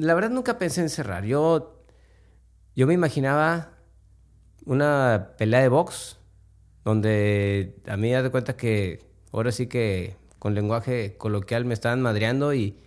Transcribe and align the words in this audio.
la 0.00 0.14
verdad 0.14 0.30
nunca 0.30 0.58
pensé 0.58 0.80
en 0.80 0.88
cerrar. 0.88 1.24
Yo, 1.24 1.84
yo 2.74 2.86
me 2.86 2.94
imaginaba 2.94 3.70
una 4.64 5.32
pelea 5.38 5.60
de 5.60 5.68
box 5.68 6.18
donde 6.84 7.76
a 7.86 7.96
mí 7.96 8.10
me 8.10 8.22
de 8.22 8.30
cuenta 8.30 8.56
que 8.56 9.04
ahora 9.32 9.52
sí 9.52 9.66
que 9.66 10.16
con 10.38 10.54
lenguaje 10.54 11.16
coloquial 11.16 11.64
me 11.64 11.74
estaban 11.74 12.00
madreando 12.02 12.54
y, 12.54 12.78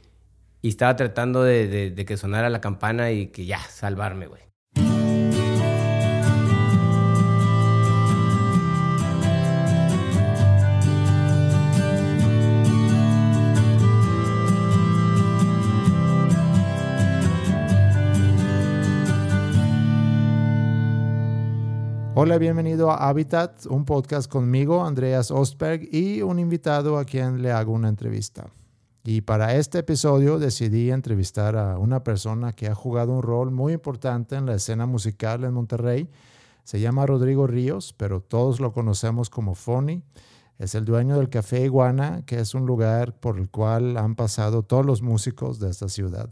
estaba 0.63 0.95
tratando 0.95 1.43
de, 1.43 1.91
de 1.91 2.05
que 2.05 2.17
sonara 2.17 2.49
la 2.49 2.59
campana 2.59 3.11
y 3.11 3.27
que 3.27 3.45
ya, 3.45 3.59
salvarme, 3.59 4.25
güey. 4.25 4.41
Hola, 22.25 22.39
bienvenido 22.39 22.89
a 22.89 23.07
Habitat, 23.07 23.67
un 23.67 23.85
podcast 23.85 24.27
conmigo, 24.27 24.83
Andreas 24.83 25.29
Ostberg, 25.29 25.87
y 25.93 26.23
un 26.23 26.39
invitado 26.39 26.97
a 26.97 27.05
quien 27.05 27.43
le 27.43 27.51
hago 27.51 27.71
una 27.71 27.87
entrevista. 27.87 28.47
Y 29.03 29.21
para 29.21 29.53
este 29.53 29.77
episodio 29.77 30.39
decidí 30.39 30.89
entrevistar 30.89 31.55
a 31.55 31.77
una 31.77 32.03
persona 32.03 32.51
que 32.51 32.65
ha 32.65 32.73
jugado 32.73 33.11
un 33.11 33.21
rol 33.21 33.51
muy 33.51 33.73
importante 33.73 34.35
en 34.35 34.47
la 34.47 34.55
escena 34.55 34.87
musical 34.87 35.43
en 35.43 35.53
Monterrey. 35.53 36.09
Se 36.63 36.79
llama 36.79 37.05
Rodrigo 37.05 37.45
Ríos, 37.45 37.93
pero 37.95 38.21
todos 38.21 38.59
lo 38.59 38.73
conocemos 38.73 39.29
como 39.29 39.53
Fony. 39.53 40.01
Es 40.57 40.73
el 40.73 40.83
dueño 40.83 41.19
del 41.19 41.29
Café 41.29 41.63
Iguana, 41.63 42.23
que 42.25 42.39
es 42.39 42.55
un 42.55 42.65
lugar 42.65 43.19
por 43.19 43.37
el 43.37 43.51
cual 43.51 43.97
han 43.97 44.15
pasado 44.15 44.63
todos 44.63 44.83
los 44.83 45.03
músicos 45.03 45.59
de 45.59 45.69
esta 45.69 45.89
ciudad. 45.89 46.31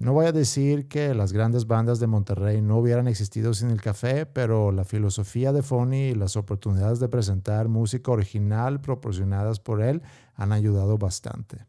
No 0.00 0.12
voy 0.12 0.26
a 0.26 0.32
decir 0.32 0.86
que 0.86 1.12
las 1.12 1.32
grandes 1.32 1.66
bandas 1.66 1.98
de 1.98 2.06
Monterrey 2.06 2.62
no 2.62 2.78
hubieran 2.78 3.08
existido 3.08 3.52
sin 3.52 3.70
el 3.70 3.80
café, 3.80 4.26
pero 4.26 4.70
la 4.70 4.84
filosofía 4.84 5.52
de 5.52 5.62
Fony 5.62 6.10
y 6.10 6.14
las 6.14 6.36
oportunidades 6.36 7.00
de 7.00 7.08
presentar 7.08 7.66
música 7.66 8.12
original 8.12 8.80
proporcionadas 8.80 9.58
por 9.58 9.82
él 9.82 10.02
han 10.36 10.52
ayudado 10.52 10.98
bastante. 10.98 11.66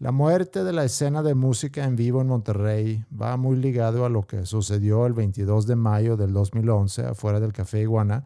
La 0.00 0.12
muerte 0.12 0.64
de 0.64 0.74
la 0.74 0.84
escena 0.84 1.22
de 1.22 1.34
música 1.34 1.84
en 1.84 1.96
vivo 1.96 2.20
en 2.20 2.26
Monterrey 2.26 3.06
va 3.10 3.38
muy 3.38 3.56
ligado 3.56 4.04
a 4.04 4.10
lo 4.10 4.26
que 4.26 4.44
sucedió 4.44 5.06
el 5.06 5.14
22 5.14 5.66
de 5.66 5.76
mayo 5.76 6.18
del 6.18 6.34
2011 6.34 7.06
afuera 7.06 7.40
del 7.40 7.54
Café 7.54 7.80
Iguana, 7.80 8.24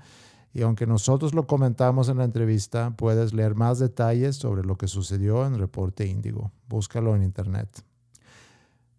y 0.53 0.63
aunque 0.63 0.89
nosotros 0.89 1.35
lo 1.35 1.47
comentamos 1.47 2.09
en 2.09 2.19
la 2.19 2.25
entrevista, 2.25 2.97
puedes 2.97 3.33
leer 3.33 3.55
más 3.55 3.79
detalles 3.79 4.35
sobre 4.35 4.65
lo 4.65 4.77
que 4.77 4.89
sucedió 4.89 5.47
en 5.47 5.57
Reporte 5.57 6.05
Índigo. 6.05 6.51
Búscalo 6.69 7.15
en 7.15 7.23
internet. 7.23 7.85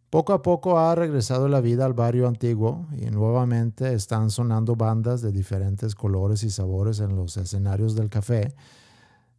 Poco 0.09 0.31
a 0.31 0.41
poco 0.41 0.79
ha 0.79 0.95
regresado 0.95 1.49
la 1.49 1.59
vida 1.59 1.85
al 1.85 1.93
barrio 1.93 2.29
antiguo 2.29 2.87
y 2.93 3.07
nuevamente 3.07 3.93
están 3.93 4.29
sonando 4.31 4.77
bandas 4.77 5.21
de 5.21 5.33
diferentes 5.33 5.95
colores 5.95 6.43
y 6.43 6.49
sabores 6.49 7.01
en 7.01 7.17
los 7.17 7.35
escenarios 7.35 7.93
del 7.93 8.09
café. 8.09 8.55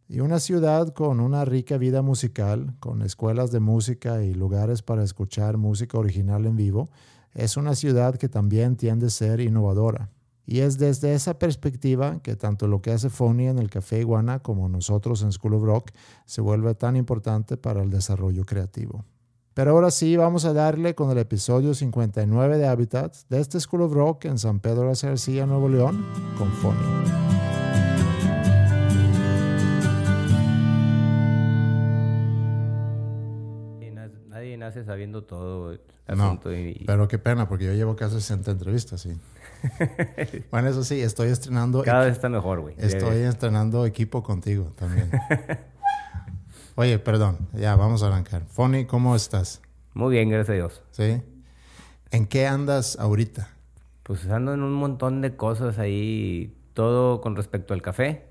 Y 0.07 0.19
una 0.19 0.39
ciudad 0.39 0.93
con 0.93 1.21
una 1.21 1.43
rica 1.43 1.79
vida 1.79 2.03
musical, 2.03 2.75
con 2.79 3.01
escuelas 3.01 3.49
de 3.51 3.59
música 3.59 4.23
y 4.23 4.35
lugares 4.35 4.83
para 4.83 5.03
escuchar 5.03 5.57
música 5.57 5.97
original 5.97 6.45
en 6.45 6.55
vivo, 6.55 6.89
es 7.33 7.57
una 7.57 7.73
ciudad 7.73 8.15
que 8.17 8.29
también 8.29 8.75
tiende 8.75 9.07
a 9.07 9.09
ser 9.09 9.39
innovadora. 9.39 10.11
Y 10.45 10.59
es 10.59 10.77
desde 10.77 11.15
esa 11.15 11.39
perspectiva 11.39 12.19
que 12.21 12.35
tanto 12.35 12.67
lo 12.67 12.83
que 12.83 12.91
hace 12.91 13.09
Fony 13.09 13.47
en 13.47 13.57
el 13.57 13.71
Café 13.71 14.01
Iguana 14.01 14.37
como 14.37 14.69
nosotros 14.69 15.23
en 15.23 15.31
School 15.31 15.55
of 15.55 15.63
Rock 15.63 15.91
se 16.25 16.41
vuelve 16.41 16.75
tan 16.75 16.95
importante 16.95 17.57
para 17.57 17.81
el 17.81 17.89
desarrollo 17.89 18.45
creativo. 18.45 19.03
Pero 19.53 19.71
ahora 19.71 19.91
sí, 19.91 20.15
vamos 20.15 20.45
a 20.45 20.53
darle 20.53 20.95
con 20.95 21.11
el 21.11 21.17
episodio 21.17 21.73
59 21.73 22.57
de 22.57 22.67
Habitat 22.67 23.15
de 23.29 23.39
este 23.39 23.59
School 23.59 23.81
of 23.81 23.93
Rock 23.93 24.25
en 24.25 24.37
San 24.37 24.59
Pedro 24.59 24.89
de 24.89 24.95
García, 25.01 25.45
Nuevo 25.45 25.67
León, 25.67 26.05
con 26.37 26.51
Fony. 26.51 26.75
Nadie 34.29 34.55
nace 34.57 34.85
sabiendo 34.85 35.23
todo 35.25 35.73
el 35.73 35.81
asunto. 36.07 36.49
Pero 36.85 37.07
qué 37.09 37.19
pena, 37.19 37.49
porque 37.49 37.65
yo 37.65 37.73
llevo 37.73 37.97
casi 37.97 38.15
60 38.15 38.51
entrevistas, 38.51 39.01
sí. 39.01 39.19
bueno, 40.51 40.69
eso 40.69 40.85
sí, 40.85 41.01
estoy 41.01 41.27
estrenando. 41.29 41.83
Cada 41.83 42.05
vez 42.05 42.13
está 42.13 42.29
mejor, 42.29 42.61
güey. 42.61 42.75
Estoy 42.77 43.17
estrenando 43.17 43.85
equipo 43.85 44.23
contigo 44.23 44.71
también. 44.77 45.11
Oye, 46.79 46.97
perdón, 46.97 47.49
ya 47.51 47.75
vamos 47.75 48.03
a 48.03 48.07
arrancar. 48.07 48.45
Fonny, 48.45 48.85
¿cómo 48.85 49.13
estás? 49.13 49.61
Muy 49.93 50.13
bien, 50.13 50.29
gracias 50.29 50.51
a 50.51 50.53
Dios. 50.53 50.81
¿Sí? 50.91 51.21
¿En 52.09 52.25
qué 52.25 52.47
andas 52.47 52.97
ahorita? 52.97 53.49
Pues 54.03 54.25
ando 54.29 54.53
en 54.53 54.63
un 54.63 54.71
montón 54.71 55.19
de 55.19 55.35
cosas 55.35 55.77
ahí, 55.77 56.55
todo 56.73 57.19
con 57.19 57.35
respecto 57.35 57.73
al 57.73 57.81
café 57.81 58.27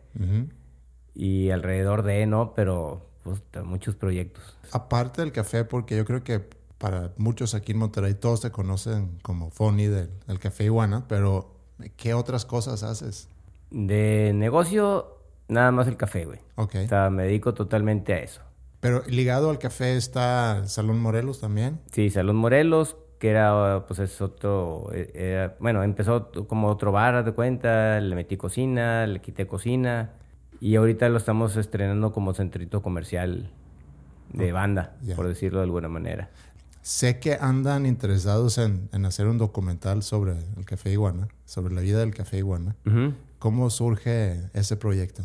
y 1.15 1.51
alrededor 1.51 2.03
de, 2.05 2.25
¿no? 2.25 2.55
Pero 2.55 3.11
pues, 3.23 3.43
muchos 3.67 3.97
proyectos. 3.97 4.57
Aparte 4.73 5.21
del 5.21 5.33
café, 5.33 5.67
porque 5.67 5.99
yo 5.99 6.07
creo 6.07 6.25
que 6.25 6.41
para 6.79 7.13
muchos 7.19 7.55
aquí 7.55 7.73
en 7.73 7.79
Monterrey 7.81 8.15
todos 8.15 8.41
te 8.41 8.51
conocen 8.51 9.19
como 9.21 9.51
Fonny 9.51 9.89
del, 9.89 10.09
del 10.27 10.39
Café 10.39 10.65
Iguana, 10.65 11.05
pero 11.07 11.55
¿qué 11.99 12.15
otras 12.15 12.47
cosas 12.47 12.83
haces? 12.83 13.29
De 13.71 14.33
negocio 14.35 15.18
Nada 15.49 15.71
más 15.73 15.89
el 15.89 15.97
café, 15.97 16.27
güey. 16.27 16.41
Ok. 16.57 16.77
O 16.85 16.89
sea, 16.89 17.11
me 17.11 17.25
dedico 17.25 17.55
totalmente 17.55 18.13
a 18.13 18.19
eso. 18.19 18.43
Pero 18.81 19.03
ligado 19.07 19.51
al 19.51 19.59
café 19.59 19.97
está 19.97 20.67
Salón 20.67 21.01
Morelos 21.01 21.41
también. 21.41 21.81
Sí, 21.91 22.11
Salón 22.11 22.37
Morelos, 22.37 22.97
que 23.19 23.31
era, 23.31 23.85
pues 23.87 23.99
es 23.99 24.21
otro, 24.21 24.91
eh, 24.93 25.51
bueno, 25.59 25.83
empezó 25.83 26.31
como 26.47 26.69
otro 26.69 26.93
bar, 26.93 27.25
de 27.25 27.33
cuenta, 27.33 28.01
le 28.01 28.15
metí 28.15 28.37
cocina, 28.37 29.07
le 29.07 29.21
quité 29.21 29.47
cocina 29.47 30.13
y 30.61 30.77
ahorita 30.77 31.09
lo 31.09 31.17
estamos 31.17 31.57
estrenando 31.57 32.13
como 32.13 32.35
centrito 32.35 32.83
comercial 32.83 33.51
de 34.33 34.53
banda, 34.53 34.97
por 35.17 35.27
decirlo 35.27 35.59
de 35.59 35.65
alguna 35.65 35.89
manera. 35.89 36.31
Sé 36.83 37.19
que 37.19 37.35
andan 37.35 37.85
interesados 37.85 38.59
en, 38.59 38.89
hacer 39.05 39.27
un 39.27 39.39
documental 39.39 40.03
sobre 40.03 40.33
el 40.57 40.65
café 40.65 40.93
iguana, 40.93 41.29
sobre 41.45 41.75
la 41.75 41.81
vida 41.81 41.99
del 41.99 42.15
café 42.15 42.39
iguana. 42.39 42.77
¿Cómo 43.39 43.71
surge 43.71 44.49
ese 44.55 44.77
proyecto? 44.77 45.23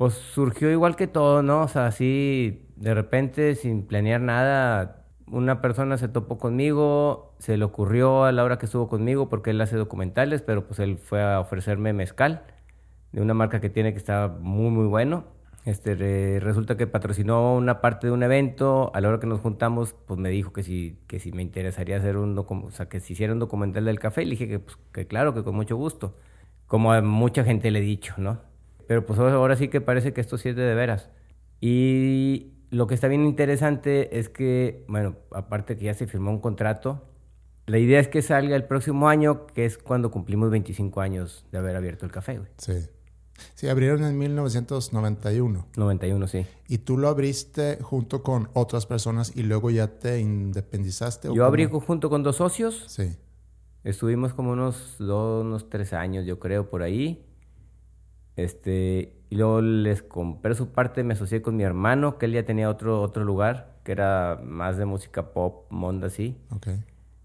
Pues 0.00 0.14
surgió 0.14 0.70
igual 0.70 0.96
que 0.96 1.06
todo, 1.06 1.42
¿no? 1.42 1.60
O 1.60 1.68
sea, 1.68 1.84
así 1.84 2.66
de 2.76 2.94
repente, 2.94 3.54
sin 3.54 3.86
planear 3.86 4.22
nada, 4.22 5.04
una 5.26 5.60
persona 5.60 5.98
se 5.98 6.08
topó 6.08 6.38
conmigo, 6.38 7.34
se 7.38 7.58
le 7.58 7.66
ocurrió 7.66 8.24
a 8.24 8.32
la 8.32 8.42
hora 8.42 8.56
que 8.56 8.64
estuvo 8.64 8.88
conmigo, 8.88 9.28
porque 9.28 9.50
él 9.50 9.60
hace 9.60 9.76
documentales, 9.76 10.40
pero 10.40 10.66
pues 10.66 10.80
él 10.80 10.96
fue 10.96 11.22
a 11.22 11.38
ofrecerme 11.38 11.92
mezcal 11.92 12.44
de 13.12 13.20
una 13.20 13.34
marca 13.34 13.60
que 13.60 13.68
tiene 13.68 13.92
que 13.92 13.98
estar 13.98 14.38
muy, 14.40 14.70
muy 14.70 14.86
bueno. 14.86 15.24
Este, 15.66 16.40
resulta 16.40 16.78
que 16.78 16.86
patrocinó 16.86 17.54
una 17.54 17.82
parte 17.82 18.06
de 18.06 18.14
un 18.14 18.22
evento, 18.22 18.90
a 18.94 19.02
la 19.02 19.08
hora 19.10 19.20
que 19.20 19.26
nos 19.26 19.40
juntamos, 19.40 19.94
pues 20.06 20.18
me 20.18 20.30
dijo 20.30 20.54
que 20.54 20.62
si, 20.62 20.98
que 21.08 21.20
si 21.20 21.30
me 21.32 21.42
interesaría 21.42 21.98
hacer 21.98 22.16
un 22.16 22.38
o 22.38 22.70
sea, 22.70 22.88
que 22.88 22.98
hiciera 22.98 23.34
un 23.34 23.38
documental 23.38 23.84
del 23.84 24.00
café, 24.00 24.24
le 24.24 24.30
dije 24.30 24.48
que, 24.48 24.60
pues, 24.60 24.78
que 24.92 25.06
claro, 25.06 25.34
que 25.34 25.44
con 25.44 25.54
mucho 25.56 25.76
gusto, 25.76 26.16
como 26.66 26.92
a 26.94 27.02
mucha 27.02 27.44
gente 27.44 27.70
le 27.70 27.80
he 27.80 27.82
dicho, 27.82 28.14
¿no? 28.16 28.49
Pero 28.90 29.06
pues 29.06 29.20
ahora 29.20 29.54
sí 29.54 29.68
que 29.68 29.80
parece 29.80 30.12
que 30.12 30.20
esto 30.20 30.36
sí 30.36 30.48
es 30.48 30.56
de, 30.56 30.62
de 30.64 30.74
veras. 30.74 31.10
Y 31.60 32.54
lo 32.70 32.88
que 32.88 32.94
está 32.96 33.06
bien 33.06 33.24
interesante 33.24 34.18
es 34.18 34.28
que, 34.28 34.84
bueno, 34.88 35.14
aparte 35.30 35.76
que 35.76 35.84
ya 35.84 35.94
se 35.94 36.08
firmó 36.08 36.32
un 36.32 36.40
contrato, 36.40 37.00
la 37.66 37.78
idea 37.78 38.00
es 38.00 38.08
que 38.08 38.20
salga 38.20 38.56
el 38.56 38.64
próximo 38.64 39.08
año, 39.08 39.46
que 39.46 39.64
es 39.64 39.78
cuando 39.78 40.10
cumplimos 40.10 40.50
25 40.50 41.00
años 41.02 41.46
de 41.52 41.58
haber 41.58 41.76
abierto 41.76 42.04
el 42.04 42.10
café, 42.10 42.38
güey. 42.38 42.50
Sí. 42.58 42.88
Sí, 43.54 43.68
abrieron 43.68 44.02
en 44.02 44.18
1991. 44.18 45.68
91, 45.76 46.26
sí. 46.26 46.44
¿Y 46.66 46.78
tú 46.78 46.98
lo 46.98 47.06
abriste 47.06 47.78
junto 47.80 48.24
con 48.24 48.48
otras 48.54 48.86
personas 48.86 49.36
y 49.36 49.44
luego 49.44 49.70
ya 49.70 49.86
te 50.00 50.18
independizaste? 50.18 51.28
Yo 51.32 51.44
abrí 51.44 51.66
junto 51.66 52.10
con 52.10 52.24
dos 52.24 52.34
socios. 52.34 52.86
Sí. 52.88 53.16
Estuvimos 53.84 54.34
como 54.34 54.50
unos 54.50 54.96
dos, 54.98 55.44
unos 55.44 55.70
tres 55.70 55.92
años, 55.92 56.26
yo 56.26 56.40
creo, 56.40 56.68
por 56.68 56.82
ahí. 56.82 57.24
Este, 58.44 59.12
y 59.28 59.36
luego 59.36 59.60
les 59.60 60.02
compré 60.02 60.54
su 60.54 60.72
parte, 60.72 61.04
me 61.04 61.14
asocié 61.14 61.42
con 61.42 61.56
mi 61.56 61.62
hermano, 61.62 62.18
que 62.18 62.26
él 62.26 62.32
ya 62.32 62.44
tenía 62.44 62.68
otro, 62.70 63.02
otro 63.02 63.24
lugar, 63.24 63.76
que 63.84 63.92
era 63.92 64.40
más 64.42 64.76
de 64.76 64.86
música 64.86 65.32
pop, 65.32 65.66
monda 65.70 66.08
así. 66.08 66.36
Okay. 66.56 66.82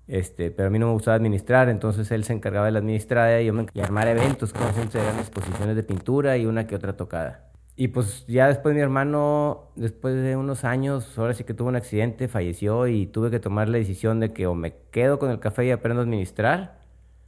Este, 0.07 0.51
pero 0.51 0.67
a 0.67 0.71
mí 0.71 0.77
no 0.77 0.88
me 0.88 0.94
gustaba 0.94 1.15
administrar, 1.15 1.69
entonces 1.69 2.12
él 2.12 2.23
se 2.23 2.33
encargaba 2.33 2.67
de 2.67 2.73
la 2.73 2.79
administrada 2.79 3.41
y 3.41 3.47
yo 3.47 3.53
me 3.53 3.65
armar 3.81 4.07
eventos, 4.07 4.53
como 4.53 4.71
siempre 4.71 5.01
eran 5.01 5.17
exposiciones 5.17 5.75
de 5.75 5.83
pintura 5.83 6.38
y 6.38 6.45
una 6.45 6.67
que 6.67 6.75
otra 6.75 6.95
tocada. 6.95 7.50
Y 7.77 7.89
pues 7.89 8.25
ya 8.27 8.47
después 8.47 8.73
mi 8.73 8.81
hermano, 8.81 9.71
después 9.75 10.15
de 10.15 10.35
unos 10.38 10.63
años, 10.63 11.18
ahora 11.18 11.33
sí 11.33 11.44
que 11.44 11.53
tuvo 11.53 11.69
un 11.69 11.75
accidente, 11.75 12.27
falleció 12.27 12.88
y 12.88 13.07
tuve 13.07 13.31
que 13.31 13.39
tomar 13.39 13.68
la 13.68 13.77
decisión 13.77 14.19
de 14.19 14.31
que 14.31 14.47
o 14.47 14.53
me 14.53 14.75
quedo 14.91 15.19
con 15.19 15.31
el 15.31 15.39
café 15.39 15.65
y 15.65 15.71
aprendo 15.71 16.01
a 16.01 16.03
administrar. 16.03 16.79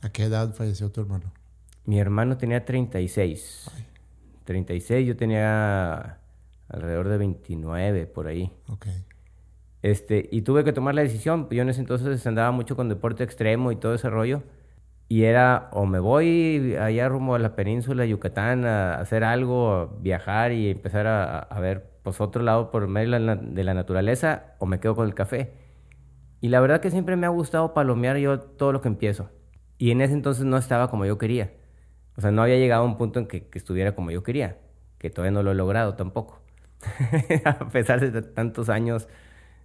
¿A 0.01 0.09
qué 0.09 0.25
edad 0.25 0.53
falleció 0.53 0.89
tu 0.89 1.01
hermano? 1.01 1.33
Mi 1.87 2.01
hermano 2.01 2.37
tenía 2.37 2.65
36. 2.65 3.71
36, 4.43 5.07
yo 5.07 5.15
tenía 5.15 6.19
alrededor 6.67 7.07
de 7.07 7.17
29 7.17 8.05
por 8.07 8.27
ahí. 8.27 8.51
Ok. 8.67 8.87
Este, 9.81 10.27
y 10.29 10.41
tuve 10.41 10.65
que 10.65 10.73
tomar 10.73 10.95
la 10.95 11.01
decisión. 11.01 11.47
Yo 11.49 11.61
en 11.61 11.69
ese 11.69 11.79
entonces 11.79 12.27
andaba 12.27 12.51
mucho 12.51 12.75
con 12.75 12.89
deporte 12.89 13.23
extremo 13.23 13.71
y 13.71 13.77
todo 13.77 13.93
ese 13.93 14.09
rollo. 14.09 14.43
Y 15.07 15.23
era 15.23 15.69
o 15.71 15.85
me 15.85 15.99
voy 15.99 16.75
allá 16.77 17.07
rumbo 17.07 17.35
a 17.35 17.39
la 17.39 17.55
península 17.55 18.03
de 18.03 18.09
Yucatán 18.09 18.65
a 18.65 18.95
hacer 18.95 19.23
algo, 19.23 19.71
a 19.71 19.85
viajar 20.01 20.51
y 20.51 20.69
empezar 20.69 21.07
a, 21.07 21.39
a 21.39 21.59
ver 21.61 21.89
pues 22.03 22.19
otro 22.19 22.43
lado 22.43 22.69
por 22.69 22.85
medio 22.89 23.17
de 23.17 23.63
la 23.63 23.73
naturaleza 23.73 24.55
o 24.59 24.65
me 24.65 24.81
quedo 24.81 24.93
con 24.93 25.07
el 25.07 25.15
café. 25.15 25.53
Y 26.41 26.49
la 26.49 26.59
verdad 26.59 26.81
que 26.81 26.91
siempre 26.91 27.15
me 27.15 27.27
ha 27.27 27.29
gustado 27.29 27.73
palomear 27.73 28.17
yo 28.17 28.41
todo 28.41 28.73
lo 28.73 28.81
que 28.81 28.89
empiezo. 28.89 29.29
Y 29.77 29.91
en 29.91 30.01
ese 30.01 30.15
entonces 30.15 30.43
no 30.43 30.57
estaba 30.57 30.89
como 30.89 31.05
yo 31.05 31.17
quería. 31.17 31.53
O 32.17 32.21
sea, 32.21 32.31
no 32.31 32.41
había 32.41 32.57
llegado 32.57 32.81
a 32.81 32.85
un 32.85 32.97
punto 32.97 33.19
en 33.19 33.27
que, 33.27 33.47
que 33.47 33.57
estuviera 33.57 33.93
como 33.93 34.11
yo 34.11 34.23
quería, 34.23 34.57
que 34.97 35.09
todavía 35.09 35.31
no 35.31 35.43
lo 35.43 35.51
he 35.51 35.55
logrado 35.55 35.93
tampoco. 35.93 36.41
a 37.45 37.69
pesar 37.69 37.99
de 37.99 38.21
tantos 38.21 38.69
años, 38.69 39.07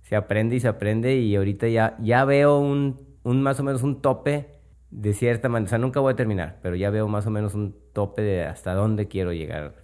se 0.03 0.17
aprende 0.17 0.57
y 0.57 0.61
se 0.61 0.69
aprende 0.69 1.17
y 1.17 1.35
ahorita 1.35 1.69
ya, 1.69 1.97
ya 2.01 2.25
veo 2.25 2.59
un, 2.59 3.01
un 3.23 3.43
más 3.43 3.59
o 3.61 3.65
menos 3.65 3.83
un 3.83 4.03
tope 4.03 4.61
de 4.91 5.15
cierta 5.15 5.49
manera. 5.49 5.67
O 5.67 5.71
sea, 5.71 5.79
nunca 5.79 6.01
voy 6.01 6.13
a 6.13 6.17
terminar, 6.17 6.59
pero 6.63 6.77
ya 6.77 6.91
veo 6.91 7.09
más 7.09 7.27
o 7.27 7.31
menos 7.31 7.55
un 7.55 7.75
tope 7.95 8.21
de 8.23 8.45
hasta 8.45 8.75
dónde 8.75 9.09
quiero 9.09 9.33
llegar 9.33 9.77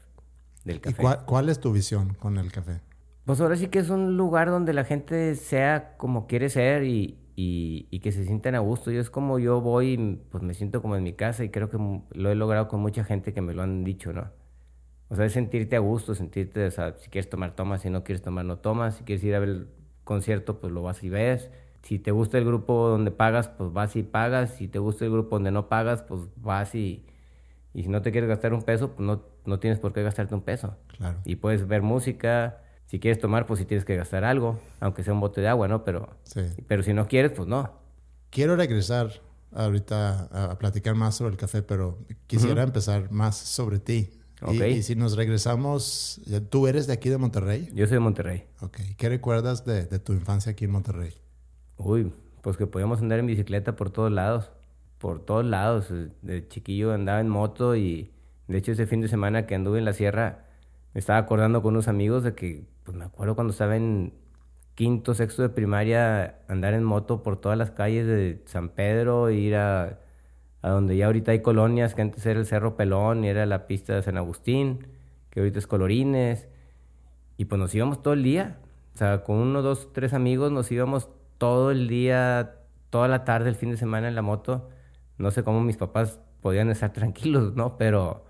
del 0.65 0.81
café. 0.81 1.01
¿Y 1.01 1.03
cuál, 1.03 1.25
cuál 1.25 1.49
es 1.49 1.61
tu 1.61 1.73
visión 1.73 2.15
con 2.15 2.37
el 2.37 2.53
café? 2.53 2.81
Pues 3.25 3.41
ahora 3.41 3.57
sí 3.57 3.69
que 3.69 3.79
es 3.79 3.89
un 3.89 4.17
lugar 4.17 4.51
donde 4.51 4.73
la 4.75 4.85
gente 4.85 5.35
sea 5.35 5.97
como 5.97 6.27
quiere 6.27 6.51
ser 6.51 6.85
y, 6.85 7.19
y, 7.41 7.87
y, 7.93 8.01
que 8.01 8.11
se 8.11 8.25
sientan 8.25 8.57
a 8.57 8.59
gusto. 8.59 8.91
Yo 8.91 9.01
es 9.01 9.11
como 9.11 9.39
yo 9.39 9.61
voy, 9.61 10.21
pues 10.29 10.43
me 10.43 10.55
siento 10.55 10.83
como 10.83 10.97
en 10.97 11.05
mi 11.05 11.13
casa 11.13 11.45
y 11.45 11.51
creo 11.51 11.71
que 11.71 11.79
lo 11.79 12.33
he 12.33 12.35
logrado 12.35 12.67
con 12.67 12.81
mucha 12.81 13.05
gente 13.05 13.33
que 13.33 13.41
me 13.41 13.55
lo 13.55 13.63
han 13.63 13.85
dicho, 13.85 14.13
¿no? 14.13 14.33
O 15.09 15.15
sea, 15.15 15.25
es 15.25 15.35
sentirte 15.35 15.77
a 15.77 15.79
gusto, 15.79 16.17
sentirte, 16.17 16.67
o 16.67 16.71
sea, 16.73 16.97
si 16.99 17.09
quieres 17.11 17.31
tomar, 17.31 17.55
tomas, 17.55 17.83
si 17.83 17.91
no 17.91 18.03
quieres 18.03 18.23
tomar, 18.23 18.45
no 18.45 18.59
tomas, 18.59 18.97
si 18.97 19.05
quieres 19.05 19.23
ir 19.23 19.37
a 19.37 19.39
ver 19.39 19.51
el 19.51 19.69
concierto, 20.03 20.59
pues 20.59 20.73
lo 20.73 20.83
vas 20.83 21.05
y 21.05 21.11
ves. 21.11 21.49
Si 21.83 22.01
te 22.01 22.11
gusta 22.11 22.39
el 22.39 22.45
grupo 22.45 22.89
donde 22.89 23.13
pagas, 23.13 23.49
pues 23.49 23.73
vas 23.73 23.95
y 23.95 24.03
pagas. 24.03 24.55
Si 24.55 24.67
te 24.67 24.81
gusta 24.81 25.05
el 25.05 25.13
grupo 25.13 25.37
donde 25.37 25.53
no 25.53 25.69
pagas, 25.69 26.03
pues 26.03 26.23
vas 26.35 26.75
y... 26.75 27.07
Y 27.73 27.85
si 27.85 27.89
no 27.89 28.03
te 28.03 28.11
quieres 28.11 28.29
gastar 28.29 28.53
un 28.53 28.63
peso, 28.63 28.97
pues 28.97 29.07
no, 29.07 29.23
no 29.45 29.61
tienes 29.61 29.79
por 29.79 29.93
qué 29.93 30.03
gastarte 30.03 30.35
un 30.35 30.43
peso. 30.43 30.77
Claro. 30.89 31.19
Y 31.25 31.37
puedes 31.37 31.69
ver 31.69 31.83
música, 31.83 32.63
si 32.89 32.99
quieres 33.01 33.19
tomar, 33.21 33.47
pues 33.47 33.61
si 33.61 33.65
tienes 33.67 33.85
que 33.85 33.95
gastar 33.97 34.25
algo, 34.25 34.59
aunque 34.81 35.03
sea 35.05 35.13
un 35.15 35.21
bote 35.21 35.41
de 35.41 35.49
agua, 35.49 35.69
¿no? 35.69 35.85
Pero, 35.85 36.09
Sí. 36.25 36.41
pero 36.67 36.83
si 36.83 36.93
no 36.93 37.07
quieres, 37.07 37.33
pues 37.33 37.47
no. 37.49 37.71
Quiero 38.31 38.57
regresar 38.57 39.11
ahorita 39.55 40.29
a, 40.33 40.53
a 40.53 40.59
platicar 40.59 40.95
más 40.95 41.15
sobre 41.15 41.33
el 41.33 41.37
café, 41.39 41.63
pero 41.63 41.99
quisiera 42.27 42.63
empezar 42.63 43.11
más 43.11 43.37
sobre 43.37 43.79
ti. 43.79 44.11
Y- 44.13 44.19
Ok. 44.41 44.53
Y, 44.69 44.83
si 44.83 44.95
nos 44.95 45.17
regresamos, 45.17 46.21
¿tú 46.51 46.67
eres 46.69 46.87
de 46.87 46.93
aquí 46.93 47.09
de 47.09 47.19
Monterrey? 47.19 47.69
Yo 47.75 47.87
soy 47.87 47.95
de 47.95 48.01
Monterrey. 48.01 48.45
Ok. 48.61 48.79
¿Qué 48.97 49.09
recuerdas 49.09 49.65
de, 49.65 49.85
de 49.87 49.99
tu 49.99 50.13
infancia 50.13 50.53
aquí 50.53 50.65
en 50.65 50.71
Monterrey? 50.71 51.13
Uy, 51.77 52.13
pues 52.43 52.57
que 52.57 52.67
podíamos 52.69 53.01
andar 53.01 53.19
en 53.19 53.27
bicicleta 53.27 53.75
por 53.75 53.91
todos 53.91 54.13
lados. 54.13 54.51
Por 54.99 55.25
todos 55.25 55.45
lados. 55.45 55.87
De 56.23 56.47
chiquillo 56.49 56.93
andaba 56.93 57.21
en 57.21 57.29
moto 57.29 57.75
y 57.75 58.13
de 58.47 58.59
hecho 58.59 58.73
ese 58.73 58.87
fin 58.87 59.01
de 59.01 59.09
semana 59.09 59.45
que 59.47 59.55
anduve 59.57 59.79
en 59.79 59.85
la 59.85 59.93
sierra 59.93 60.45
me 60.95 61.01
estaba 61.01 61.19
acordando 61.19 61.61
con 61.61 61.75
unos 61.75 61.89
amigos 61.89 62.23
de 62.23 62.35
que, 62.35 62.65
pues 62.89 62.97
me 62.97 63.05
acuerdo 63.05 63.35
cuando 63.35 63.51
estaba 63.51 63.77
en 63.77 64.15
quinto, 64.75 65.13
sexto 65.13 65.43
de 65.43 65.51
primaria, 65.51 66.39
andar 66.49 66.73
en 66.73 66.85
moto 66.85 67.23
por 67.23 67.39
todas 67.39 67.59
las 67.59 67.71
calles 67.71 68.07
de 68.07 68.43
San 68.47 68.71
Pedro, 68.71 69.29
ir 69.29 69.57
a, 69.57 69.99
a 70.63 70.71
donde 70.71 70.97
ya 70.97 71.05
ahorita 71.05 71.33
hay 71.33 71.43
colonias, 71.43 71.95
que 71.95 72.01
antes 72.01 72.25
era 72.25 72.41
el 72.41 72.47
Cerro 72.47 72.79
Pelón 72.79 73.25
y 73.25 73.29
era 73.29 73.45
la 73.45 73.67
pista 73.67 73.95
de 73.95 74.01
San 74.01 74.17
Agustín, 74.17 74.87
que 75.29 75.41
ahorita 75.41 75.59
es 75.59 75.67
Colorines. 75.67 76.49
Y 77.37 77.45
pues 77.45 77.59
nos 77.59 77.75
íbamos 77.75 78.01
todo 78.03 78.15
el 78.15 78.23
día. 78.23 78.57
O 78.95 78.97
sea, 78.97 79.23
con 79.23 79.37
uno, 79.37 79.61
dos, 79.61 79.93
tres 79.93 80.15
amigos 80.15 80.51
nos 80.51 80.73
íbamos 80.73 81.11
todo 81.37 81.71
el 81.71 81.89
día, 81.89 82.55
toda 82.89 83.07
la 83.07 83.25
tarde, 83.25 83.51
el 83.51 83.57
fin 83.57 83.71
de 83.71 83.77
semana 83.77 84.09
en 84.09 84.15
la 84.15 84.23
moto. 84.23 84.71
No 85.19 85.31
sé 85.31 85.45
cómo 85.45 85.61
mis 85.61 85.77
papás 85.77 86.21
podían 86.41 86.71
estar 86.71 86.91
tranquilos, 86.95 87.55
¿no? 87.55 87.77
Pero, 87.77 88.25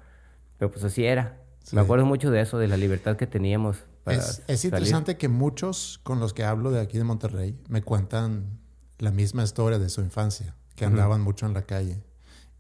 pero 0.57 0.73
pues 0.73 0.83
así 0.83 1.05
era. 1.05 1.39
Sí. 1.63 1.77
Me 1.77 1.83
acuerdo 1.83 2.07
mucho 2.07 2.33
de 2.33 2.41
eso, 2.41 2.59
de 2.59 2.67
la 2.67 2.77
libertad 2.77 3.17
que 3.17 3.29
teníamos. 3.29 3.87
Para 4.09 4.19
Es, 4.19 4.43
es 4.47 4.65
interesante 4.65 5.17
que 5.17 5.29
muchos 5.29 6.01
con 6.03 6.21
los 6.21 6.33
que 6.33 6.45
hablo 6.45 6.71
de 6.71 6.81
aquí 6.81 6.99
de 6.99 7.05
Monterrey 7.05 7.59
me 7.69 7.83
cuentan 7.83 8.59
la 8.99 9.11
misma 9.11 9.45
historia 9.45 9.79
de 9.79 9.89
su 9.89 10.01
infancia, 10.01 10.57
que 10.75 10.85
andaban 10.85 11.21
mucho 11.21 11.47
en 11.47 11.55
la 11.55 11.63
calle. 11.63 12.03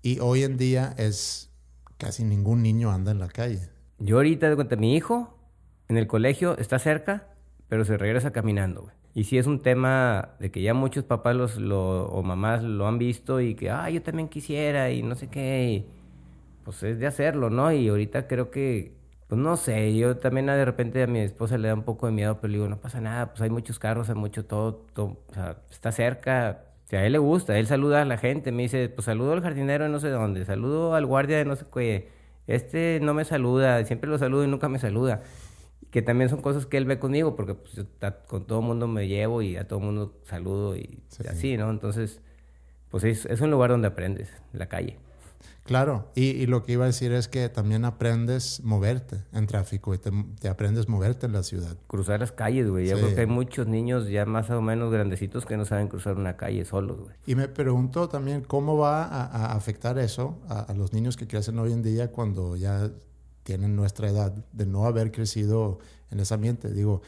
Y 0.02 0.20
hoy 0.20 0.44
en 0.44 0.56
día 0.56 0.94
es 0.96 1.50
casi 1.96 2.24
ningún 2.24 2.62
niño 2.62 2.90
anda 2.90 3.10
en 3.10 3.18
la 3.18 3.28
calle. 3.28 3.68
Yo 3.98 4.16
ahorita, 4.16 4.48
de 4.48 4.54
cuenta, 4.54 4.76
mi 4.76 4.94
hijo 4.94 5.36
en 5.88 5.96
el 5.96 6.06
colegio 6.06 6.56
está 6.58 6.78
cerca, 6.78 7.26
pero 7.68 7.84
se 7.84 7.96
regresa 7.96 8.30
caminando, 8.30 8.82
güey. 8.82 8.94
Y 9.14 9.24
sí 9.24 9.36
es 9.36 9.46
un 9.46 9.62
tema 9.62 10.36
de 10.38 10.52
que 10.52 10.62
ya 10.62 10.74
muchos 10.74 11.02
papás 11.02 11.34
los, 11.34 11.56
lo, 11.56 12.06
o 12.06 12.22
mamás 12.22 12.62
lo 12.62 12.86
han 12.86 12.98
visto 12.98 13.40
y 13.40 13.54
que, 13.56 13.70
ah, 13.70 13.90
yo 13.90 14.00
también 14.02 14.28
quisiera 14.28 14.92
y 14.92 15.02
no 15.02 15.16
sé 15.16 15.28
qué. 15.28 15.72
y, 15.72 15.98
pues 16.64 16.82
es 16.82 16.98
de 16.98 17.06
hacerlo, 17.06 17.48
¿no? 17.50 17.72
Y 17.72 17.88
ahorita 17.88 18.28
creo 18.28 18.50
que, 18.50 18.92
pues 19.28 19.40
no 19.40 19.56
sé, 19.56 19.94
yo 19.96 20.16
también 20.16 20.46
de 20.46 20.64
repente 20.64 21.02
a 21.02 21.06
mi 21.06 21.20
esposa 21.20 21.58
le 21.58 21.68
da 21.68 21.74
un 21.74 21.82
poco 21.84 22.06
de 22.06 22.12
miedo, 22.12 22.38
pero 22.40 22.50
le 22.50 22.58
digo, 22.58 22.68
no 22.68 22.80
pasa 22.80 23.00
nada, 23.00 23.28
pues 23.30 23.42
hay 23.42 23.50
muchos 23.50 23.78
carros, 23.78 24.08
hay 24.08 24.14
mucho 24.14 24.44
todo, 24.46 24.74
todo, 24.94 25.18
o 25.28 25.34
sea, 25.34 25.58
está 25.70 25.92
cerca. 25.92 26.64
O 26.86 26.88
sea, 26.88 27.00
a 27.00 27.06
él 27.06 27.12
le 27.12 27.18
gusta, 27.18 27.58
él 27.58 27.66
saluda 27.66 28.00
a 28.00 28.04
la 28.06 28.16
gente, 28.16 28.50
me 28.50 28.62
dice, 28.62 28.88
pues 28.88 29.04
saludo 29.04 29.34
al 29.34 29.42
jardinero 29.42 29.84
de 29.84 29.90
no 29.90 30.00
sé 30.00 30.08
dónde, 30.08 30.46
saludo 30.46 30.94
al 30.94 31.04
guardia 31.04 31.36
de 31.36 31.44
no 31.44 31.54
sé 31.54 31.66
qué, 31.74 32.08
este 32.46 32.98
no 33.02 33.12
me 33.12 33.26
saluda, 33.26 33.84
siempre 33.84 34.08
lo 34.08 34.16
saludo 34.16 34.44
y 34.44 34.48
nunca 34.48 34.70
me 34.70 34.78
saluda. 34.78 35.22
Que 35.90 36.00
también 36.02 36.28
son 36.30 36.40
cosas 36.42 36.64
que 36.66 36.76
él 36.78 36.86
ve 36.86 36.98
conmigo, 36.98 37.36
porque 37.36 37.54
pues, 37.54 37.84
con 38.26 38.46
todo 38.46 38.60
el 38.60 38.64
mundo 38.66 38.86
me 38.88 39.06
llevo 39.08 39.42
y 39.42 39.56
a 39.56 39.68
todo 39.68 39.78
el 39.80 39.84
mundo 39.86 40.14
saludo 40.24 40.74
y 40.76 41.00
Sí. 41.08 41.22
así, 41.28 41.56
¿no? 41.58 41.68
Entonces, 41.70 42.20
pues 42.90 43.04
es, 43.04 43.26
es 43.26 43.40
un 43.42 43.50
lugar 43.50 43.68
donde 43.70 43.88
aprendes, 43.88 44.30
la 44.54 44.66
calle. 44.66 44.96
Claro, 45.68 46.10
y, 46.14 46.30
y 46.30 46.46
lo 46.46 46.64
que 46.64 46.72
iba 46.72 46.84
a 46.84 46.86
decir 46.86 47.12
es 47.12 47.28
que 47.28 47.48
también 47.50 47.84
aprendes 47.84 48.62
moverte 48.64 49.22
en 49.32 49.46
tráfico 49.46 49.92
y 49.94 49.98
te, 49.98 50.10
te 50.40 50.48
aprendes 50.48 50.88
moverte 50.88 51.26
en 51.26 51.32
la 51.34 51.42
ciudad. 51.42 51.76
Cruzar 51.86 52.20
las 52.20 52.32
calles, 52.32 52.68
güey. 52.70 52.88
Yo 52.88 52.96
Sí. 52.96 53.02
creo 53.02 53.14
que 53.14 53.20
hay 53.20 53.26
muchos 53.26 53.66
niños 53.66 54.08
ya 54.08 54.24
más 54.24 54.48
o 54.48 54.62
menos 54.62 54.90
grandecitos 54.90 55.44
que 55.44 55.58
no 55.58 55.66
saben 55.66 55.88
cruzar 55.88 56.16
una 56.16 56.38
calle 56.38 56.64
solos, 56.64 56.98
güey. 57.00 57.14
Y 57.26 57.34
me 57.34 57.48
pregunto 57.48 58.08
también 58.08 58.40
cómo 58.40 58.78
va 58.78 59.04
a, 59.04 59.24
a 59.26 59.52
afectar 59.52 59.98
eso 59.98 60.38
a, 60.48 60.60
a 60.60 60.72
los 60.74 60.94
niños 60.94 61.18
que 61.18 61.26
crecen 61.28 61.58
hoy 61.58 61.72
en 61.74 61.82
día 61.82 62.10
cuando 62.10 62.56
ya 62.56 62.90
tienen 63.42 63.76
nuestra 63.76 64.08
edad 64.08 64.32
de 64.52 64.64
no 64.66 64.86
haber 64.86 65.12
crecido 65.12 65.80
en 66.10 66.20
ese 66.20 66.32
ambiente. 66.32 66.72
Digo, 66.72 67.02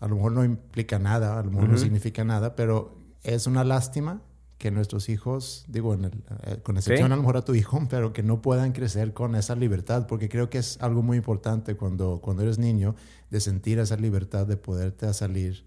a 0.00 0.08
lo 0.08 0.16
mejor 0.16 0.32
no 0.32 0.44
implica 0.44 0.98
nada, 0.98 1.38
a 1.38 1.42
lo 1.42 1.50
mejor 1.50 1.70
no 1.70 1.78
significa 1.78 2.22
nada, 2.22 2.54
pero 2.54 2.98
es 3.22 3.46
una 3.46 3.64
lástima 3.64 4.20
que 4.64 4.70
nuestros 4.70 5.10
hijos, 5.10 5.66
digo, 5.68 5.92
en 5.92 6.06
el- 6.06 6.24
eh, 6.44 6.56
con 6.62 6.78
excepción 6.78 7.08
Sí. 7.08 7.12
a 7.12 7.16
lo 7.16 7.20
mejor 7.20 7.36
a 7.36 7.42
tu 7.44 7.54
hijo, 7.54 7.78
pero 7.90 8.14
que 8.14 8.22
no 8.22 8.40
puedan 8.40 8.72
crecer 8.72 9.12
con 9.12 9.34
esa 9.34 9.54
libertad, 9.54 10.06
porque 10.06 10.30
creo 10.30 10.48
que 10.48 10.56
es 10.56 10.80
algo 10.80 11.02
muy 11.02 11.18
importante 11.18 11.74
cuando, 11.76 12.20
cuando 12.22 12.42
eres 12.44 12.58
niño, 12.58 12.94
de 13.28 13.40
sentir 13.40 13.78
esa 13.78 13.96
libertad 13.98 14.46
de 14.46 14.56
poderte 14.56 15.12
salir, 15.12 15.66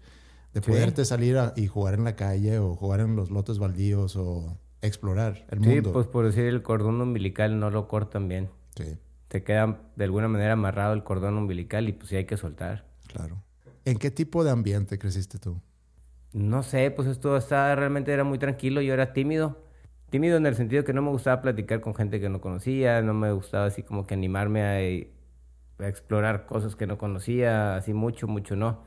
de 0.52 0.60
Sí. 0.62 0.68
poderte 0.72 1.04
salir 1.04 1.38
a- 1.38 1.52
y 1.54 1.68
jugar 1.68 1.94
en 1.94 2.02
la 2.02 2.16
calle 2.16 2.58
o 2.58 2.74
jugar 2.74 2.98
en 2.98 3.14
los 3.14 3.30
lotes 3.30 3.60
baldíos 3.60 4.16
o 4.16 4.58
explorar 4.82 5.46
el 5.50 5.62
Sí, 5.62 5.68
mundo. 5.68 5.92
pues 5.92 6.08
por 6.08 6.24
decir 6.26 6.46
el 6.46 6.62
cordón 6.64 7.00
umbilical 7.00 7.60
no 7.60 7.70
lo 7.70 7.86
cortan 7.86 8.26
bien. 8.26 8.48
Sí, 8.76 8.96
Te 9.28 9.44
queda 9.44 9.80
de 9.94 10.04
alguna 10.04 10.26
manera 10.26 10.54
amarrado 10.54 10.92
el 10.94 11.04
cordón 11.04 11.36
umbilical 11.38 11.88
y 11.88 11.92
pues 11.92 12.08
sí 12.08 12.16
hay 12.16 12.24
que 12.24 12.36
soltar. 12.36 12.84
claro. 13.06 13.44
¿En 13.84 13.96
qué 13.96 14.10
tipo 14.10 14.42
de 14.42 14.50
ambiente 14.50 14.98
creciste 14.98 15.38
tú? 15.38 15.60
No 16.38 16.62
sé, 16.62 16.92
pues 16.92 17.08
esto 17.08 17.36
estaba, 17.36 17.74
realmente 17.74 18.12
era 18.12 18.22
muy 18.22 18.38
tranquilo, 18.38 18.80
yo 18.80 18.94
era 18.94 19.12
tímido. 19.12 19.58
Tímido 20.08 20.36
en 20.36 20.46
el 20.46 20.54
sentido 20.54 20.84
que 20.84 20.92
no 20.92 21.02
me 21.02 21.10
gustaba 21.10 21.42
platicar 21.42 21.80
con 21.80 21.96
gente 21.96 22.20
que 22.20 22.28
no 22.28 22.40
conocía, 22.40 23.02
no 23.02 23.12
me 23.12 23.32
gustaba 23.32 23.66
así 23.66 23.82
como 23.82 24.06
que 24.06 24.14
animarme 24.14 24.62
a, 24.62 25.84
a 25.84 25.88
explorar 25.88 26.46
cosas 26.46 26.76
que 26.76 26.86
no 26.86 26.96
conocía, 26.96 27.74
así 27.74 27.92
mucho, 27.92 28.28
mucho 28.28 28.54
no. 28.54 28.84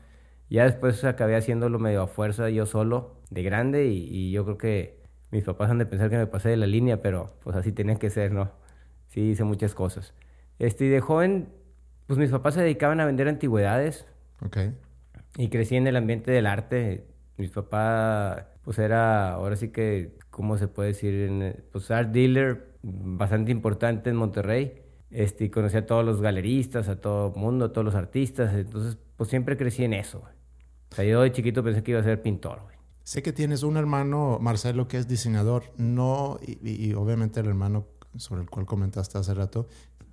Ya 0.48 0.64
después 0.64 1.04
acabé 1.04 1.36
haciéndolo 1.36 1.78
medio 1.78 2.00
a 2.02 2.06
fuerza 2.06 2.48
yo 2.48 2.64
solo, 2.64 3.20
de 3.28 3.42
grande, 3.42 3.86
y, 3.86 4.08
y 4.10 4.32
yo 4.32 4.44
creo 4.44 4.56
que 4.56 5.02
mis 5.30 5.44
papás 5.44 5.70
han 5.70 5.78
de 5.78 5.84
pensar 5.86 6.08
que 6.08 6.16
me 6.16 6.26
pasé 6.26 6.48
de 6.48 6.56
la 6.56 6.66
línea, 6.66 7.02
pero 7.02 7.34
pues 7.44 7.54
así 7.54 7.70
tenía 7.70 7.96
que 7.96 8.08
ser, 8.08 8.32
¿no? 8.32 8.50
Sí, 9.08 9.30
hice 9.30 9.44
muchas 9.44 9.74
cosas. 9.74 10.14
Este, 10.58 10.86
y 10.86 10.88
de 10.88 11.00
joven, 11.00 11.50
pues 12.06 12.18
mis 12.18 12.30
papás 12.30 12.54
se 12.54 12.62
dedicaban 12.62 12.98
a 13.00 13.04
vender 13.04 13.28
antigüedades, 13.28 14.06
Ok. 14.42 14.56
y 15.36 15.48
crecí 15.48 15.76
en 15.76 15.86
el 15.86 15.96
ambiente 15.96 16.30
del 16.30 16.46
arte. 16.46 17.11
Mi 17.36 17.48
papá, 17.48 18.48
pues 18.62 18.78
era, 18.78 19.32
ahora 19.32 19.56
sí 19.56 19.68
que, 19.68 20.16
¿cómo 20.30 20.58
se 20.58 20.68
puede 20.68 20.88
decir? 20.90 21.14
En- 21.14 21.64
Pues 21.72 21.90
art 21.90 22.10
dealer 22.10 22.72
bastante 22.82 23.50
importante 23.52 24.10
en 24.10 24.16
Monterrey. 24.16 24.82
Este, 25.10 25.44
y 25.44 25.50
conocí 25.50 25.76
a 25.76 25.84
todos 25.86 26.04
los 26.04 26.20
galeristas, 26.22 26.88
a 26.88 27.00
todo 27.00 27.32
el 27.34 27.40
mundo, 27.40 27.66
a 27.66 27.72
todos 27.72 27.84
los 27.84 27.94
artistas. 27.94 28.54
Entonces, 28.54 28.96
pues 29.16 29.28
siempre 29.30 29.56
crecí 29.56 29.84
en 29.84 29.92
eso. 29.94 30.20
güey. 30.20 30.32
O 30.90 30.94
sea, 30.94 31.04
yo 31.04 31.20
de 31.22 31.32
chiquito 31.32 31.62
pensé 31.62 31.82
que 31.82 31.90
iba 31.92 32.00
a 32.00 32.04
ser 32.04 32.22
pintor, 32.22 32.60
güey. 32.62 32.76
Sé 33.02 33.22
que 33.22 33.32
tienes 33.32 33.62
un 33.62 33.76
hermano, 33.76 34.38
Marcelo, 34.40 34.86
que 34.88 34.96
es 34.96 35.08
diseñador, 35.08 35.64
no, 35.76 36.38
y, 36.46 36.52
y- 36.66 36.86
y 36.90 36.94
obviamente 36.94 37.40
el 37.40 37.46
hermano 37.46 37.86
sobre 38.16 38.42
el 38.42 38.48
cual 38.50 38.64
comentaste 38.66 39.18
hace 39.18 39.34
rato. 39.34 39.66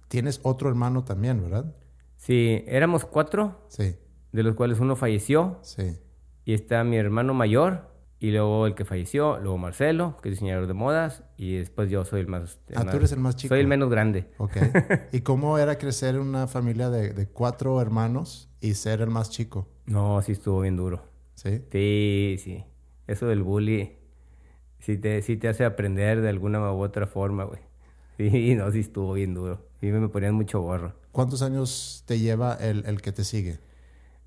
Tienes 0.08 0.40
otro 0.44 0.70
hermano 0.70 1.04
también, 1.04 1.42
¿verdad? 1.42 1.76
Sí, 2.18 2.64
éramos 2.68 3.06
cuatro, 3.06 3.62
Sí, 3.68 3.96
de 4.32 4.44
los 4.44 4.56
cuales 4.56 4.80
uno 4.80 4.96
falleció. 4.96 5.60
sí. 5.62 5.98
Y 6.50 6.54
está 6.56 6.84
mi 6.84 6.98
hermano 6.98 7.36
mayor, 7.36 7.92
y 8.20 8.32
luego 8.32 8.66
el 8.66 8.74
que 8.74 8.84
falleció, 8.84 9.38
luego 9.38 9.60
Marcelo, 9.60 10.18
que 10.20 10.30
es 10.30 10.34
diseñador 10.34 10.66
de 10.66 10.74
modas, 10.74 11.24
y 11.38 11.58
después 11.58 11.92
yo 11.92 12.06
soy 12.06 12.22
el 12.22 12.28
más... 12.28 12.60
ah, 12.74 12.86
tú 12.86 12.98
eres 12.98 13.12
el 13.12 13.20
más 13.20 13.36
chico. 13.36 13.54
Soy 13.54 13.60
el 13.60 13.68
menos 13.68 13.88
grande. 13.92 14.32
Ok. 14.40 14.58
¿Y 15.12 15.22
cómo 15.22 15.60
era 15.60 15.78
crecer 15.78 16.16
en 16.16 16.22
una 16.22 16.48
familia 16.48 16.90
de, 16.90 17.14
de, 17.14 17.28
cuatro 17.28 17.80
hermanos 17.80 18.50
y 18.62 18.74
ser 18.74 19.02
el 19.02 19.12
más 19.12 19.30
chico? 19.30 19.68
No, 19.86 20.24
sí 20.24 20.32
estuvo 20.32 20.62
bien 20.62 20.76
duro. 20.76 21.06
¿Sí? 21.36 21.62
Sí, 21.72 22.38
sí. 22.40 22.66
Eso 23.06 23.28
del 23.28 23.44
bully 23.44 24.00
sí 24.80 24.98
te, 24.98 25.22
sí 25.22 25.38
te 25.38 25.50
hace 25.50 25.66
aprender 25.66 26.22
de 26.22 26.30
alguna 26.30 26.74
u 26.74 26.82
otra 26.82 27.06
forma, 27.06 27.44
güey. 27.44 27.62
Sí, 28.18 28.56
no, 28.58 28.72
sí 28.72 28.80
estuvo 28.80 29.14
bien 29.14 29.36
duro. 29.36 29.68
Y 29.84 29.86
me 29.86 30.10
ponían 30.10 30.34
mucho 30.34 30.62
gorro. 30.62 30.96
¿Cuántos 31.12 31.44
años 31.44 32.04
te 32.08 32.18
lleva 32.18 32.56
el, 32.56 32.88
el 32.88 33.04
que 33.04 33.12
te 33.12 33.24
sigue? 33.24 33.60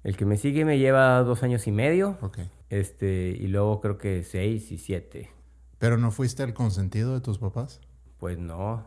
El 0.04 0.16
que 0.16 0.24
me 0.24 0.36
sigue 0.36 0.64
me 0.64 0.78
lleva 0.78 1.22
dos 1.22 1.42
años 1.42 1.66
y 1.66 1.72
medio. 1.72 2.18
Ok. 2.20 2.38
Este, 2.70 3.36
y 3.38 3.46
luego 3.46 3.80
creo 3.80 3.98
que 3.98 4.24
seis 4.24 4.72
y 4.72 4.78
siete. 4.78 5.30
¿Pero 5.78 5.96
no 5.96 6.10
fuiste 6.10 6.42
el 6.42 6.54
consentido 6.54 7.14
de 7.14 7.20
tus 7.20 7.38
papás? 7.38 7.80
Pues 8.18 8.38
no. 8.38 8.84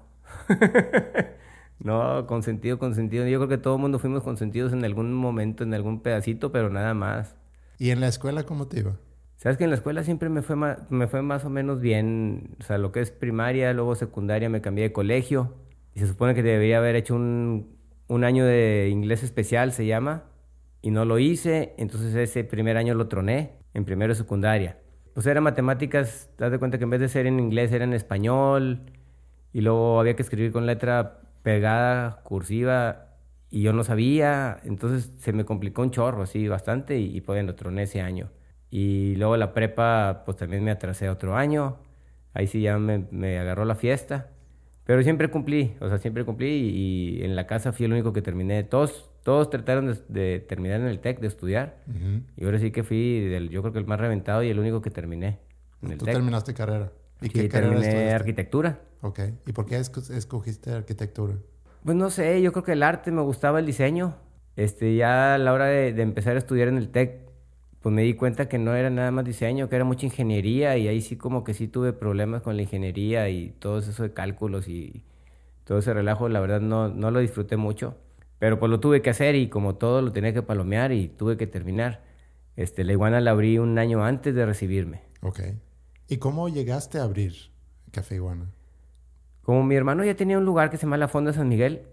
no, 1.79 2.25
consentido, 2.27 2.79
consentido. 2.79 3.27
Yo 3.27 3.39
creo 3.39 3.49
que 3.49 3.57
todo 3.57 3.75
el 3.75 3.81
mundo 3.81 3.99
fuimos 3.99 4.23
consentidos 4.23 4.73
en 4.73 4.83
algún 4.83 5.13
momento, 5.13 5.63
en 5.63 5.73
algún 5.73 6.01
pedacito, 6.01 6.51
pero 6.51 6.69
nada 6.69 6.93
más. 6.93 7.35
¿Y 7.77 7.91
en 7.91 8.01
la 8.01 8.07
escuela 8.07 8.43
cómo 8.43 8.67
te 8.67 8.79
iba? 8.79 8.97
Sabes 9.37 9.57
que 9.57 9.65
en 9.65 9.69
la 9.69 9.75
escuela 9.75 10.03
siempre 10.03 10.29
me 10.29 10.41
fue, 10.41 10.55
más, 10.55 10.89
me 10.89 11.07
fue 11.07 11.21
más 11.21 11.45
o 11.45 11.49
menos 11.49 11.79
bien. 11.81 12.55
O 12.59 12.63
sea, 12.63 12.77
lo 12.77 12.91
que 12.91 13.01
es 13.01 13.11
primaria, 13.11 13.73
luego 13.73 13.95
secundaria 13.95 14.49
me 14.49 14.61
cambié 14.61 14.85
de 14.85 14.93
colegio. 14.93 15.53
Y 15.93 15.99
se 15.99 16.07
supone 16.07 16.33
que 16.33 16.43
debería 16.43 16.77
haber 16.77 16.95
hecho 16.95 17.15
un, 17.15 17.77
un 18.07 18.23
año 18.23 18.45
de 18.45 18.89
inglés 18.91 19.23
especial, 19.23 19.71
se 19.71 19.85
llama. 19.85 20.23
Y 20.85 20.91
no 20.91 21.03
lo 21.03 21.17
hice, 21.17 21.73
entonces 21.79 22.13
ese 22.13 22.43
primer 22.43 22.77
año 22.77 22.93
lo 22.93 23.07
troné 23.07 23.53
en 23.73 23.85
primero 23.85 24.13
de 24.13 24.19
secundaria. 24.19 24.77
Pues 25.15 25.25
era 25.25 25.41
matemáticas, 25.41 26.29
te 26.35 26.47
de 26.47 26.59
cuenta 26.59 26.77
que 26.77 26.83
en 26.83 26.91
vez 26.91 26.99
de 26.99 27.09
ser 27.09 27.25
en 27.25 27.39
inglés 27.39 27.71
era 27.71 27.85
en 27.85 27.93
español 27.93 28.81
y 29.51 29.61
luego 29.61 29.99
había 29.99 30.15
que 30.15 30.21
escribir 30.21 30.51
con 30.51 30.67
letra 30.67 31.21
pegada, 31.41 32.21
cursiva 32.21 33.15
y 33.49 33.63
yo 33.63 33.73
no 33.73 33.83
sabía, 33.83 34.59
entonces 34.63 35.11
se 35.17 35.33
me 35.33 35.43
complicó 35.43 35.81
un 35.81 35.89
chorro, 35.89 36.21
así 36.21 36.47
bastante 36.47 36.99
y, 36.99 37.17
y 37.17 37.21
pues 37.21 37.43
lo 37.43 37.55
troné 37.55 37.81
ese 37.81 38.01
año. 38.01 38.29
Y 38.69 39.15
luego 39.15 39.37
la 39.37 39.55
prepa, 39.55 40.21
pues 40.23 40.37
también 40.37 40.63
me 40.63 40.69
atrasé 40.69 41.09
otro 41.09 41.35
año, 41.35 41.79
ahí 42.35 42.45
sí 42.45 42.61
ya 42.61 42.77
me, 42.77 43.07
me 43.09 43.39
agarró 43.39 43.65
la 43.65 43.73
fiesta, 43.73 44.29
pero 44.83 45.01
siempre 45.01 45.31
cumplí, 45.31 45.77
o 45.79 45.89
sea, 45.89 45.97
siempre 45.97 46.25
cumplí 46.25 46.47
y, 46.47 47.21
y 47.21 47.23
en 47.23 47.35
la 47.35 47.47
casa 47.47 47.73
fui 47.73 47.87
el 47.87 47.93
único 47.93 48.13
que 48.13 48.21
terminé. 48.21 48.63
Todos 48.63 49.09
todos 49.25 49.49
trataron 49.49 49.87
de, 49.87 49.97
de, 50.07 50.39
terminar 50.39 50.81
en 50.81 50.85
el 50.85 50.99
TEC, 50.99 51.19
de 51.19 51.25
estudiar. 51.25 51.79
Uh 51.87 51.91
-huh. 51.91 52.21
Y 52.37 52.45
ahora 52.45 52.59
sí 52.59 52.69
que 52.69 52.83
fui, 52.83 53.21
del, 53.21 53.49
yo 53.49 53.63
creo 53.63 53.73
que 53.73 53.79
el 53.79 53.87
más 53.87 53.99
reventado 53.99 54.43
y 54.43 54.49
el 54.51 54.59
único 54.59 54.83
que 54.83 54.91
terminé. 54.91 55.39
En 55.81 55.93
el 55.93 55.97
¿Tú 55.97 56.05
tec. 56.05 56.13
terminaste 56.13 56.53
carrera? 56.53 56.91
¿Y 57.21 57.29
sí, 57.29 57.31
qué 57.31 57.49
carrera 57.49 57.81
terminé 57.81 58.11
arquitectura. 58.11 58.81
Ok. 59.01 59.21
¿Y 59.47 59.51
por 59.51 59.65
qué 59.65 59.77
escogiste 59.77 60.69
arquitectura? 60.69 61.33
Pues 61.83 61.97
no 61.97 62.11
sé, 62.11 62.39
yo 62.43 62.51
creo 62.51 62.63
que 62.63 62.73
el 62.73 62.83
arte, 62.83 63.09
me 63.09 63.23
gustaba 63.23 63.59
el 63.59 63.65
diseño. 63.65 64.15
Este, 64.55 64.95
ya 64.95 65.33
a 65.33 65.37
la 65.39 65.53
hora 65.53 65.65
de, 65.65 65.91
de 65.91 66.03
empezar 66.03 66.35
a 66.35 66.37
estudiar 66.37 66.67
en 66.67 66.77
el 66.77 66.89
TEC, 66.89 67.21
pues 67.81 67.95
me 67.95 68.03
di 68.03 68.13
cuenta 68.13 68.47
que 68.47 68.59
no 68.59 68.75
era 68.75 68.91
nada 68.91 69.09
más 69.09 69.25
diseño, 69.25 69.69
que 69.69 69.75
era 69.75 69.85
mucha 69.85 70.05
ingeniería 70.05 70.77
y 70.77 70.87
ahí 70.87 71.01
sí 71.01 71.15
como 71.15 71.43
que 71.43 71.55
sí 71.55 71.67
tuve 71.67 71.93
problemas 71.93 72.43
con 72.43 72.55
la 72.57 72.61
ingeniería 72.61 73.27
y 73.29 73.55
todo 73.57 73.79
eso 73.79 74.03
de 74.03 74.13
cálculos 74.13 74.67
y 74.67 75.03
todo 75.63 75.79
ese 75.79 75.95
relajo, 75.95 76.29
la 76.29 76.39
verdad 76.41 76.61
no, 76.61 76.89
no 76.89 77.09
lo 77.09 77.19
disfruté 77.19 77.57
mucho. 77.57 77.97
Pero 78.39 78.59
pues 78.59 78.69
lo 78.69 78.79
tuve 78.79 79.01
que 79.01 79.09
hacer 79.09 79.35
y 79.35 79.49
como 79.49 79.75
todo 79.75 80.01
lo 80.01 80.11
tenía 80.11 80.33
que 80.33 80.41
palomear 80.41 80.91
y 80.91 81.07
tuve 81.07 81.37
que 81.37 81.47
terminar. 81.47 82.03
Este, 82.55 82.83
la 82.83 82.93
iguana 82.93 83.21
la 83.21 83.31
abrí 83.31 83.57
un 83.57 83.77
año 83.77 84.03
antes 84.03 84.33
de 84.35 84.45
recibirme. 84.45 85.01
Ok. 85.21 85.39
¿Y 86.07 86.17
cómo 86.17 86.49
llegaste 86.49 86.99
a 86.99 87.03
abrir 87.03 87.33
Café 87.91 88.15
Iguana? 88.15 88.51
Como 89.41 89.63
mi 89.63 89.75
hermano 89.75 90.03
ya 90.03 90.15
tenía 90.15 90.37
un 90.37 90.45
lugar 90.45 90.69
que 90.69 90.77
se 90.77 90.83
llama 90.83 90.97
La 90.97 91.07
Fonda 91.07 91.33
San 91.33 91.47
Miguel, 91.47 91.87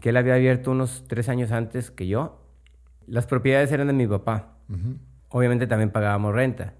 que 0.00 0.10
él 0.10 0.16
había 0.16 0.34
abierto 0.34 0.70
unos 0.70 1.04
tres 1.08 1.28
años 1.28 1.52
antes 1.52 1.90
que 1.90 2.06
yo, 2.06 2.40
las 3.06 3.26
propiedades 3.26 3.70
eran 3.72 3.86
de 3.86 3.92
mi 3.92 4.06
papá. 4.06 4.58
Uh 4.68 4.74
-huh. 4.74 4.98
Obviamente 5.28 5.66
también 5.66 5.90
pagábamos 5.90 6.34
renta. 6.34 6.74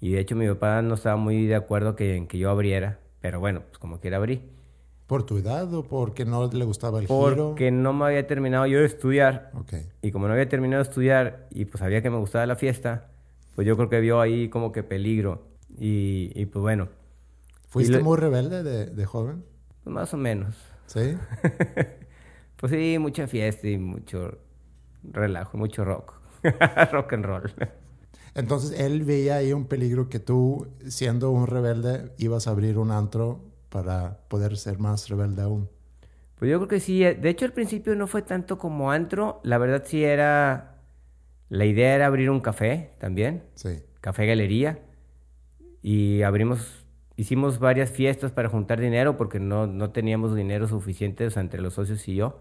Y 0.00 0.12
de 0.12 0.20
hecho 0.20 0.34
mi 0.34 0.48
papá 0.48 0.82
no 0.82 0.94
estaba 0.94 1.16
muy 1.16 1.46
de 1.46 1.54
acuerdo 1.54 1.94
que, 1.94 2.16
en 2.16 2.26
que 2.26 2.38
yo 2.38 2.50
abriera, 2.50 2.98
pero 3.20 3.40
bueno, 3.40 3.62
pues 3.68 3.78
como 3.78 4.00
quiera 4.00 4.16
abrí. 4.16 4.42
¿Por 5.06 5.24
tu 5.24 5.38
edad 5.38 5.72
o 5.74 5.82
porque 5.82 6.24
no 6.24 6.48
le 6.50 6.64
gustaba 6.64 7.00
el 7.00 7.06
porque 7.06 7.34
giro? 7.34 7.48
Porque 7.48 7.70
no 7.70 7.92
me 7.92 8.06
había 8.06 8.26
terminado 8.26 8.66
yo 8.66 8.78
de 8.78 8.86
estudiar. 8.86 9.50
Okay. 9.54 9.88
Y 10.00 10.10
como 10.10 10.26
no 10.26 10.32
había 10.32 10.48
terminado 10.48 10.82
de 10.82 10.88
estudiar 10.88 11.48
y 11.50 11.64
pues 11.66 11.80
sabía 11.80 12.02
que 12.02 12.10
me 12.10 12.18
gustaba 12.18 12.46
la 12.46 12.56
fiesta, 12.56 13.10
pues 13.54 13.66
yo 13.66 13.76
creo 13.76 13.88
que 13.88 14.00
vio 14.00 14.20
ahí 14.20 14.48
como 14.48 14.72
que 14.72 14.82
peligro. 14.82 15.46
Y, 15.78 16.30
y 16.34 16.46
pues 16.46 16.62
bueno. 16.62 16.88
¿Fuiste 17.68 17.98
lo... 17.98 18.04
muy 18.04 18.16
rebelde 18.16 18.62
de, 18.62 18.86
de, 18.86 19.04
joven? 19.06 19.44
Pues 19.82 19.94
más 19.94 20.14
o 20.14 20.16
menos. 20.16 20.54
¿Sí? 20.86 21.16
pues 22.56 22.72
sí, 22.72 22.96
mucha 22.98 23.26
fiesta 23.26 23.68
y 23.68 23.78
mucho 23.78 24.38
relajo, 25.02 25.58
mucho 25.58 25.84
rock. 25.84 26.14
rock 26.92 27.12
and 27.14 27.24
roll. 27.24 27.52
Entonces 28.34 28.78
él 28.78 29.02
veía 29.04 29.36
ahí 29.36 29.52
un 29.52 29.66
peligro 29.66 30.08
que 30.08 30.18
tú, 30.18 30.66
siendo 30.86 31.30
un 31.30 31.46
rebelde, 31.46 32.12
ibas 32.18 32.46
a 32.46 32.50
abrir 32.50 32.78
un 32.78 32.90
antro 32.90 33.51
para 33.72 34.18
poder 34.28 34.56
ser 34.56 34.78
más 34.78 35.08
rebelde 35.08 35.42
aún. 35.42 35.68
Pues 36.36 36.50
yo 36.50 36.58
creo 36.58 36.68
que 36.68 36.80
sí. 36.80 37.00
De 37.00 37.30
hecho, 37.30 37.46
al 37.46 37.52
principio 37.52 37.94
no 37.96 38.06
fue 38.06 38.22
tanto 38.22 38.58
como 38.58 38.92
antro. 38.92 39.40
La 39.42 39.58
verdad 39.58 39.82
sí 39.86 40.04
era... 40.04 40.80
La 41.48 41.64
idea 41.66 41.94
era 41.94 42.06
abrir 42.06 42.30
un 42.30 42.40
café 42.40 42.90
también. 42.98 43.42
Sí. 43.54 43.80
Café 44.00 44.26
Galería. 44.26 44.80
Y 45.82 46.22
abrimos... 46.22 46.84
Hicimos 47.16 47.58
varias 47.58 47.90
fiestas 47.90 48.32
para 48.32 48.48
juntar 48.48 48.80
dinero 48.80 49.16
porque 49.16 49.38
no, 49.38 49.66
no 49.66 49.90
teníamos 49.90 50.34
dinero 50.34 50.66
suficiente 50.66 51.26
o 51.26 51.30
sea, 51.30 51.42
entre 51.42 51.60
los 51.60 51.74
socios 51.74 52.06
y 52.08 52.16
yo. 52.16 52.40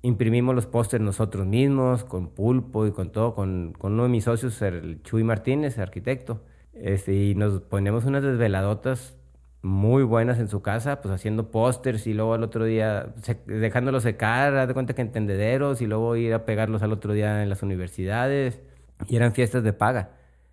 Imprimimos 0.00 0.54
los 0.54 0.66
pósters 0.66 1.02
nosotros 1.02 1.46
mismos, 1.46 2.04
con 2.04 2.28
pulpo 2.28 2.86
y 2.86 2.92
con 2.92 3.10
todo, 3.10 3.34
con, 3.34 3.74
con 3.78 3.92
uno 3.92 4.04
de 4.04 4.08
mis 4.08 4.24
socios, 4.24 4.62
el 4.62 5.02
Chuy 5.02 5.24
Martínez, 5.24 5.78
arquitecto. 5.78 6.40
Este, 6.72 7.12
y 7.12 7.34
nos 7.34 7.60
ponemos 7.60 8.04
unas 8.04 8.22
desveladotas 8.22 9.16
muy 9.62 10.02
buenas 10.02 10.40
en 10.40 10.48
su 10.48 10.60
casa, 10.60 11.00
pues 11.00 11.14
haciendo 11.14 11.50
pósters 11.52 12.06
y 12.08 12.14
luego 12.14 12.34
al 12.34 12.42
otro 12.42 12.64
día 12.64 13.14
dejándolos 13.46 14.02
secar, 14.02 14.56
haz 14.56 14.66
de 14.66 14.74
cuenta 14.74 14.94
que 14.94 15.02
en 15.02 15.12
tendederos 15.12 15.80
y 15.80 15.86
luego 15.86 16.16
ir 16.16 16.34
a 16.34 16.44
pegarlos 16.44 16.82
al 16.82 16.92
otro 16.92 17.12
día 17.12 17.42
en 17.42 17.48
las 17.48 17.62
universidades. 17.62 18.60
Y 19.08 19.16
eran 19.16 19.32
fiestas 19.32 19.62
de 19.62 19.72
paga 19.72 20.10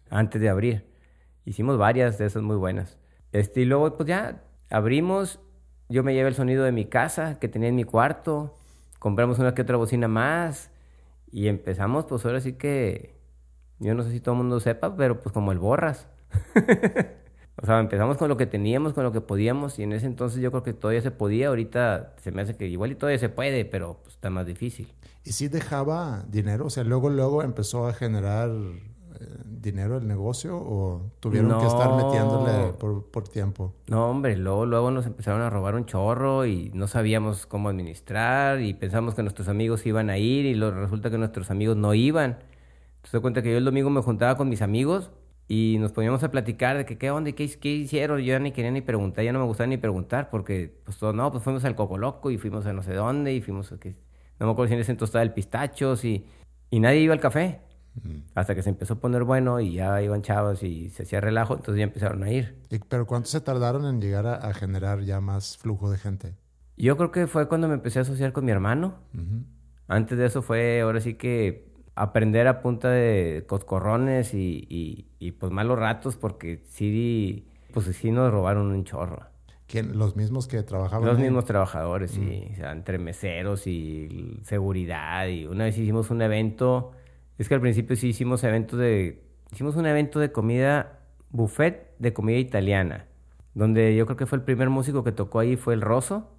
antes 0.09 0.39
de 0.41 0.49
abrir. 0.49 0.85
Hicimos 1.45 1.77
varias 1.77 2.19
de 2.19 2.27
esas 2.27 2.43
muy 2.43 2.55
buenas. 2.55 2.99
Este, 3.31 3.61
y 3.61 3.65
luego 3.65 3.97
pues 3.97 4.07
ya 4.07 4.43
abrimos, 4.69 5.39
yo 5.89 6.03
me 6.03 6.13
llevé 6.13 6.29
el 6.29 6.35
sonido 6.35 6.63
de 6.63 6.71
mi 6.71 6.85
casa 6.85 7.39
que 7.39 7.47
tenía 7.47 7.69
en 7.69 7.75
mi 7.75 7.83
cuarto, 7.85 8.55
compramos 8.99 9.39
una 9.39 9.55
que 9.55 9.63
otra 9.63 9.77
bocina 9.77 10.07
más 10.07 10.71
y 11.31 11.47
empezamos 11.47 12.05
pues 12.05 12.25
ahora 12.25 12.41
sí 12.41 12.53
que, 12.53 13.15
yo 13.79 13.95
no 13.95 14.03
sé 14.03 14.11
si 14.11 14.19
todo 14.19 14.35
el 14.35 14.39
mundo 14.39 14.59
sepa, 14.59 14.95
pero 14.95 15.19
pues 15.19 15.33
como 15.33 15.51
el 15.51 15.57
borras. 15.59 16.07
O 17.61 17.65
sea, 17.65 17.79
empezamos 17.79 18.17
con 18.17 18.29
lo 18.29 18.37
que 18.37 18.45
teníamos, 18.45 18.93
con 18.93 19.03
lo 19.03 19.11
que 19.11 19.21
podíamos, 19.21 19.79
y 19.79 19.83
en 19.83 19.91
ese 19.91 20.05
entonces 20.05 20.41
yo 20.41 20.51
creo 20.51 20.63
que 20.63 20.73
todavía 20.73 21.01
se 21.01 21.11
podía. 21.11 21.49
Ahorita 21.49 22.13
se 22.21 22.31
me 22.31 22.41
hace 22.41 22.55
que 22.55 22.67
igual 22.67 22.91
y 22.91 22.95
todavía 22.95 23.19
se 23.19 23.29
puede, 23.29 23.65
pero 23.65 23.99
pues, 24.03 24.15
está 24.15 24.29
más 24.29 24.45
difícil. 24.45 24.87
¿Y 25.25 25.33
si 25.33 25.47
dejaba 25.49 26.23
dinero? 26.29 26.65
O 26.67 26.69
sea, 26.69 26.83
luego, 26.83 27.09
luego 27.09 27.43
empezó 27.43 27.87
a 27.87 27.93
generar 27.93 28.49
eh, 28.49 29.25
dinero 29.45 29.97
el 29.97 30.07
negocio 30.07 30.55
o 30.55 31.11
tuvieron 31.19 31.49
no. 31.49 31.59
que 31.59 31.67
estar 31.67 31.93
metiéndole 31.95 32.73
por, 32.73 33.05
por, 33.07 33.27
tiempo? 33.27 33.73
No, 33.87 34.09
hombre, 34.09 34.37
luego, 34.37 34.65
luego 34.65 34.91
nos 34.91 35.05
empezaron 35.05 35.41
a 35.41 35.49
robar 35.49 35.75
un 35.75 35.85
chorro 35.85 36.45
y 36.45 36.71
no 36.73 36.87
sabíamos 36.87 37.45
cómo 37.45 37.67
administrar 37.67 38.61
y 38.61 38.73
pensamos 38.73 39.15
que 39.15 39.21
nuestros 39.21 39.49
amigos 39.49 39.85
iban 39.85 40.09
a 40.09 40.17
ir 40.17 40.45
y 40.45 40.53
lo, 40.53 40.71
resulta 40.71 41.09
que 41.09 41.17
nuestros 41.17 41.51
amigos 41.51 41.75
no 41.75 41.93
iban. 41.93 42.39
Entonces, 42.95 43.11
te 43.11 43.19
cuenta 43.19 43.41
que 43.41 43.51
yo 43.51 43.57
el 43.57 43.65
domingo 43.65 43.89
me 43.89 44.01
juntaba 44.01 44.37
con 44.37 44.47
mis 44.47 44.61
amigos 44.61 45.11
y 45.51 45.77
nos 45.79 45.91
poníamos 45.91 46.23
a 46.23 46.29
platicar 46.29 46.77
de 46.77 46.85
que 46.85 46.99
qué 46.99 47.09
onda 47.09 47.31
y 47.31 47.33
qué, 47.33 47.49
qué, 47.59 47.69
hicieron. 47.69 48.19
Yo 48.19 48.25
ya 48.27 48.39
ni 48.39 48.51
quería 48.51 48.69
ni 48.69 48.81
preguntar, 48.81 49.25
ya 49.25 49.33
no 49.33 49.39
me 49.39 49.45
gustaba 49.45 49.65
ni 49.65 49.77
preguntar 49.77 50.29
porque, 50.29 50.79
pues, 50.85 50.97
todo, 50.97 51.11
no, 51.11 51.31
pues 51.31 51.43
fuimos 51.43 51.65
al 51.65 51.75
Coco 51.75 51.97
Loco 51.97 52.29
y 52.29 52.37
fuimos 52.37 52.67
a 52.67 52.71
no 52.71 52.83
sé 52.83 52.93
dónde 52.93 53.33
y 53.33 53.41
fuimos 53.41 53.71
a 53.71 53.79
que, 53.79 53.95
no 54.39 54.45
me 54.45 54.51
acuerdo 54.51 54.67
si 54.67 54.75
en 54.75 54.81
ese 54.81 54.91
entonces 54.91 55.09
estaba 55.09 55.23
el 55.23 55.33
Pistachos 55.33 56.05
y, 56.05 56.23
y 56.69 56.79
nadie 56.79 56.99
iba 56.99 57.15
al 57.15 57.19
café. 57.19 57.61
Mm. 58.03 58.17
Hasta 58.35 58.53
que 58.53 58.61
se 58.61 58.69
empezó 58.69 58.93
a 58.93 58.99
poner 58.99 59.23
bueno 59.23 59.59
y 59.59 59.73
ya 59.73 59.99
iban 60.03 60.21
chavos 60.21 60.61
y 60.61 60.91
se 60.91 61.01
hacía 61.01 61.19
relajo, 61.19 61.55
entonces 61.55 61.79
ya 61.79 61.83
empezaron 61.83 62.21
a 62.21 62.31
ir. 62.31 62.55
¿Y, 62.69 62.77
¿Pero 62.77 63.07
cuánto 63.07 63.29
se 63.29 63.41
tardaron 63.41 63.87
en 63.87 63.99
llegar 63.99 64.27
a, 64.27 64.35
a, 64.35 64.53
generar 64.53 65.01
ya 65.01 65.19
más 65.19 65.57
flujo 65.57 65.89
de 65.89 65.97
gente? 65.97 66.35
Yo 66.77 66.95
creo 66.95 67.11
que 67.11 67.25
fue 67.25 67.47
cuando 67.47 67.67
me 67.67 67.73
empecé 67.73 67.97
a 67.97 68.03
asociar 68.03 68.33
con 68.33 68.45
mi 68.45 68.51
hermano. 68.51 68.99
Uh 69.15 69.17
-huh. 69.17 69.43
Antes 69.87 70.15
de 70.19 70.27
eso 70.27 70.43
fue, 70.43 70.81
ahora 70.81 71.01
sí 71.01 71.15
que 71.15 71.68
aprender 71.99 72.47
a 72.47 72.61
punta 72.61 72.89
de 72.89 73.43
coscorrones 73.47 74.33
y, 74.33 74.65
y, 74.69 75.07
y, 75.19 75.31
pues 75.33 75.51
malos 75.51 75.77
ratos 75.77 76.15
porque 76.15 76.63
sí, 76.69 77.45
pues 77.73 77.85
sí 77.87 78.11
nos 78.11 78.31
robaron 78.31 78.71
un 78.71 78.85
chorro. 78.85 79.25
¿Quién? 79.67 79.97
¿Los 79.97 80.15
mismos 80.15 80.47
que 80.47 80.63
trabajaban? 80.63 81.05
Los 81.05 81.17
ahí? 81.17 81.25
mismos 81.25 81.45
trabajadores, 81.45 82.17
mm. 82.17 82.21
sí. 82.21 82.47
O 82.53 82.55
sea, 82.55 82.71
entre 82.71 82.99
meseros 82.99 83.67
y 83.67 84.39
seguridad. 84.43 85.27
Y 85.27 85.45
una 85.45 85.65
vez 85.65 85.77
hicimos 85.77 86.09
un 86.09 86.21
evento, 86.21 86.91
es 87.37 87.49
que 87.49 87.55
al 87.55 87.61
principio 87.61 87.95
sí 87.95 88.07
hicimos 88.07 88.43
eventos 88.43 88.79
de 88.79 89.21
hicimos 89.51 89.75
un 89.75 89.85
evento 89.85 90.19
de 90.19 90.31
comida, 90.31 90.99
buffet 91.31 91.95
de 91.99 92.13
comida 92.13 92.37
italiana, 92.37 93.07
donde 93.53 93.95
yo 93.95 94.05
creo 94.05 94.17
que 94.17 94.25
fue 94.25 94.37
el 94.37 94.43
primer 94.43 94.69
músico 94.69 95.03
que 95.03 95.11
tocó 95.11 95.39
ahí 95.39 95.57
fue 95.57 95.73
el 95.73 95.81
Rosso, 95.81 96.29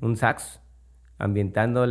un 0.00 0.16
sax, 0.16 0.60
ambientando 1.18 1.84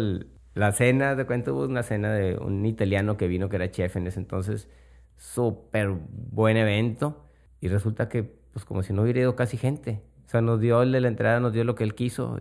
la 0.54 0.72
cena, 0.72 1.16
de 1.16 1.26
cuento 1.26 1.54
hubo 1.54 1.66
una 1.66 1.84
cena 1.84 2.14
de 2.14 2.38
un 2.38 2.66
italiano 2.66 3.18
que 3.18 3.28
vino 3.28 3.50
que 3.50 3.56
era 3.56 3.72
chef 3.72 3.96
en 3.96 4.08
ese 4.08 4.20
entonces, 4.20 4.70
súper 5.16 5.90
buen 5.90 6.58
evento, 6.58 7.26
y 7.60 7.68
resulta 7.70 8.10
que 8.10 8.24
pues 8.52 8.66
como 8.66 8.84
si 8.84 8.94
no 8.94 9.02
hubiera 9.02 9.22
ido 9.22 9.36
casi 9.36 9.58
gente, 9.58 10.02
o 10.26 10.30
sea, 10.30 10.42
nos 10.42 10.60
dio 10.60 10.82
el 10.84 10.92
de 10.92 11.02
la 11.02 11.08
entrada, 11.08 11.40
nos 11.40 11.54
dio 11.54 11.64
lo 11.64 11.76
que 11.76 11.84
él 11.84 11.96
quiso, 11.96 12.40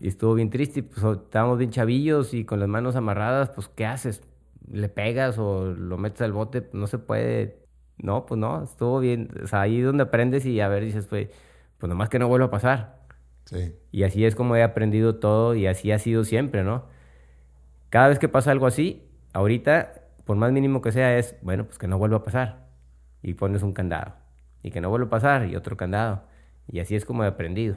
y 0.00 0.08
estuvo 0.08 0.34
bien 0.34 0.50
triste, 0.50 0.82
pues 0.82 1.04
estábamos 1.04 1.58
bien 1.58 1.70
chavillos 1.70 2.34
y 2.34 2.44
con 2.44 2.60
las 2.60 2.68
manos 2.68 2.96
amarradas, 2.96 3.50
pues 3.50 3.68
¿qué 3.68 3.86
haces? 3.86 4.22
¿Le 4.70 4.88
pegas 4.88 5.38
o 5.38 5.66
lo 5.66 5.96
metes 5.98 6.22
al 6.22 6.32
bote? 6.32 6.68
No 6.72 6.86
se 6.86 6.98
puede, 6.98 7.58
no, 7.98 8.26
pues 8.26 8.38
no, 8.38 8.64
estuvo 8.64 8.98
bien, 8.98 9.30
o 9.42 9.46
sea, 9.46 9.60
ahí 9.62 9.80
donde 9.80 10.02
aprendes 10.02 10.44
y 10.46 10.60
a 10.60 10.68
ver, 10.68 10.84
dices, 10.84 11.06
pues, 11.06 11.28
pues 11.78 11.88
nomás 11.88 12.08
que 12.08 12.18
no 12.18 12.28
vuelva 12.28 12.46
a 12.46 12.50
pasar. 12.50 13.04
Sí. 13.44 13.74
Y 13.92 14.02
así 14.02 14.24
es 14.24 14.34
como 14.34 14.56
he 14.56 14.62
aprendido 14.62 15.16
todo 15.16 15.54
y 15.54 15.66
así 15.66 15.92
ha 15.92 15.98
sido 15.98 16.24
siempre, 16.24 16.64
¿no? 16.64 16.86
Cada 17.94 18.08
vez 18.08 18.18
que 18.18 18.28
pasa 18.28 18.50
algo 18.50 18.66
así, 18.66 19.04
ahorita, 19.34 19.92
por 20.24 20.36
más 20.36 20.50
mínimo 20.50 20.82
que 20.82 20.90
sea, 20.90 21.16
es, 21.16 21.36
bueno, 21.42 21.64
pues 21.64 21.78
que 21.78 21.86
no 21.86 21.96
vuelva 21.96 22.16
a 22.16 22.22
pasar. 22.24 22.66
Y 23.22 23.34
pones 23.34 23.62
un 23.62 23.72
candado. 23.72 24.14
Y 24.64 24.72
que 24.72 24.80
no 24.80 24.90
vuelva 24.90 25.06
a 25.06 25.10
pasar 25.10 25.46
y 25.46 25.54
otro 25.54 25.76
candado. 25.76 26.24
Y 26.66 26.80
así 26.80 26.96
es 26.96 27.04
como 27.04 27.22
he 27.22 27.28
aprendido. 27.28 27.76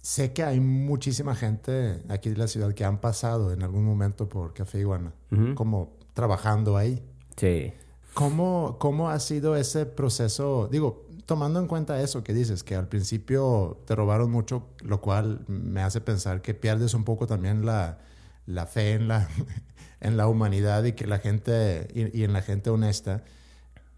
Sé 0.00 0.32
que 0.32 0.42
hay 0.42 0.58
muchísima 0.58 1.34
gente 1.34 2.02
aquí 2.08 2.30
de 2.30 2.38
la 2.38 2.48
ciudad 2.48 2.72
que 2.72 2.86
han 2.86 2.98
pasado 2.98 3.52
en 3.52 3.62
algún 3.62 3.84
momento 3.84 4.26
por 4.26 4.54
Café 4.54 4.78
Iguana, 4.78 5.12
como 5.54 5.98
trabajando 6.14 6.78
ahí. 6.78 7.04
Sí. 7.36 7.74
¿Cómo, 8.14 8.76
¿Cómo 8.78 9.10
ha 9.10 9.18
sido 9.20 9.54
ese 9.54 9.84
proceso? 9.84 10.66
Digo, 10.72 11.04
tomando 11.26 11.60
en 11.60 11.66
cuenta 11.66 12.00
eso 12.00 12.24
que 12.24 12.32
dices, 12.32 12.64
que 12.64 12.74
al 12.74 12.88
principio 12.88 13.82
te 13.84 13.94
robaron 13.94 14.30
mucho, 14.30 14.62
lo 14.82 15.02
cual 15.02 15.44
me 15.46 15.82
hace 15.82 16.00
pensar 16.00 16.40
que 16.40 16.54
pierdes 16.54 16.94
un 16.94 17.04
poco 17.04 17.26
también 17.26 17.66
la, 17.66 17.98
la 18.46 18.66
fe 18.66 18.92
en 18.92 19.08
la, 19.08 19.28
en 20.00 20.16
la 20.16 20.28
humanidad 20.28 20.84
y 20.84 20.92
que 20.92 21.06
la 21.06 21.18
gente 21.18 21.88
y, 21.94 22.22
en 22.22 22.32
la 22.32 22.42
gente 22.42 22.70
honesta. 22.70 23.22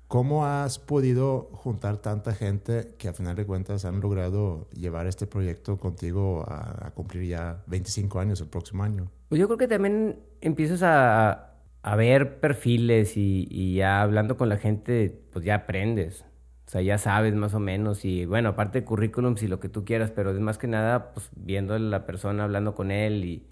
¿Cómo 0.08 0.46
has 0.46 0.78
podido 0.78 1.50
juntar 1.52 1.98
tanta 1.98 2.34
gente 2.34 2.94
que 2.96 3.08
a 3.08 3.12
final 3.12 3.36
de 3.36 3.44
cuentas 3.44 3.84
han 3.84 4.00
logrado 4.00 4.70
llevar 4.70 5.06
este 5.06 5.26
proyecto 5.26 5.76
contigo 5.76 6.46
a, 6.48 6.92
cumplir 6.94 7.24
ya 7.24 7.62
25 7.66 8.18
años 8.18 8.40
el 8.40 8.48
próximo 8.48 8.84
año? 8.84 9.10
Pues 9.28 9.38
yo 9.38 9.46
creo 9.48 9.58
que 9.58 9.68
también 9.68 10.18
empiezas 10.40 10.82
a, 10.82 11.56
a 11.82 11.96
ver 11.96 12.40
perfiles 12.40 13.18
y, 13.18 13.46
y, 13.50 13.74
ya 13.74 14.00
hablando 14.00 14.38
con 14.38 14.48
la 14.48 14.56
gente, 14.56 15.20
pues 15.30 15.44
ya 15.44 15.56
aprendes. 15.56 16.24
O 16.66 16.70
sea, 16.70 16.80
ya 16.80 16.96
sabes 16.96 17.34
más 17.34 17.52
o 17.52 17.60
menos 17.60 18.06
y 18.06 18.24
bueno, 18.24 18.50
aparte 18.50 18.80
de 18.80 18.86
currículums 18.86 19.42
y 19.42 19.48
lo 19.48 19.60
que 19.60 19.68
tú 19.68 19.84
quieras, 19.84 20.10
pero 20.10 20.30
es 20.30 20.40
más 20.40 20.56
que 20.56 20.68
nada 20.68 21.12
pues 21.12 21.28
viendo 21.36 21.74
a 21.74 21.78
la 21.78 22.06
persona, 22.06 22.44
hablando 22.44 22.74
con 22.74 22.90
él 22.90 23.26
y, 23.26 23.46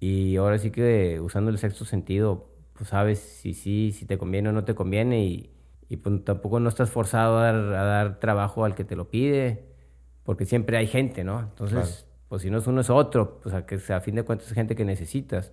y 0.00 0.36
ahora 0.36 0.58
sí 0.58 0.70
que 0.70 1.20
usando 1.20 1.50
el 1.50 1.58
sexto 1.58 1.84
sentido, 1.84 2.48
pues 2.72 2.90
sabes 2.90 3.18
si 3.18 3.54
sí, 3.54 3.92
si 3.92 4.06
te 4.06 4.18
conviene 4.18 4.48
o 4.48 4.52
no 4.52 4.64
te 4.64 4.74
conviene 4.74 5.24
y, 5.24 5.52
y 5.88 5.98
pues 5.98 6.24
tampoco 6.24 6.58
no 6.58 6.68
estás 6.68 6.90
forzado 6.90 7.38
a 7.38 7.42
dar, 7.42 7.54
a 7.54 7.84
dar, 7.84 8.18
trabajo 8.18 8.64
al 8.64 8.74
que 8.74 8.84
te 8.84 8.96
lo 8.96 9.08
pide, 9.08 9.66
porque 10.24 10.46
siempre 10.46 10.76
hay 10.76 10.86
gente, 10.86 11.22
¿no? 11.22 11.40
Entonces, 11.40 12.06
pues 12.28 12.42
si 12.42 12.50
no 12.50 12.58
es 12.58 12.66
uno 12.66 12.80
es 12.80 12.90
otro, 12.90 13.40
pues 13.42 13.54
a, 13.54 13.66
que, 13.66 13.76
a 13.92 14.00
fin 14.00 14.14
de 14.14 14.22
cuentas 14.24 14.48
es 14.48 14.54
gente 14.54 14.74
que 14.74 14.84
necesitas. 14.84 15.52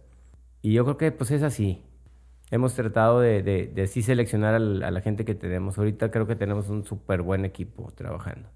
Y 0.62 0.74
yo 0.74 0.84
creo 0.86 0.98
que 0.98 1.12
pues 1.12 1.32
es 1.32 1.44
así 1.44 1.84
hemos 2.52 2.74
tratado 2.74 3.20
de, 3.20 3.44
de, 3.44 3.82
así 3.82 4.02
seleccionar 4.02 4.56
a 4.56 4.60
la 4.60 5.02
gente 5.02 5.26
que 5.26 5.36
tenemos. 5.36 5.78
Ahorita 5.78 6.12
creo 6.12 6.28
que 6.28 6.36
tenemos 6.36 6.70
un 6.70 6.86
súper 6.86 7.22
buen 7.22 7.46
equipo 7.46 7.92
trabajando. 7.94 8.50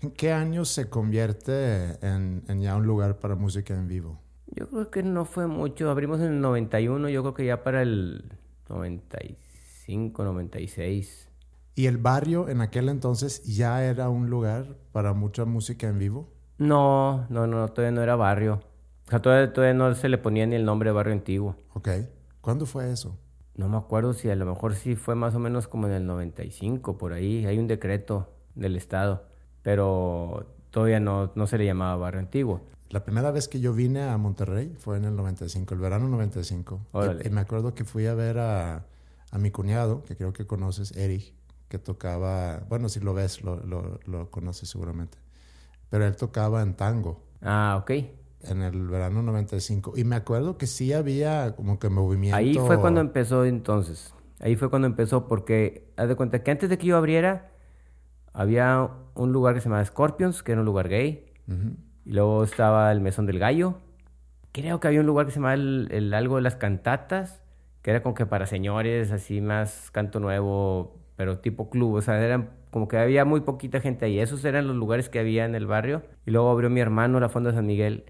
¿En 0.00 0.12
qué 0.12 0.32
año 0.32 0.64
se 0.64 0.88
convierte 0.88 1.98
en, 2.06 2.44
en, 2.48 2.60
ya 2.60 2.76
un 2.76 2.86
lugar 2.86 3.18
para 3.18 3.34
música 3.34 3.74
en 3.74 3.88
vivo? 3.88 4.20
Yo 4.54 4.68
creo 4.68 4.90
que 4.90 5.02
no 5.02 5.24
fue 5.24 5.46
mucho. 5.46 5.90
Abrimos 5.90 6.20
en 6.20 6.26
el 6.26 6.40
91, 6.40 7.08
yo 7.08 7.22
creo 7.22 7.34
que 7.34 7.46
ya 7.46 7.62
para 7.62 7.82
el 7.82 8.32
95, 8.68 10.24
96. 10.24 11.28
¿Y 11.74 11.86
el 11.86 11.98
barrio 11.98 12.48
en 12.48 12.60
aquel 12.60 12.88
entonces 12.88 13.44
ya 13.44 13.84
era 13.84 14.08
un 14.08 14.28
lugar 14.30 14.76
para 14.92 15.12
mucha 15.12 15.44
música 15.44 15.88
en 15.88 15.98
vivo? 15.98 16.28
No, 16.58 17.26
no, 17.28 17.46
no, 17.46 17.68
todavía 17.68 17.94
no 17.94 18.02
era 18.02 18.16
barrio. 18.16 18.60
O 19.06 19.10
sea, 19.10 19.22
todavía, 19.22 19.52
todavía 19.52 19.74
no 19.74 19.94
se 19.94 20.08
le 20.08 20.18
ponía 20.18 20.46
ni 20.46 20.56
el 20.56 20.64
nombre 20.64 20.90
de 20.90 20.94
barrio 20.94 21.12
antiguo. 21.12 21.56
Ok. 21.74 21.88
¿Cuándo 22.40 22.66
fue 22.66 22.90
eso? 22.90 23.16
No 23.54 23.68
me 23.68 23.76
acuerdo 23.76 24.12
si 24.12 24.28
a 24.30 24.36
lo 24.36 24.46
mejor 24.46 24.74
sí 24.74 24.96
fue 24.96 25.14
más 25.14 25.34
o 25.34 25.38
menos 25.38 25.68
como 25.68 25.86
en 25.86 25.92
el 25.92 26.06
95, 26.06 26.98
por 26.98 27.12
ahí. 27.12 27.46
Hay 27.46 27.58
un 27.58 27.66
decreto 27.66 28.32
del 28.54 28.76
Estado, 28.76 29.24
pero 29.62 30.46
todavía 30.70 31.00
no, 31.00 31.32
no 31.34 31.46
se 31.46 31.58
le 31.58 31.64
llamaba 31.64 31.96
barrio 31.96 32.20
antiguo. 32.20 32.62
La 32.90 33.04
primera 33.04 33.30
vez 33.30 33.48
que 33.48 33.60
yo 33.60 33.72
vine 33.72 34.02
a 34.02 34.16
Monterrey 34.16 34.74
fue 34.78 34.96
en 34.96 35.04
el 35.04 35.16
95, 35.16 35.74
el 35.74 35.80
verano 35.80 36.08
95. 36.08 36.80
Y, 37.24 37.28
me 37.30 37.40
acuerdo 37.40 37.74
que 37.74 37.84
fui 37.84 38.06
a 38.06 38.14
ver 38.14 38.38
a, 38.38 38.86
a, 39.30 39.38
mi 39.38 39.50
cuñado, 39.50 40.02
que 40.04 40.16
creo 40.16 40.32
que 40.32 40.46
conoces, 40.46 40.96
Eric, 40.96 41.34
que 41.68 41.78
tocaba, 41.78 42.64
bueno, 42.68 42.88
si 42.88 43.00
lo 43.00 43.12
ves, 43.12 43.42
lo, 43.42 43.56
lo, 43.66 44.00
lo 44.06 44.30
conoces 44.30 44.70
seguramente. 44.70 45.18
Pero 45.90 46.06
él 46.06 46.16
tocaba 46.16 46.62
en 46.62 46.74
tango. 46.74 47.22
Ah, 47.42 47.78
ok 47.82 47.90
en 48.42 48.62
el 48.62 48.88
verano 48.88 49.22
95. 49.22 49.94
Y 49.96 50.04
me 50.04 50.16
acuerdo 50.16 50.58
que 50.58 50.66
sí 50.66 50.92
había 50.92 51.54
como 51.56 51.78
que 51.78 51.88
movimiento. 51.88 52.36
Ahí 52.36 52.54
fue 52.54 52.78
cuando 52.78 53.00
empezó 53.00 53.44
entonces. 53.44 54.14
Ahí 54.40 54.56
fue 54.56 54.70
cuando 54.70 54.86
empezó 54.86 55.26
porque, 55.26 55.92
haz 55.96 56.08
de 56.08 56.14
cuenta 56.14 56.42
que 56.42 56.50
antes 56.50 56.70
de 56.70 56.78
que 56.78 56.86
yo 56.86 56.96
abriera, 56.96 57.50
había 58.32 58.88
un 59.14 59.32
lugar 59.32 59.54
que 59.54 59.60
se 59.60 59.64
llamaba 59.64 59.84
Scorpions, 59.84 60.42
que 60.42 60.52
era 60.52 60.60
un 60.60 60.66
lugar 60.66 60.88
gay. 60.88 61.24
Y 62.08 62.12
luego 62.12 62.42
estaba 62.42 62.90
el 62.90 63.00
Mesón 63.00 63.26
del 63.26 63.38
Gallo. 63.38 63.74
Creo 64.52 64.80
que 64.80 64.88
había 64.88 65.00
un 65.00 65.06
lugar 65.06 65.26
que 65.26 65.32
se 65.32 65.36
llamaba 65.36 65.54
el, 65.54 66.12
algo 66.14 66.36
de 66.36 66.42
las 66.42 66.56
cantatas, 66.56 67.42
que 67.82 67.90
era 67.90 68.02
como 68.02 68.14
que 68.14 68.26
para 68.26 68.46
señores, 68.46 69.12
así 69.12 69.40
más 69.40 69.90
canto 69.92 70.18
nuevo, 70.18 70.96
pero 71.16 71.38
tipo 71.38 71.70
club. 71.70 71.94
O 71.94 72.02
sea, 72.02 72.20
eran 72.24 72.50
como 72.70 72.88
que 72.88 72.96
había 72.96 73.24
muy 73.24 73.42
poquita 73.42 73.80
gente 73.80 74.06
ahí. 74.06 74.18
Esos 74.18 74.44
eran 74.44 74.66
los 74.66 74.74
lugares 74.74 75.08
que 75.08 75.18
había 75.20 75.44
en 75.44 75.54
el 75.54 75.66
barrio. 75.66 76.02
Y 76.26 76.30
luego 76.30 76.50
abrió 76.50 76.70
mi 76.70 76.80
hermano 76.80 77.20
la 77.20 77.28
Fonda 77.28 77.52
San 77.52 77.66
Miguel 77.66 78.04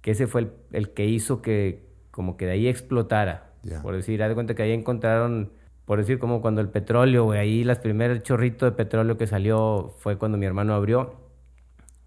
que 0.00 0.12
ese 0.12 0.26
fue 0.26 0.50
el, 0.72 0.90
que 0.90 1.06
hizo 1.06 1.42
que 1.42 1.84
como 2.10 2.36
que 2.36 2.46
de 2.46 2.52
ahí 2.52 2.68
explotara. 2.68 3.50
Por 3.82 3.94
decir, 3.94 4.22
haz 4.22 4.28
de 4.28 4.34
cuenta 4.34 4.54
que 4.54 4.62
ahí 4.62 4.72
encontraron, 4.72 5.50
por 5.84 5.98
decir, 5.98 6.18
como 6.18 6.40
cuando 6.40 6.62
el 6.62 6.68
petróleo, 6.70 7.24
güey, 7.24 7.38
ahí 7.38 7.64
las 7.64 7.78
primeras 7.78 8.22
chorritos 8.22 8.70
de 8.70 8.76
petróleo 8.76 9.18
que 9.18 9.26
salió 9.26 9.94
fue 9.98 10.16
cuando 10.16 10.38
mi 10.38 10.46
hermano 10.46 10.74
abrió. 10.74 11.19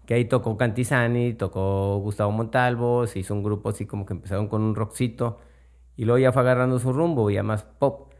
Que 0.06 0.14
ahí 0.14 0.24
tocó 0.26 0.56
Cantizani, 0.56 1.34
tocó 1.34 1.98
Gustavo 1.98 2.30
Montalvo, 2.32 3.06
se 3.06 3.20
hizo 3.20 3.34
un 3.34 3.42
grupo 3.42 3.70
así 3.70 3.86
como 3.86 4.04
que 4.06 4.12
empezaron 4.12 4.48
con 4.48 4.62
un 4.62 4.74
rockcito 4.74 5.38
y 5.96 6.04
luego 6.04 6.18
ya 6.18 6.32
fue 6.32 6.42
agarrando 6.42 6.78
su 6.78 6.92
rumbo, 6.92 7.30
ya 7.30 7.42
más 7.42 7.62
pop. 7.64 8.12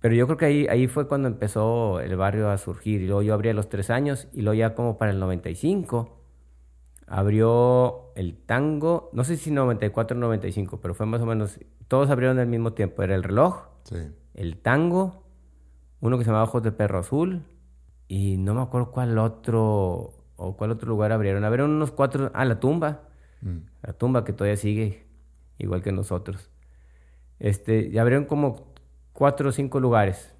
Pero 0.00 0.14
yo 0.14 0.26
creo 0.26 0.36
que 0.36 0.44
ahí, 0.46 0.66
ahí 0.68 0.88
fue 0.88 1.06
cuando 1.06 1.28
empezó 1.28 2.00
el 2.00 2.16
barrio 2.16 2.50
a 2.50 2.58
surgir. 2.58 3.02
Y 3.02 3.06
luego 3.06 3.22
yo 3.22 3.34
abrí 3.34 3.50
a 3.50 3.54
los 3.54 3.68
tres 3.68 3.90
años 3.90 4.28
y 4.32 4.42
luego 4.42 4.54
ya 4.54 4.74
como 4.74 4.98
para 4.98 5.12
el 5.12 5.20
95 5.20 6.22
abrió 7.06 8.12
el 8.14 8.38
tango, 8.38 9.10
no 9.12 9.22
sé 9.24 9.36
si 9.36 9.50
94 9.50 10.16
o 10.16 10.20
95, 10.20 10.80
pero 10.80 10.94
fue 10.94 11.04
más 11.04 11.20
o 11.20 11.26
menos, 11.26 11.60
todos 11.86 12.08
abrieron 12.08 12.38
al 12.38 12.46
mismo 12.46 12.72
tiempo. 12.72 13.02
Era 13.02 13.14
el 13.14 13.22
reloj, 13.22 13.66
el 14.34 14.56
tango, 14.56 15.24
uno 16.00 16.16
que 16.16 16.24
se 16.24 16.30
llamaba 16.30 16.44
Ojos 16.44 16.62
de 16.62 16.72
Perro 16.72 17.00
Azul, 17.00 17.42
y 18.08 18.38
no 18.38 18.54
me 18.54 18.62
acuerdo 18.62 18.90
cuál 18.90 19.18
otro, 19.18 20.21
o 20.36 20.56
cuál 20.56 20.70
otro 20.70 20.88
lugar 20.88 21.12
abrieron. 21.12 21.44
Abrieron 21.44 21.70
unos 21.70 21.90
cuatro, 21.92 22.30
ah, 22.34 22.44
la 22.44 22.60
tumba, 22.60 23.02
mm. 23.40 23.58
la 23.82 23.92
tumba 23.92 24.24
que 24.24 24.32
todavía 24.32 24.56
sigue, 24.56 25.06
igual 25.58 25.82
que 25.82 25.92
nosotros. 25.92 26.50
Este, 27.38 27.88
y 27.88 27.98
abrieron 27.98 28.24
como 28.26 28.72
cuatro 29.12 29.48
o 29.48 29.52
cinco 29.52 29.80
lugares. 29.80 30.34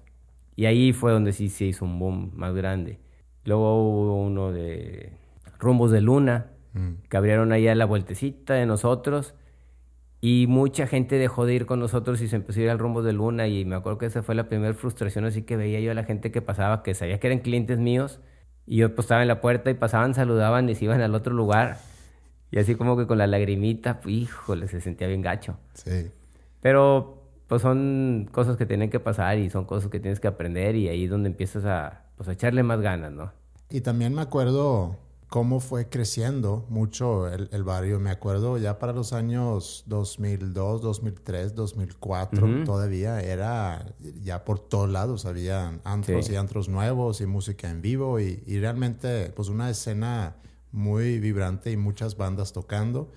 Y 0.55 0.65
ahí 0.65 0.93
fue 0.93 1.11
donde 1.11 1.33
sí 1.33 1.49
se 1.49 1.65
hizo 1.65 1.85
un 1.85 1.99
boom 1.99 2.31
más 2.35 2.53
grande. 2.53 2.99
Luego 3.45 3.83
hubo 3.83 4.23
uno 4.23 4.51
de 4.51 5.13
Rumbos 5.59 5.91
de 5.91 6.01
Luna, 6.01 6.47
Mm. 6.73 7.03
que 7.07 7.17
abrieron 7.17 7.51
ahí 7.51 7.67
a 7.67 7.75
la 7.75 7.85
vueltecita 7.85 8.55
de 8.55 8.65
nosotros. 8.65 9.35
Y 10.21 10.45
mucha 10.47 10.87
gente 10.87 11.17
dejó 11.17 11.45
de 11.45 11.53
ir 11.53 11.65
con 11.65 11.79
nosotros 11.79 12.21
y 12.21 12.27
se 12.29 12.37
empezó 12.37 12.61
a 12.61 12.63
ir 12.63 12.69
al 12.69 12.79
rumbo 12.79 13.03
de 13.03 13.13
Luna. 13.13 13.47
Y 13.47 13.65
me 13.65 13.75
acuerdo 13.75 13.99
que 13.99 14.05
esa 14.05 14.23
fue 14.23 14.35
la 14.35 14.47
primera 14.47 14.73
frustración, 14.73 15.25
así 15.25 15.43
que 15.43 15.57
veía 15.57 15.79
yo 15.81 15.91
a 15.91 15.93
la 15.93 16.03
gente 16.05 16.31
que 16.31 16.41
pasaba, 16.41 16.81
que 16.83 16.93
sabía 16.93 17.19
que 17.19 17.27
eran 17.27 17.39
clientes 17.39 17.77
míos. 17.79 18.21
Y 18.65 18.77
yo 18.77 18.95
pues 18.95 19.05
estaba 19.05 19.21
en 19.21 19.27
la 19.27 19.41
puerta 19.41 19.69
y 19.69 19.73
pasaban, 19.73 20.13
saludaban 20.13 20.69
y 20.69 20.75
se 20.75 20.85
iban 20.85 21.01
al 21.01 21.15
otro 21.15 21.33
lugar. 21.33 21.77
Y 22.51 22.59
así 22.59 22.75
como 22.75 22.95
que 22.95 23.07
con 23.07 23.17
la 23.17 23.27
lagrimita, 23.27 23.99
pues, 23.99 24.15
híjole, 24.15 24.67
se 24.67 24.79
sentía 24.79 25.07
bien 25.07 25.21
gacho. 25.21 25.57
Sí. 25.73 26.11
Pero 26.61 27.19
pues 27.47 27.61
son 27.61 28.29
cosas 28.31 28.57
que 28.57 28.65
tienen 28.65 28.89
que 28.89 28.99
pasar 28.99 29.37
y 29.37 29.49
son 29.49 29.65
cosas 29.65 29.89
que 29.89 29.99
tienes 29.99 30.19
que 30.19 30.27
aprender 30.27 30.75
y 30.75 30.87
ahí 30.87 31.05
es 31.05 31.09
donde 31.09 31.29
empiezas 31.29 31.65
a, 31.65 32.03
pues, 32.15 32.29
a 32.29 32.33
echarle 32.33 32.63
más 32.63 32.81
ganas, 32.81 33.11
¿no? 33.11 33.31
Y 33.69 33.81
también 33.81 34.13
me 34.13 34.21
acuerdo 34.21 34.95
cómo 35.33 35.59
fue 35.59 35.89
creciendo 35.89 36.63
mucho 36.69 37.27
el, 37.27 37.63
barrio. 37.63 37.99
Me 37.99 38.11
acuerdo 38.11 38.59
ya 38.59 38.77
para 38.77 38.93
los 38.93 39.13
años 39.13 39.83
2002, 39.87 40.79
2003, 40.83 41.55
2004, 41.55 42.63
todavía 42.65 43.19
era 43.19 43.95
ya 44.21 44.45
por 44.45 44.59
todos 44.59 44.91
lados. 44.91 45.25
Había 45.25 45.79
antros 45.85 46.29
y 46.29 46.35
antros 46.35 46.69
nuevos 46.69 47.19
y 47.19 47.25
música 47.25 47.71
en 47.71 47.81
vivo 47.81 48.19
y, 48.19 48.43
realmente 48.59 49.31
pues 49.35 49.49
una 49.49 49.71
escena 49.71 50.35
muy 50.71 51.17
vibrante 51.17 51.71
y 51.71 51.77
muchas 51.77 52.15
bandas 52.15 52.53
tocando. 52.53 53.11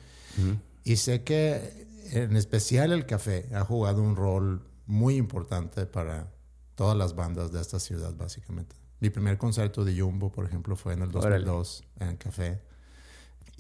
Y 0.85 0.97
sé 0.97 1.23
que 1.23 1.87
en 2.13 2.35
especial 2.35 2.93
el 2.93 3.05
café 3.05 3.47
ha 3.55 3.61
jugado 3.63 4.01
un 4.01 4.17
rol 4.17 4.67
muy 4.87 5.17
importante 5.17 5.85
para 5.85 6.33
todas 6.77 6.97
las 6.97 7.15
bandas 7.15 7.53
de 7.53 7.61
esta 7.61 7.79
ciudad, 7.79 8.15
básicamente. 8.17 8.86
Mi 9.01 9.11
primer 9.11 9.37
concierto 9.37 9.85
de 9.85 9.99
Jumbo, 9.99 10.33
por 10.33 10.47
ejemplo, 10.47 10.77
fue 10.77 10.95
en 10.95 11.03
el 11.03 11.11
2002 11.11 11.85
en 12.01 12.09
el 12.09 12.19
café. 12.19 12.61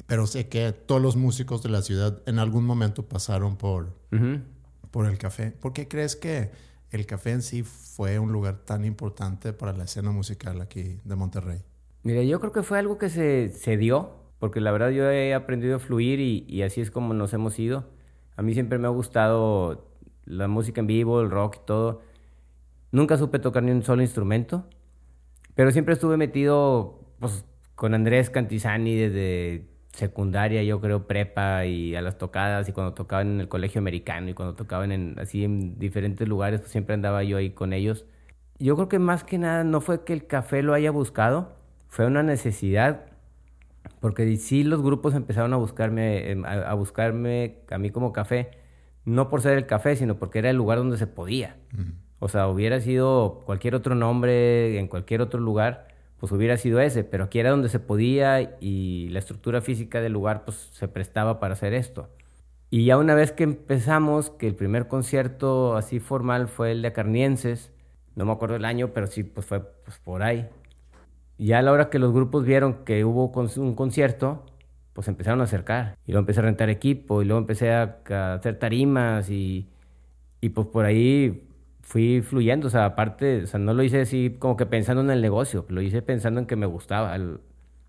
Pero 0.06 0.26
sé 0.26 0.48
que 0.48 0.72
todos 0.72 1.00
los 1.00 1.16
músicos 1.16 1.62
de 1.62 1.68
la 1.68 1.82
ciudad 1.82 2.22
en 2.26 2.38
algún 2.38 2.64
momento 2.64 3.06
pasaron 3.06 3.56
por, 3.56 3.92
por 4.90 5.06
el 5.06 5.18
café. 5.18 5.50
¿Por 5.52 5.72
qué 5.72 5.88
crees 5.88 6.16
que 6.16 6.50
el 6.90 7.06
café 7.06 7.32
en 7.32 7.42
sí 7.42 7.62
fue 7.62 8.18
un 8.18 8.32
lugar 8.32 8.58
tan 8.64 8.84
importante 8.84 9.52
para 9.52 9.72
la 9.72 9.84
escena 9.84 10.10
musical 10.10 10.60
aquí 10.60 11.00
de 11.04 11.16
Monterrey? 11.16 11.62
Mira, 12.02 12.22
yo 12.22 12.40
creo 12.40 12.52
que 12.52 12.62
fue 12.62 12.78
algo 12.78 12.98
que 12.98 13.08
se, 13.08 13.48
se 13.48 13.76
dio, 13.76 14.10
porque 14.38 14.60
la 14.60 14.70
verdad 14.70 14.90
yo 14.90 15.10
he 15.10 15.34
aprendido 15.34 15.76
a 15.76 15.78
fluir 15.78 16.20
y, 16.20 16.44
y 16.46 16.62
así 16.62 16.80
es 16.80 16.90
como 16.90 17.14
nos 17.14 17.32
hemos 17.32 17.58
ido. 17.58 17.86
A 18.36 18.42
mí 18.42 18.54
siempre 18.54 18.78
me 18.78 18.86
ha 18.86 18.90
gustado 18.90 19.90
la 20.24 20.46
música 20.46 20.80
en 20.80 20.86
vivo, 20.86 21.20
el 21.20 21.30
rock 21.30 21.56
y 21.62 21.66
todo. 21.66 22.02
Nunca 22.92 23.16
supe 23.16 23.38
tocar 23.38 23.62
ni 23.62 23.72
un 23.72 23.82
solo 23.82 24.02
instrumento. 24.02 24.68
Pero 25.56 25.72
siempre 25.72 25.94
estuve 25.94 26.18
metido 26.18 27.00
pues, 27.18 27.44
con 27.74 27.94
Andrés 27.94 28.30
Cantizani 28.30 28.94
desde 28.94 29.64
secundaria, 29.92 30.62
yo 30.62 30.80
creo, 30.82 31.06
prepa 31.06 31.64
y 31.64 31.96
a 31.96 32.02
las 32.02 32.18
tocadas 32.18 32.68
y 32.68 32.72
cuando 32.72 32.92
tocaban 32.92 33.28
en 33.28 33.40
el 33.40 33.48
colegio 33.48 33.78
americano 33.78 34.28
y 34.28 34.34
cuando 34.34 34.54
tocaban 34.54 34.92
en, 34.92 35.18
así 35.18 35.44
en 35.44 35.78
diferentes 35.78 36.28
lugares, 36.28 36.60
pues 36.60 36.70
siempre 36.70 36.94
andaba 36.94 37.24
yo 37.24 37.38
ahí 37.38 37.50
con 37.50 37.72
ellos. 37.72 38.04
Yo 38.58 38.76
creo 38.76 38.88
que 38.90 38.98
más 38.98 39.24
que 39.24 39.38
nada 39.38 39.64
no 39.64 39.80
fue 39.80 40.04
que 40.04 40.12
el 40.12 40.26
café 40.26 40.62
lo 40.62 40.74
haya 40.74 40.90
buscado, 40.90 41.56
fue 41.88 42.04
una 42.06 42.22
necesidad, 42.22 43.06
porque 44.00 44.36
sí 44.36 44.62
los 44.62 44.82
grupos 44.82 45.14
empezaron 45.14 45.54
a 45.54 45.56
buscarme, 45.56 46.30
em, 46.30 46.44
a, 46.44 46.74
buscarme 46.74 47.60
a 47.70 47.78
mí 47.78 47.90
como 47.90 48.12
café, 48.12 48.50
no 49.06 49.30
por 49.30 49.40
ser 49.40 49.56
el 49.56 49.64
café, 49.64 49.96
sino 49.96 50.18
porque 50.18 50.40
era 50.40 50.50
el 50.50 50.56
lugar 50.56 50.76
donde 50.76 50.98
se 50.98 51.06
podía. 51.06 51.56
O 52.18 52.28
sea, 52.28 52.48
hubiera 52.48 52.80
sido 52.80 53.42
cualquier 53.46 53.74
otro 53.74 53.94
nombre 53.94 54.78
en 54.78 54.88
cualquier 54.88 55.20
otro 55.20 55.40
lugar, 55.40 55.88
pues 56.18 56.32
hubiera 56.32 56.56
sido 56.56 56.80
ese, 56.80 57.04
pero 57.04 57.24
aquí 57.24 57.38
era 57.38 57.50
donde 57.50 57.68
se 57.68 57.78
podía 57.80 58.56
y 58.60 59.08
la 59.10 59.18
estructura 59.18 59.60
física 59.60 60.00
del 60.00 60.12
lugar 60.12 60.44
pues 60.44 60.70
se 60.72 60.88
prestaba 60.88 61.40
para 61.40 61.54
hacer 61.54 61.74
esto. 61.74 62.08
Y 62.70 62.86
ya 62.86 62.98
una 62.98 63.14
vez 63.14 63.32
que 63.32 63.44
empezamos, 63.44 64.30
que 64.30 64.48
el 64.48 64.54
primer 64.54 64.88
concierto 64.88 65.76
así 65.76 66.00
formal 66.00 66.48
fue 66.48 66.72
el 66.72 66.82
de 66.82 66.88
Acarnienses, 66.88 67.70
no 68.16 68.24
me 68.24 68.32
acuerdo 68.32 68.56
el 68.56 68.64
año, 68.64 68.92
pero 68.92 69.06
sí, 69.06 69.22
pues 69.22 69.46
fue 69.46 69.60
pues, 69.60 69.98
por 69.98 70.22
ahí. 70.22 70.48
Ya 71.38 71.58
a 71.58 71.62
la 71.62 71.72
hora 71.72 71.90
que 71.90 71.98
los 71.98 72.12
grupos 72.12 72.44
vieron 72.44 72.84
que 72.84 73.04
hubo 73.04 73.30
un 73.56 73.74
concierto, 73.74 74.44
pues 74.94 75.08
empezaron 75.08 75.40
a 75.42 75.44
acercar. 75.44 75.96
Y 76.06 76.12
luego 76.12 76.22
empecé 76.22 76.40
a 76.40 76.44
rentar 76.44 76.70
equipo, 76.70 77.22
y 77.22 77.26
luego 77.26 77.40
empecé 77.40 77.72
a, 77.72 77.98
hacer 78.34 78.58
tarimas, 78.58 79.30
y, 79.30 79.68
y 80.40 80.48
pues 80.50 80.66
por 80.68 80.86
ahí 80.86 81.45
fui 81.86 82.20
fluyendo, 82.20 82.66
o 82.66 82.70
sea, 82.70 82.84
aparte, 82.84 83.44
o 83.44 83.46
sea, 83.46 83.60
no 83.60 83.72
lo 83.72 83.84
hice 83.84 84.00
así 84.00 84.34
como 84.40 84.56
que 84.56 84.66
pensando 84.66 85.02
en 85.02 85.10
el 85.10 85.22
negocio, 85.22 85.64
lo 85.68 85.80
hice 85.80 86.02
pensando 86.02 86.40
en 86.40 86.46
que 86.46 86.56
me 86.56 86.66
gustaba, 86.66 87.16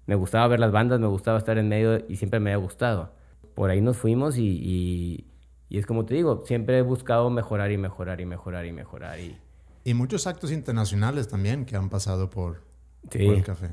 me 0.06 0.16
gustaba 0.16 0.48
ver 0.48 0.60
las 0.60 0.72
bandas, 0.72 1.00
me 1.00 1.08
gustaba 1.08 1.40
estar 1.40 1.58
en 1.58 1.68
medio 1.68 2.06
y 2.08 2.18
siempre 2.18 2.40
me 2.40 2.54
había 2.54 2.64
gustado. 2.64 3.16
Por 3.56 3.72
ahí 3.72 3.82
nos 3.82 3.98
fuimos 3.98 4.38
y, 4.38 5.26
y, 5.68 5.78
es 5.80 5.88
como 5.88 6.06
te 6.06 6.14
digo, 6.14 6.44
siempre 6.46 6.78
he 6.78 6.84
buscado 6.84 7.32
mejorar 7.32 7.72
y 7.72 7.80
mejorar 7.80 8.22
y 8.22 8.28
mejorar 8.28 8.68
y 8.68 8.72
mejorar. 8.72 9.20
Y, 9.20 9.36
y 9.84 9.96
muchos 9.96 10.28
actos 10.28 10.52
internacionales 10.52 11.28
también 11.28 11.66
que 11.66 11.76
han 11.76 11.90
pasado 11.90 12.30
por, 12.30 12.62
el 13.12 13.44
café. 13.44 13.72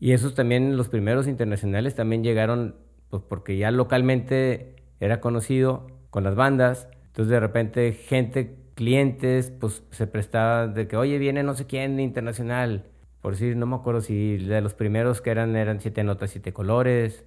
Y 0.00 0.12
esos 0.12 0.34
también, 0.34 0.78
los 0.78 0.88
primeros 0.88 1.28
internacionales 1.28 1.94
también 1.94 2.24
llegaron, 2.24 2.76
pues 3.10 3.22
porque 3.28 3.58
ya 3.58 3.70
localmente 3.70 4.76
era 5.00 5.20
conocido 5.20 5.86
con 6.08 6.24
las 6.24 6.34
bandas, 6.34 6.88
entonces 7.08 7.30
de 7.30 7.40
repente 7.40 7.92
gente 7.92 8.65
clientes, 8.76 9.50
pues 9.50 9.82
se 9.90 10.06
prestaba 10.06 10.68
de 10.68 10.86
que, 10.86 10.96
oye, 10.96 11.18
viene 11.18 11.42
no 11.42 11.54
sé 11.54 11.66
quién 11.66 11.98
internacional. 11.98 12.84
Por 13.20 13.32
decir, 13.32 13.56
no 13.56 13.66
me 13.66 13.74
acuerdo 13.74 14.02
si 14.02 14.36
de 14.36 14.60
los 14.60 14.74
primeros 14.74 15.20
que 15.20 15.30
eran 15.30 15.56
eran 15.56 15.80
Siete 15.80 16.04
Notas, 16.04 16.30
Siete 16.30 16.52
Colores, 16.52 17.24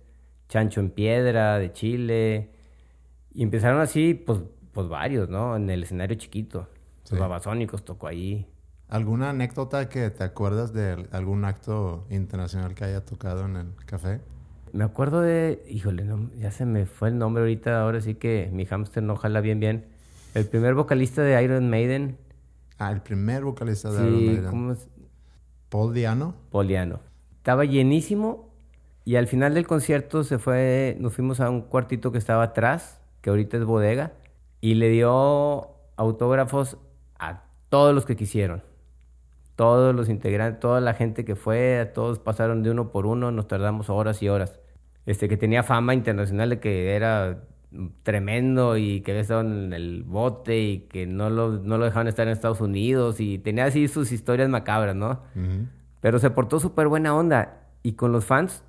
Chancho 0.47 0.79
en 0.79 0.91
Piedra, 0.91 1.59
de 1.59 1.73
Chile. 1.73 2.51
Y 3.33 3.43
empezaron 3.43 3.81
así, 3.81 4.13
pues, 4.13 4.39
pues 4.71 4.87
varios, 4.87 5.27
¿no? 5.27 5.57
En 5.57 5.69
el 5.69 5.83
escenario 5.83 6.15
chiquito. 6.15 6.69
Los 7.09 7.19
babasónicos 7.19 7.83
tocó 7.83 8.07
ahí. 8.07 8.47
¿Alguna 8.87 9.31
anécdota 9.31 9.89
que 9.89 10.09
te 10.11 10.23
acuerdas 10.23 10.71
de 10.71 11.07
algún 11.11 11.43
acto 11.43 12.05
internacional 12.09 12.75
que 12.75 12.85
haya 12.85 13.03
tocado 13.03 13.45
en 13.45 13.55
el 13.55 13.75
café? 13.85 14.21
Me 14.71 14.83
acuerdo 14.83 15.21
de, 15.21 15.63
híjole, 15.67 16.05
ya 16.37 16.51
se 16.51 16.65
me 16.65 16.85
fue 16.85 17.09
el 17.09 17.17
nombre 17.17 17.41
ahorita, 17.41 17.81
ahora 17.81 18.01
sí 18.01 18.15
que 18.15 18.49
mi 18.53 18.65
hámster 18.65 19.01
no 19.01 19.15
jala 19.15 19.41
bien 19.41 19.59
bien. 19.59 19.98
El 20.33 20.45
primer 20.45 20.75
vocalista 20.75 21.21
de 21.23 21.41
Iron 21.43 21.69
Maiden. 21.69 22.17
Ah, 22.77 22.91
el 22.91 23.01
primer 23.01 23.43
vocalista 23.43 23.91
de 23.91 24.07
Iron 24.07 24.25
Maiden. 24.25 24.45
¿cómo 24.45 24.71
es? 24.73 24.87
Paul 25.69 25.93
Diano. 25.93 26.35
Paul 26.51 26.67
Diano. 26.67 26.99
Estaba 27.37 27.65
llenísimo 27.65 28.49
y 29.05 29.15
al 29.15 29.27
final 29.27 29.53
del 29.53 29.65
concierto 29.65 30.23
se 30.23 30.37
fue, 30.37 30.95
nos 30.99 31.13
fuimos 31.13 31.39
a 31.39 31.49
un 31.49 31.61
cuartito 31.61 32.11
que 32.11 32.19
estaba 32.19 32.43
atrás, 32.43 33.01
que 33.21 33.31
ahorita 33.31 33.57
es 33.57 33.65
bodega, 33.65 34.13
y 34.61 34.75
le 34.75 34.89
dio 34.89 35.69
autógrafos 35.95 36.77
a 37.17 37.43
todos 37.69 37.95
los 37.95 38.05
que 38.05 38.15
quisieron. 38.15 38.61
Todos 39.55 39.95
los 39.95 40.09
integrantes, 40.09 40.59
toda 40.59 40.79
la 40.79 40.93
gente 40.93 41.25
que 41.25 41.35
fue, 41.35 41.91
todos 41.93 42.19
pasaron 42.19 42.61
de 42.61 42.71
uno 42.71 42.91
por 42.91 43.05
uno, 43.05 43.31
nos 43.31 43.47
tardamos 43.47 43.89
horas 43.89 44.21
y 44.21 44.29
horas. 44.29 44.59
Este 45.05 45.27
que 45.27 45.37
tenía 45.37 45.63
fama 45.63 45.95
internacional 45.95 46.51
de 46.51 46.59
que 46.59 46.95
era 46.95 47.43
tremendo 48.03 48.77
y 48.77 49.01
que 49.01 49.11
había 49.11 49.21
estado 49.21 49.41
en 49.41 49.73
el 49.73 50.03
bote 50.03 50.59
y 50.59 50.79
que 50.87 51.05
no 51.05 51.29
lo, 51.29 51.51
no 51.51 51.77
lo 51.77 51.85
dejaban 51.85 52.07
estar 52.07 52.25
en 52.25 52.33
Estados 52.33 52.61
Unidos 52.61 53.19
y 53.19 53.37
tenía 53.37 53.65
así 53.65 53.87
sus 53.87 54.11
historias 54.11 54.49
macabras, 54.49 54.95
¿no? 54.95 55.21
Pero 56.01 56.19
se 56.19 56.31
portó 56.31 56.59
súper 56.59 56.87
buena 56.87 57.15
onda 57.15 57.67
y 57.83 57.93
con 57.93 58.11
los 58.11 58.25
fans 58.25 58.63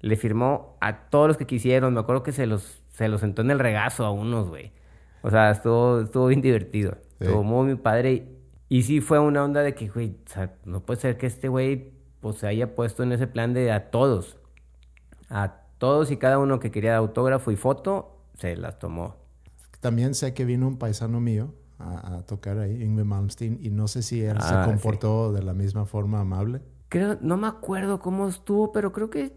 le 0.00 0.16
firmó 0.16 0.76
a 0.80 1.08
todos 1.08 1.28
los 1.28 1.36
que 1.36 1.46
quisieron. 1.46 1.94
Me 1.94 2.00
acuerdo 2.00 2.22
que 2.22 2.32
se 2.32 2.46
los, 2.46 2.82
se 2.88 3.08
los 3.08 3.20
sentó 3.20 3.42
en 3.42 3.50
el 3.50 3.58
regazo 3.58 4.04
a 4.04 4.10
unos, 4.10 4.48
güey. 4.48 4.72
O 5.22 5.30
sea, 5.30 5.50
estuvo, 5.50 6.00
estuvo 6.00 6.26
bien 6.26 6.42
divertido. 6.42 6.98
Estuvo 7.20 7.44
muy, 7.44 7.76
padre. 7.76 8.26
Y 8.68 8.82
sí 8.82 9.00
fue 9.00 9.20
una 9.20 9.44
onda 9.44 9.62
de 9.62 9.74
que, 9.74 9.88
güey, 9.88 10.16
o 10.26 10.30
sea, 10.30 10.54
no 10.64 10.80
puede 10.80 11.00
ser 11.00 11.16
que 11.16 11.26
este 11.26 11.48
güey 11.48 11.92
pues, 12.20 12.38
se 12.38 12.48
haya 12.48 12.74
puesto 12.74 13.04
en 13.04 13.12
ese 13.12 13.28
plan 13.28 13.54
de 13.54 13.70
a 13.70 13.90
todos. 13.90 14.38
A 15.28 15.60
todos 15.78 16.10
y 16.10 16.16
cada 16.16 16.38
uno 16.38 16.58
que 16.58 16.72
quería 16.72 16.96
autógrafo 16.96 17.52
y 17.52 17.56
foto, 17.56 18.11
se 18.38 18.56
las 18.56 18.78
tomó. 18.78 19.16
También 19.80 20.14
sé 20.14 20.34
que 20.34 20.44
vino 20.44 20.68
un 20.68 20.78
paisano 20.78 21.20
mío 21.20 21.54
a, 21.78 22.22
tocar 22.26 22.58
ahí, 22.58 22.82
Ingve 22.82 23.04
Malmsteen, 23.04 23.58
y 23.60 23.70
no 23.70 23.88
sé 23.88 24.02
si 24.02 24.22
él 24.22 24.40
se 24.40 24.54
ah, 24.54 24.64
comportó 24.64 25.32
de 25.32 25.42
la 25.42 25.52
misma 25.52 25.84
forma 25.84 26.20
amable. 26.20 26.60
Creo, 26.88 27.18
no 27.20 27.36
me 27.36 27.48
acuerdo 27.48 27.98
cómo 27.98 28.28
estuvo, 28.28 28.70
pero 28.70 28.92
creo 28.92 29.10
que 29.10 29.32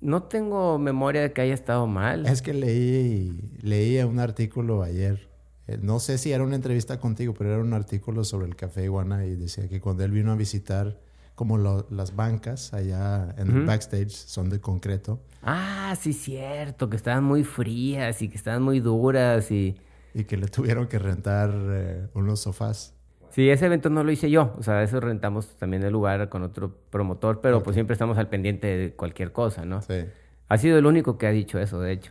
no 0.00 0.22
tengo 0.24 0.78
memoria 0.78 1.22
de 1.22 1.32
que 1.32 1.40
haya 1.40 1.54
estado 1.54 1.86
mal. 1.86 2.26
Es 2.26 2.42
que 2.42 2.54
leí, 2.54 3.58
leí 3.60 3.98
un 4.02 4.20
artículo 4.20 4.82
ayer. 4.82 5.28
Eh, 5.66 5.78
no 5.82 5.98
sé 5.98 6.18
si 6.18 6.32
era 6.32 6.44
una 6.44 6.54
entrevista 6.54 7.00
contigo, 7.00 7.34
pero 7.34 7.52
era 7.52 7.62
un 7.62 7.72
artículo 7.72 8.24
sobre 8.24 8.46
el 8.46 8.56
café 8.56 8.84
iguana 8.84 9.26
y 9.26 9.34
decía 9.34 9.68
que 9.68 9.80
cuando 9.80 10.04
él 10.04 10.12
vino 10.12 10.30
a 10.30 10.36
visitar 10.36 11.00
como 11.38 11.56
las 11.56 12.16
bancas 12.16 12.74
allá 12.74 13.32
en 13.38 13.48
el 13.48 13.64
backstage 13.64 14.10
son 14.10 14.50
de 14.50 14.60
concreto. 14.60 15.20
Ah, 15.40 15.94
sí, 15.96 16.12
cierto, 16.12 16.90
que 16.90 16.96
estaban 16.96 17.22
muy 17.22 17.44
frías 17.44 18.20
y 18.22 18.28
que 18.28 18.36
estaban 18.36 18.60
muy 18.60 18.80
duras 18.80 19.52
y... 19.52 19.76
Y 20.14 20.24
que 20.24 20.36
le 20.36 20.48
tuvieron 20.48 20.88
que 20.88 20.98
rentar 20.98 21.54
eh, 21.54 22.08
unos 22.14 22.40
sofás. 22.40 22.92
Sí, 23.30 23.48
ese 23.50 23.66
evento 23.66 23.88
no 23.88 24.02
lo 24.02 24.10
hice 24.10 24.32
yo, 24.32 24.52
o 24.58 24.64
sea, 24.64 24.82
eso 24.82 24.98
rentamos 24.98 25.54
también 25.58 25.84
el 25.84 25.92
lugar 25.92 26.28
con 26.28 26.42
otro 26.42 26.74
promotor, 26.90 27.40
pero 27.40 27.62
pues 27.62 27.74
siempre 27.74 27.92
estamos 27.92 28.18
al 28.18 28.28
pendiente 28.28 28.66
de 28.66 28.92
cualquier 28.94 29.30
cosa, 29.30 29.64
¿no? 29.64 29.80
Sí. 29.80 30.06
Ha 30.48 30.58
sido 30.58 30.76
el 30.76 30.86
único 30.86 31.18
que 31.18 31.28
ha 31.28 31.30
dicho 31.30 31.60
eso, 31.60 31.80
de 31.80 31.92
hecho. 31.92 32.10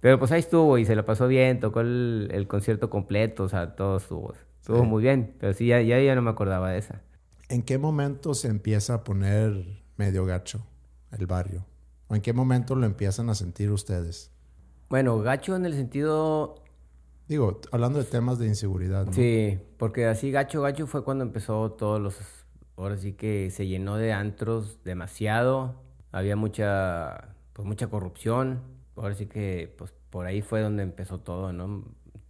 Pero 0.00 0.18
pues 0.18 0.32
ahí 0.32 0.40
estuvo 0.40 0.78
y 0.78 0.86
se 0.86 0.96
lo 0.96 1.04
pasó 1.04 1.28
bien, 1.28 1.60
tocó 1.60 1.82
el, 1.82 2.46
concierto 2.48 2.88
completo, 2.88 3.42
o 3.42 3.48
sea, 3.50 3.76
todo 3.76 3.98
estuvo, 3.98 4.32
estuvo 4.62 4.82
muy 4.82 5.02
bien, 5.02 5.34
pero 5.38 5.52
sí, 5.52 5.66
ya, 5.66 5.82
ya, 5.82 6.00
ya 6.00 6.14
no 6.14 6.22
me 6.22 6.30
acordaba 6.30 6.70
de 6.70 6.78
esa. 6.78 7.02
¿En 7.48 7.62
qué 7.62 7.78
momento 7.78 8.34
se 8.34 8.48
empieza 8.48 8.94
a 8.94 9.04
poner 9.04 9.82
medio 9.96 10.24
gacho 10.24 10.66
el 11.12 11.26
barrio? 11.26 11.66
¿O 12.08 12.14
en 12.14 12.22
qué 12.22 12.32
momento 12.32 12.74
lo 12.74 12.86
empiezan 12.86 13.28
a 13.30 13.34
sentir 13.34 13.70
ustedes? 13.70 14.30
Bueno, 14.88 15.18
gacho 15.20 15.56
en 15.56 15.66
el 15.66 15.74
sentido... 15.74 16.56
Digo, 17.28 17.60
hablando 17.72 17.98
de 17.98 18.04
temas 18.04 18.38
de 18.38 18.46
inseguridad. 18.46 19.06
¿no? 19.06 19.12
Sí, 19.12 19.58
porque 19.78 20.06
así 20.06 20.30
gacho, 20.30 20.62
gacho 20.62 20.86
fue 20.86 21.04
cuando 21.04 21.24
empezó 21.24 21.72
todos 21.72 22.00
los... 22.00 22.18
Ahora 22.76 22.96
sí 22.96 23.12
que 23.12 23.50
se 23.50 23.66
llenó 23.66 23.96
de 23.96 24.12
antros 24.12 24.82
demasiado. 24.84 25.82
había 26.12 26.36
mucha, 26.36 27.34
pues 27.52 27.66
mucha 27.66 27.86
corrupción. 27.86 28.62
Ahora 28.96 29.14
sí 29.14 29.26
que, 29.26 29.72
pues 29.78 29.92
por 30.10 30.26
ahí 30.26 30.42
fue 30.42 30.60
donde 30.60 30.82
empezó 30.82 31.20
todo, 31.20 31.52
¿no? 31.52 31.84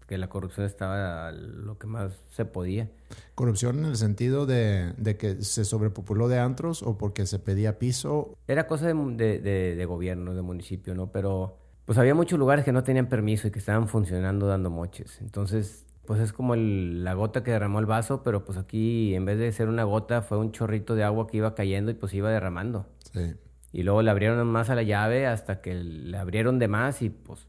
Que 0.07 0.19
la 0.19 0.29
corrupción 0.29 0.67
estaba 0.67 1.33
lo 1.33 1.79
que 1.79 1.87
más 1.87 2.13
se 2.31 2.45
podía. 2.45 2.91
¿Corrupción 3.35 3.79
en 3.79 3.85
el 3.87 3.97
sentido 3.97 4.47
de, 4.47 4.93
de 4.99 5.17
que 5.17 5.43
se 5.43 5.65
sobrepopuló 5.65 6.29
de 6.29 6.39
antros 6.39 6.83
o 6.83 6.99
porque 6.99 7.27
se 7.27 7.39
pedía 7.39 7.79
piso? 7.79 8.37
Era 8.47 8.67
cosa 8.67 8.87
de, 8.87 9.41
de, 9.41 9.75
de 9.77 9.85
gobierno, 9.87 10.35
de 10.35 10.43
municipio, 10.43 10.95
¿no? 10.95 11.11
Pero 11.11 11.59
pues 11.85 11.99
había 11.99 12.15
muchos 12.15 12.39
lugares 12.39 12.65
que 12.65 12.73
no 12.73 12.83
tenían 12.83 13.09
permiso 13.09 13.49
y 13.49 13.51
que 13.51 13.59
estaban 13.59 13.89
funcionando 13.89 14.47
dando 14.47 14.71
moches. 14.71 15.21
Entonces, 15.21 15.87
pues 16.07 16.21
es 16.21 16.33
como 16.33 16.57
la 16.57 17.15
gota 17.15 17.43
que 17.43 17.51
derramó 17.51 17.79
el 17.79 17.87
vaso, 17.87 18.23
pero 18.23 18.45
pues 18.45 18.59
aquí 18.59 19.15
en 19.15 19.25
vez 19.25 19.39
de 19.39 19.53
ser 19.53 19.69
una 19.69 19.85
gota 19.85 20.23
fue 20.23 20.39
un 20.39 20.53
chorrito 20.53 20.95
de 20.95 21.05
agua 21.05 21.27
que 21.27 21.39
iba 21.39 21.55
cayendo 21.55 21.91
y 21.91 21.95
pues 21.95 22.15
iba 22.15 22.31
derramando. 22.31 22.87
Sí. 23.13 23.35
Y 23.73 23.83
luego 23.83 24.03
le 24.03 24.11
abrieron 24.11 24.47
más 24.47 24.71
a 24.71 24.75
la 24.75 24.83
llave 24.83 25.27
hasta 25.27 25.61
que 25.61 25.75
le 25.75 26.17
abrieron 26.17 26.59
de 26.59 26.69
más 26.69 27.03
y 27.03 27.11
pues, 27.11 27.49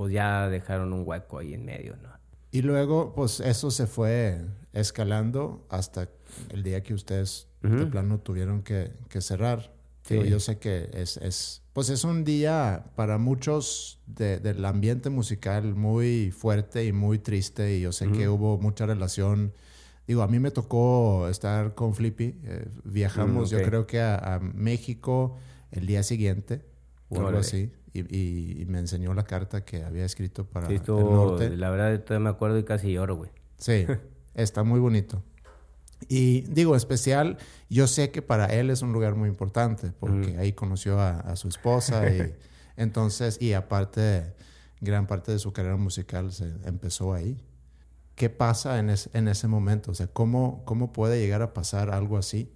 pues 0.00 0.14
ya 0.14 0.48
dejaron 0.48 0.94
un 0.94 1.06
hueco 1.06 1.40
ahí 1.40 1.52
en 1.52 1.66
medio, 1.66 1.94
¿no? 2.02 2.08
Y 2.52 2.62
luego, 2.62 3.12
pues 3.14 3.38
eso 3.38 3.70
se 3.70 3.86
fue 3.86 4.40
escalando 4.72 5.66
hasta 5.68 6.08
el 6.48 6.62
día 6.62 6.82
que 6.82 6.94
ustedes 6.94 7.48
de 7.60 7.84
plano 7.84 8.18
tuvieron 8.18 8.62
que, 8.62 8.92
que 9.10 9.20
cerrar. 9.20 9.74
yo 10.08 10.40
sé 10.40 10.58
que 10.58 10.88
es, 10.94 11.18
es, 11.18 11.60
pues 11.74 11.90
es 11.90 12.04
un 12.04 12.24
día 12.24 12.86
para 12.96 13.18
muchos 13.18 14.00
del 14.06 14.64
ambiente 14.64 15.10
musical 15.10 15.74
muy 15.74 16.30
fuerte 16.30 16.86
y 16.86 16.92
muy 16.92 17.18
triste 17.18 17.76
y 17.76 17.82
yo 17.82 17.92
sé 17.92 18.10
que 18.10 18.26
hubo 18.26 18.56
mucha 18.56 18.86
relación. 18.86 19.52
Digo, 20.06 20.22
a 20.22 20.28
mí 20.28 20.38
me 20.38 20.50
tocó 20.50 21.28
estar 21.28 21.74
con 21.74 21.94
Flippy. 21.94 22.40
Eh, 22.44 22.68
viajamos, 22.84 23.52
mm, 23.52 23.54
yo 23.54 23.62
creo 23.64 23.86
que 23.86 24.00
a, 24.00 24.40
México 24.40 25.36
el 25.72 25.86
día 25.86 26.02
siguiente 26.02 26.64
o 27.10 27.26
algo 27.26 27.40
así. 27.40 27.70
Y, 27.92 28.64
me 28.68 28.78
enseñó 28.78 29.14
la 29.14 29.24
carta 29.24 29.64
que 29.64 29.82
había 29.82 30.04
escrito 30.04 30.44
para 30.44 30.68
el 30.68 30.80
norte. 30.86 31.56
La 31.56 31.70
verdad, 31.70 32.00
todavía 32.04 32.24
me 32.24 32.30
acuerdo 32.30 32.58
y 32.58 32.64
casi 32.64 32.92
lloro, 32.92 33.16
güey. 33.16 33.30
Sí, 33.58 33.86
está 34.34 34.62
muy 34.62 34.80
bonito. 34.80 35.22
Y 36.08 36.42
digo, 36.42 36.76
especial, 36.76 37.36
yo 37.68 37.86
sé 37.86 38.10
que 38.10 38.22
para 38.22 38.46
él 38.46 38.70
es 38.70 38.82
un 38.82 38.92
lugar 38.92 39.16
muy 39.16 39.28
importante 39.28 39.92
porque 39.98 40.36
ahí 40.38 40.52
conoció 40.52 40.98
a, 41.00 41.36
su 41.36 41.48
esposa 41.48 42.08
y 42.10 42.34
entonces, 42.76 43.40
y 43.40 43.52
aparte, 43.52 44.34
gran 44.80 45.06
parte 45.06 45.32
de 45.32 45.38
su 45.38 45.52
carrera 45.52 45.76
musical 45.76 46.32
se 46.32 46.54
empezó 46.64 47.12
ahí. 47.12 47.44
¿Qué 48.14 48.30
pasa 48.30 48.78
en, 48.78 48.90
en 49.12 49.28
ese 49.28 49.48
momento? 49.48 49.90
O 49.90 49.94
sea, 49.94 50.06
¿cómo, 50.06 50.62
¿cómo 50.64 50.92
puede 50.92 51.20
llegar 51.20 51.42
a 51.42 51.52
pasar 51.52 51.90
algo 51.90 52.16
así? 52.16 52.52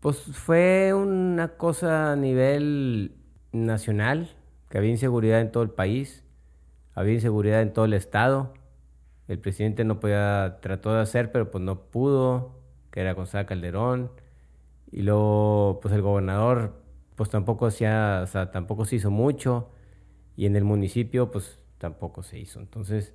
Pues 0.00 0.16
fue 0.18 0.94
una 0.94 1.56
cosa 1.56 2.12
a 2.12 2.16
nivel 2.16 3.16
nacional, 3.52 4.30
que 4.68 4.78
había 4.78 4.90
inseguridad 4.90 5.40
en 5.40 5.52
todo 5.52 5.62
el 5.62 5.70
país, 5.70 6.24
había 6.94 7.14
inseguridad 7.14 7.62
en 7.62 7.72
todo 7.72 7.84
el 7.84 7.94
estado. 7.94 8.54
El 9.28 9.38
presidente 9.38 9.84
no 9.84 10.00
podía, 10.00 10.58
trató 10.62 10.94
de 10.94 11.00
hacer, 11.00 11.32
pero 11.32 11.50
pues 11.50 11.62
no 11.64 11.82
pudo 11.90 12.58
que 12.90 13.00
era 13.00 13.12
Gonzalo 13.14 13.46
Calderón, 13.46 14.10
y 14.90 15.02
luego 15.02 15.80
pues 15.82 15.94
el 15.94 16.02
gobernador 16.02 16.82
pues 17.16 17.30
tampoco 17.30 17.66
hacía, 17.66 18.20
o 18.22 18.26
sea, 18.26 18.50
tampoco 18.52 18.84
se 18.84 18.96
hizo 18.96 19.10
mucho, 19.10 19.70
y 20.36 20.46
en 20.46 20.56
el 20.56 20.64
municipio 20.64 21.30
pues 21.30 21.60
tampoco 21.78 22.22
se 22.22 22.38
hizo. 22.38 22.60
Entonces, 22.60 23.14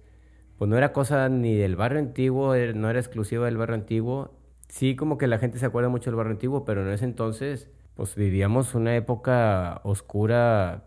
pues 0.58 0.70
no 0.70 0.78
era 0.78 0.94
cosa 0.94 1.30
ni 1.30 1.56
del 1.56 1.76
barrio 1.76 2.00
antiguo, 2.00 2.54
er, 2.56 2.76
no 2.76 2.90
era 2.90 3.00
exclusiva 3.00 3.46
del 3.46 3.58
barrio 3.58 3.76
antiguo. 3.76 4.32
Sí, 4.68 4.96
como 4.96 5.18
que 5.18 5.28
la 5.28 5.40
gente 5.40 5.58
se 5.60 5.66
acuerda 5.66 5.90
mucho 5.90 6.10
del 6.10 6.16
barrio 6.18 6.34
antiguo, 6.34 6.66
pero 6.66 6.82
en 6.82 6.90
ese 6.94 7.06
entonces, 7.06 7.70
pues 7.96 8.16
vivíamos 8.16 8.76
una 8.76 8.96
época 8.96 9.82
oscura 9.84 10.86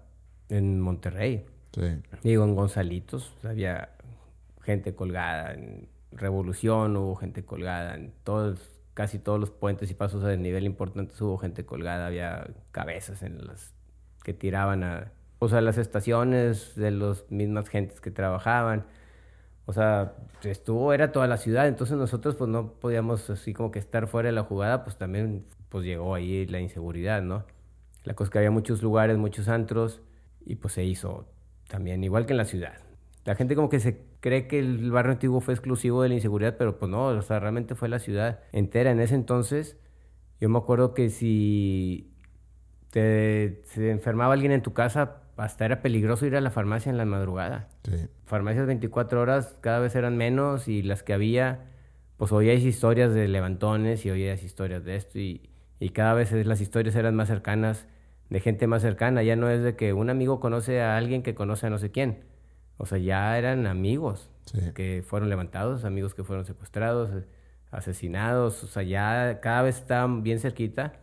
en 0.49 0.81
Monterrey. 0.81 1.45
Sí. 1.73 2.01
Digo, 2.23 2.45
en 2.45 2.55
Gonzalitos, 2.55 3.35
había 3.43 3.91
gente 4.63 4.95
colgada, 4.95 5.55
en 5.55 5.89
Revolución 6.13 6.97
hubo 6.97 7.15
gente 7.17 7.45
colgada, 7.45 7.95
en 7.95 8.13
todos 8.25 8.77
casi 8.97 9.19
todos 9.19 9.39
los 9.39 9.51
puentes 9.51 9.91
y 9.91 9.95
pasos 9.95 10.23
de 10.23 10.39
nivel 10.39 10.65
importantes 10.65 11.21
hubo 11.21 11.37
gente 11.37 11.67
colgada, 11.67 12.07
había 12.07 12.47
cabezas 12.73 13.23
en 13.23 13.47
las 13.47 13.75
que 14.25 14.33
tiraban 14.33 14.83
a, 14.83 15.13
o 15.39 15.51
sea, 15.51 15.61
las 15.61 15.77
estaciones 15.77 16.75
de 16.77 16.91
las 16.93 17.31
mismas 17.31 17.69
gentes 17.69 18.01
que 18.01 18.11
trabajaban. 18.11 18.87
O 19.67 19.75
sea, 19.75 20.15
estuvo, 20.45 20.95
era 20.95 21.13
toda 21.13 21.27
la 21.27 21.37
ciudad, 21.37 21.69
entonces 21.69 21.99
nosotros 21.99 22.37
pues 22.37 22.49
no 22.49 22.73
podíamos 22.73 23.29
así 23.29 23.53
como 23.53 23.71
que 23.71 23.79
estar 23.79 24.07
fuera 24.07 24.29
de 24.29 24.35
la 24.35 24.45
jugada, 24.45 24.83
pues 24.83 24.97
también 24.97 25.45
pues 25.69 25.85
llegó 25.85 26.15
ahí 26.15 26.47
la 26.47 26.61
inseguridad, 26.61 27.21
¿no? 27.21 27.45
La 28.05 28.15
cosa 28.15 28.31
que 28.31 28.39
había 28.39 28.51
muchos 28.51 28.83
lugares, 28.83 29.19
muchos 29.19 29.49
antros, 29.49 30.01
y 30.47 30.57
pues 30.57 30.75
se 30.75 30.85
hizo 30.85 31.27
también, 31.69 32.03
igual 32.05 32.25
que 32.25 32.33
en 32.33 32.39
la 32.39 32.45
ciudad. 32.45 32.75
La 33.25 33.35
gente 33.35 33.57
como 33.57 33.69
que 33.69 33.81
se 33.81 34.07
cree 34.21 34.47
que 34.47 34.61
el 34.61 34.91
barrio 34.91 35.13
antiguo 35.13 35.41
fue 35.41 35.53
exclusivo 35.53 36.03
de 36.03 36.09
la 36.09 36.15
inseguridad, 36.15 36.57
pero 36.57 36.79
pues 36.79 36.91
no, 36.91 37.09
o 37.09 37.23
sea, 37.23 37.41
realmente 37.41 37.75
fue 37.75 37.89
la 37.89 37.99
ciudad 37.99 38.41
entera. 38.53 38.93
En 38.93 39.01
ese 39.01 39.17
entonces, 39.17 39.77
yo 40.41 40.49
me 40.49 40.59
acuerdo 40.59 40.95
que 40.95 41.11
si 41.11 42.15
te, 42.91 43.63
se 43.65 43.91
enfermaba 43.91 44.33
alguien 44.33 44.53
en 44.53 44.63
tu 44.63 44.73
casa, 44.73 45.23
hasta 45.37 45.65
era 45.65 45.83
peligroso 45.83 46.25
ir 46.25 46.37
a 46.37 46.41
la 46.41 46.51
farmacia 46.51 46.89
en 46.89 46.97
la 46.97 47.05
madrugada. 47.05 47.69
Sí. 47.83 48.07
Farmacias 48.25 48.67
24 48.67 49.21
horas 49.21 49.59
cada 49.61 49.81
vez 49.81 49.97
eran 49.97 50.17
menos 50.17 50.69
y 50.69 50.83
las 50.83 51.03
que 51.03 51.13
había, 51.13 51.65
pues 52.17 52.31
oías 52.31 52.63
historias 52.63 53.13
de 53.13 53.27
levantones 53.27 54.07
y 54.07 54.11
oías 54.11 54.45
historias 54.45 54.85
de 54.85 54.97
esto 54.97 55.19
y, 55.19 55.51
y 55.81 55.91
cada 55.91 56.15
vez 56.15 56.33
las 56.33 56.61
historias 56.61 56.95
eran 56.95 57.17
más 57.17 57.29
cercanas, 57.29 57.87
de 58.31 58.41
gente 58.41 58.67
más 58.67 58.83
cercana. 58.83 59.23
Ya 59.23 59.37
no 59.37 59.51
es 59.51 59.63
de 59.63 59.77
que 59.77 59.93
un 59.93 60.11
amigo 60.11 60.41
conoce 60.41 60.81
a 60.81 60.97
alguien 60.97 61.23
que 61.23 61.35
conoce 61.35 61.67
a 61.67 61.71
no 61.71 61.79
sé 61.79 61.91
quién 61.91 62.25
o 62.79 62.87
sea, 62.87 62.99
ya 62.99 63.39
eran 63.39 63.67
amigos 63.67 64.31
que 64.75 65.03
fueron 65.07 65.29
levantados, 65.29 65.85
amigos 65.85 66.15
que 66.15 66.25
fueron 66.25 66.45
secuestrados, 66.45 67.11
asesinados. 67.71 68.63
O 68.65 68.67
sea, 68.67 68.83
ya 68.83 69.41
cada 69.41 69.63
vez 69.63 69.79
estaban 69.79 70.23
bien 70.23 70.41
cerquita. 70.41 71.01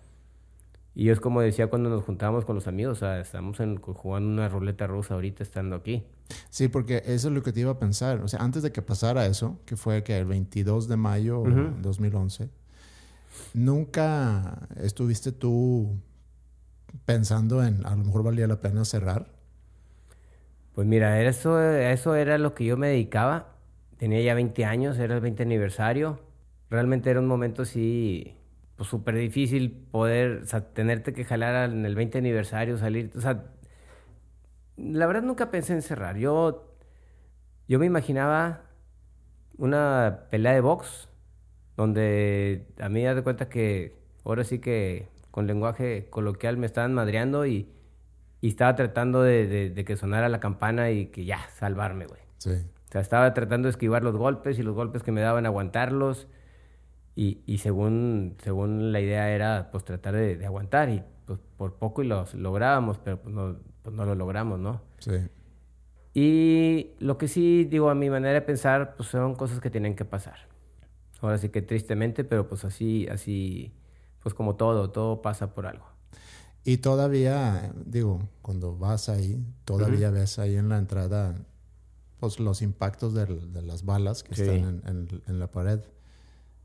Y 0.96 1.10
es 1.10 1.20
como 1.20 1.42
decía 1.42 1.68
cuando 1.68 1.90
nos 1.90 2.04
juntábamos 2.04 2.46
con 2.46 2.54
los 2.54 2.68
amigos, 2.68 2.98
o 2.98 3.00
sea, 3.00 3.20
estamos 3.20 3.60
en, 3.60 3.78
jugando 3.78 4.30
una 4.30 4.48
ruleta 4.48 4.86
rusa 4.86 5.16
ahorita 5.16 5.42
estando 5.42 5.76
aquí. 5.76 6.06
Sí, 6.52 6.68
porque 6.68 7.02
eso 7.06 7.30
es 7.30 7.34
lo 7.34 7.42
que 7.42 7.52
te 7.52 7.62
iba 7.62 7.72
a 7.72 7.80
pensar. 7.80 8.22
O 8.22 8.28
sea, 8.28 8.42
antes 8.42 8.62
de 8.62 8.72
que 8.72 8.84
pasara 8.84 9.26
eso, 9.26 9.60
que 9.66 9.76
fue 9.76 10.04
que 10.04 10.20
el 10.20 10.26
22 10.26 10.88
de 10.88 10.96
mayo 10.96 11.42
de 11.42 11.72
2011, 11.82 12.50
¿nunca 13.56 14.68
estuviste 14.80 15.32
tú 15.32 15.98
pensando 17.06 17.64
en 17.64 17.86
a 17.86 17.92
lo 17.92 18.04
mejor 18.04 18.24
valía 18.24 18.48
la 18.48 18.62
pena 18.62 18.86
cerrar? 18.86 19.28
Pues 20.74 20.88
mira, 20.88 21.22
eso, 21.22 21.62
eso 21.62 22.16
era 22.16 22.38
lo 22.38 22.56
que 22.56 22.66
yo 22.66 22.78
me 22.78 22.88
dedicaba. 22.88 23.56
Tenía 23.98 24.22
ya 24.22 24.34
20 24.34 24.66
años, 24.66 24.98
era 24.98 25.16
el 25.16 25.22
20 25.22 25.44
aniversario. 25.44 26.20
Realmente 26.70 27.10
era 27.12 27.20
un 27.20 27.28
momento 27.28 27.62
así, 27.62 28.36
pues 28.76 28.90
súper 28.90 29.16
difícil 29.16 29.72
poder, 29.92 30.44
o 30.52 30.64
tenerte 30.64 31.14
que 31.14 31.26
jalar 31.26 31.70
en 31.70 31.86
el 31.86 31.96
20 31.96 32.18
aniversario, 32.18 32.78
salir. 32.78 33.12
O 33.16 33.22
sea, 33.22 33.46
la 34.78 35.06
verdad 35.06 35.22
nunca 35.24 35.52
pensé 35.52 35.74
en 35.74 35.84
cerrar. 35.84 36.18
Yo, 36.18 36.76
yo 37.68 37.80
me 37.80 37.86
imaginaba 37.86 38.62
una 39.58 40.26
pelea 40.32 40.54
de 40.54 40.62
box 40.62 41.10
donde 41.78 42.68
a 42.80 42.90
mí 42.90 43.04
me 43.04 43.14
de 43.14 43.24
cuenta 43.24 43.50
que 43.50 43.96
ahora 44.24 44.44
sí 44.44 44.60
que 44.60 45.10
con 45.34 45.48
lenguaje 45.48 46.08
coloquial 46.10 46.56
me 46.56 46.68
estaban 46.68 46.94
madreando 46.94 47.46
y 47.46 47.68
y 48.44 48.50
estaba 48.50 48.76
tratando 48.76 49.24
de, 49.24 49.70
de, 49.70 49.86
que 49.86 49.96
sonara 49.96 50.28
la 50.28 50.42
campana 50.42 50.92
y 50.92 51.06
que 51.06 51.24
ya, 51.24 51.48
salvarme, 51.56 52.08
güey. 52.08 52.20
Sí. 52.40 52.50
O 52.50 52.92
sea, 52.92 53.00
estaba 53.00 53.34
tratando 53.34 53.68
de 53.68 53.70
esquivar 53.70 54.04
los 54.04 54.18
golpes 54.18 54.60
y 54.60 54.64
los 54.64 54.76
golpes 54.76 55.02
que 55.02 55.14
me 55.14 55.22
daban 55.22 55.46
aguantarlos. 55.46 56.28
Y, 57.16 57.40
y 57.46 57.60
según, 57.60 58.36
según 58.44 58.92
la 58.92 59.00
idea 59.00 59.30
era, 59.30 59.70
pues, 59.72 59.86
tratar 59.86 60.16
de, 60.16 60.36
de 60.36 60.46
aguantar. 60.46 60.90
Y, 60.90 61.04
pues, 61.26 61.40
por 61.56 61.76
poco 61.76 62.04
y 62.04 62.08
los 62.08 62.34
lográbamos, 62.34 62.98
pero 62.98 63.22
pues 63.22 63.34
no, 63.34 63.56
pues, 63.82 63.96
no 63.96 64.04
lo 64.04 64.14
logramos, 64.14 64.60
¿no? 64.60 64.82
Sí. 65.00 65.14
Y 66.14 66.90
lo 67.00 67.18
que 67.18 67.30
sí, 67.30 67.64
digo, 67.64 67.90
a 67.90 67.96
mi 67.96 68.10
manera 68.10 68.34
de 68.34 68.42
pensar, 68.42 68.98
pues, 68.98 69.08
son 69.08 69.36
cosas 69.36 69.62
que 69.62 69.70
tienen 69.70 69.96
que 69.96 70.04
pasar. 70.04 70.50
Ahora 71.22 71.38
sí 71.38 71.48
que 71.48 71.62
tristemente, 71.62 72.26
pero 72.26 72.50
pues 72.50 72.66
así, 72.66 73.08
así, 73.08 73.72
pues 74.24 74.34
como 74.34 74.56
todo, 74.56 74.90
todo 74.90 75.22
pasa 75.22 75.54
por 75.54 75.68
algo. 75.68 75.86
Y 76.66 76.78
todavía, 76.78 77.74
digo, 77.86 78.30
cuando 78.42 78.78
vas 78.78 79.10
ahí, 79.10 79.46
todavía 79.66 80.10
ves 80.12 80.40
ahí 80.40 80.56
en 80.56 80.70
la 80.70 80.78
entrada 80.78 81.36
pues, 82.22 82.40
los 82.40 82.62
impactos 82.62 83.14
de, 83.14 83.28
las 83.62 83.84
balas 83.84 84.24
que 84.24 84.34
están 84.34 84.82
en, 85.28 85.40
la 85.40 85.52
pared. 85.52 85.82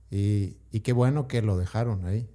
Y, 0.09 0.57
y, 0.71 0.81
qué 0.81 0.93
bueno 0.93 1.27
que 1.27 1.43
lo 1.43 1.59
dejaron 1.59 2.07
ahí. 2.07 2.29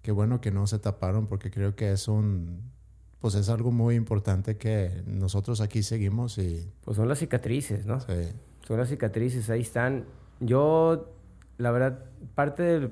Qué 0.00 0.10
bueno 0.10 0.40
que 0.40 0.50
no 0.50 0.66
se 0.66 0.78
taparon 0.78 1.26
porque 1.26 1.50
creo 1.50 1.76
que 1.76 1.92
es 1.92 2.08
un... 2.08 2.72
Pues 3.20 3.34
es 3.34 3.48
algo 3.48 3.72
muy 3.72 3.94
importante 3.94 4.56
que 4.56 5.02
nosotros 5.06 5.60
aquí 5.60 5.82
seguimos 5.82 6.38
y... 6.38 6.72
Pues 6.82 6.96
son 6.96 7.08
las 7.08 7.18
cicatrices, 7.18 7.84
¿no? 7.84 8.00
Sí. 8.00 8.28
Son 8.66 8.78
las 8.78 8.88
cicatrices, 8.88 9.50
ahí 9.50 9.60
están. 9.60 10.06
Yo, 10.40 11.12
la 11.58 11.70
verdad, 11.72 12.04
parte 12.34 12.62
de, 12.62 12.90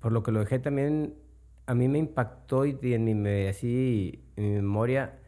por 0.00 0.12
lo 0.12 0.22
que 0.22 0.32
lo 0.32 0.40
dejé 0.40 0.58
también 0.58 1.14
a 1.66 1.74
mí 1.74 1.88
me 1.88 1.98
impactó 1.98 2.64
y 2.64 2.78
en 2.82 3.22
mi, 3.22 3.46
así, 3.46 4.24
mi 4.36 4.50
memoria, 4.50 5.18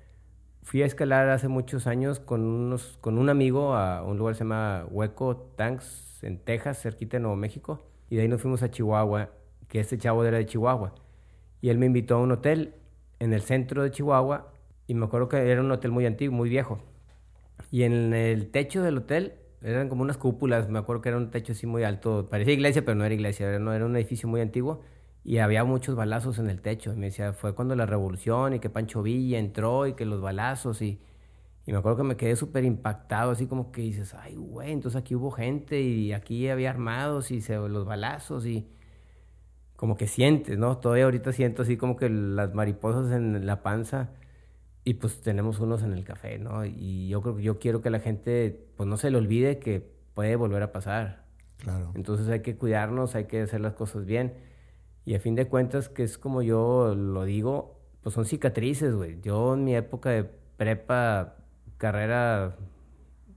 fui 0.62 0.82
a 0.82 0.86
escalar 0.86 1.28
hace 1.30 1.48
muchos 1.48 1.86
años 1.86 2.20
con, 2.20 2.42
unos, 2.42 2.96
con 3.00 3.18
un 3.18 3.28
amigo 3.28 3.74
a 3.74 4.04
un 4.04 4.18
lugar 4.18 4.34
que 4.34 4.38
se 4.38 4.44
llama 4.44 4.86
Hueco 4.90 5.36
Tanks, 5.56 6.22
en 6.22 6.38
Texas, 6.38 6.80
cerquita 6.80 7.16
de 7.16 7.22
Nuevo 7.22 7.36
México, 7.36 7.82
y 8.08 8.16
de 8.16 8.22
ahí 8.22 8.28
nos 8.28 8.40
fuimos 8.40 8.62
a 8.62 8.70
Chihuahua, 8.70 9.30
que 9.68 9.80
este 9.80 9.98
chavo 9.98 10.24
era 10.24 10.38
de 10.38 10.46
Chihuahua, 10.46 10.94
y 11.60 11.70
él 11.70 11.78
me 11.78 11.86
invitó 11.86 12.16
a 12.16 12.18
un 12.18 12.32
hotel 12.32 12.74
en 13.18 13.32
el 13.32 13.42
centro 13.42 13.82
de 13.82 13.90
Chihuahua, 13.90 14.52
y 14.86 14.94
me 14.94 15.06
acuerdo 15.06 15.28
que 15.28 15.36
era 15.50 15.60
un 15.60 15.70
hotel 15.70 15.90
muy 15.90 16.06
antiguo, 16.06 16.36
muy 16.36 16.48
viejo, 16.48 16.78
y 17.72 17.82
en 17.82 18.14
el 18.14 18.50
techo 18.50 18.82
del 18.82 18.98
hotel 18.98 19.34
eran 19.62 19.88
como 19.88 20.02
unas 20.02 20.16
cúpulas, 20.18 20.68
me 20.68 20.78
acuerdo 20.78 21.02
que 21.02 21.08
era 21.08 21.18
un 21.18 21.30
techo 21.30 21.52
así 21.52 21.66
muy 21.66 21.84
alto, 21.84 22.28
parecía 22.30 22.54
iglesia, 22.54 22.84
pero 22.84 22.94
no 22.96 23.04
era 23.04 23.14
iglesia, 23.14 23.48
era, 23.48 23.58
no, 23.58 23.72
era 23.72 23.84
un 23.86 23.96
edificio 23.96 24.28
muy 24.28 24.40
antiguo, 24.40 24.82
y 25.24 25.38
había 25.38 25.64
muchos 25.64 25.96
balazos 25.96 26.38
en 26.38 26.48
el 26.48 26.60
techo. 26.60 26.92
Y 26.92 26.96
me 26.96 27.06
decía, 27.06 27.32
fue 27.32 27.54
cuando 27.54 27.74
la 27.76 27.86
revolución 27.86 28.54
y 28.54 28.60
que 28.60 28.70
Pancho 28.70 29.02
Villa 29.02 29.38
entró 29.38 29.86
y 29.86 29.94
que 29.94 30.04
los 30.06 30.20
balazos 30.20 30.80
y, 30.82 31.00
y 31.66 31.72
me 31.72 31.78
acuerdo 31.78 31.98
que 31.98 32.04
me 32.04 32.16
quedé 32.16 32.36
súper 32.36 32.64
impactado, 32.64 33.32
así 33.32 33.46
como 33.46 33.72
que 33.72 33.82
dices, 33.82 34.14
ay, 34.14 34.36
güey, 34.36 34.72
entonces 34.72 35.00
aquí 35.00 35.14
hubo 35.14 35.30
gente 35.30 35.80
y 35.80 36.12
aquí 36.12 36.48
había 36.48 36.70
armados 36.70 37.30
y 37.30 37.40
se, 37.42 37.56
los 37.56 37.84
balazos 37.84 38.46
y 38.46 38.68
como 39.76 39.96
que 39.96 40.06
sientes, 40.08 40.58
¿no? 40.58 40.78
Todavía 40.78 41.04
ahorita 41.04 41.32
siento 41.32 41.62
así 41.62 41.76
como 41.76 41.96
que 41.96 42.08
las 42.08 42.54
mariposas 42.54 43.12
en 43.12 43.46
la 43.46 43.62
panza 43.62 44.10
y 44.88 44.94
pues 44.94 45.20
tenemos 45.20 45.60
unos 45.60 45.82
en 45.82 45.92
el 45.92 46.02
café, 46.02 46.38
¿no? 46.38 46.64
Y 46.64 47.08
yo 47.08 47.20
creo 47.20 47.36
que 47.36 47.42
yo 47.42 47.58
quiero 47.58 47.82
que 47.82 47.90
la 47.90 48.00
gente 48.00 48.58
pues 48.74 48.88
no 48.88 48.96
se 48.96 49.10
le 49.10 49.18
olvide 49.18 49.58
que 49.58 49.86
puede 50.14 50.34
volver 50.34 50.62
a 50.62 50.72
pasar. 50.72 51.26
Claro. 51.58 51.92
Entonces 51.94 52.26
hay 52.30 52.40
que 52.40 52.56
cuidarnos, 52.56 53.14
hay 53.14 53.26
que 53.26 53.42
hacer 53.42 53.60
las 53.60 53.74
cosas 53.74 54.06
bien. 54.06 54.32
Y 55.04 55.14
a 55.14 55.20
fin 55.20 55.34
de 55.34 55.46
cuentas, 55.46 55.90
que 55.90 56.04
es 56.04 56.16
como 56.16 56.40
yo 56.40 56.94
lo 56.94 57.26
digo, 57.26 57.78
pues 58.02 58.14
son 58.14 58.24
cicatrices, 58.24 58.94
güey. 58.94 59.20
Yo 59.20 59.52
en 59.52 59.64
mi 59.64 59.76
época 59.76 60.08
de 60.08 60.24
prepa, 60.56 61.36
carrera, 61.76 62.56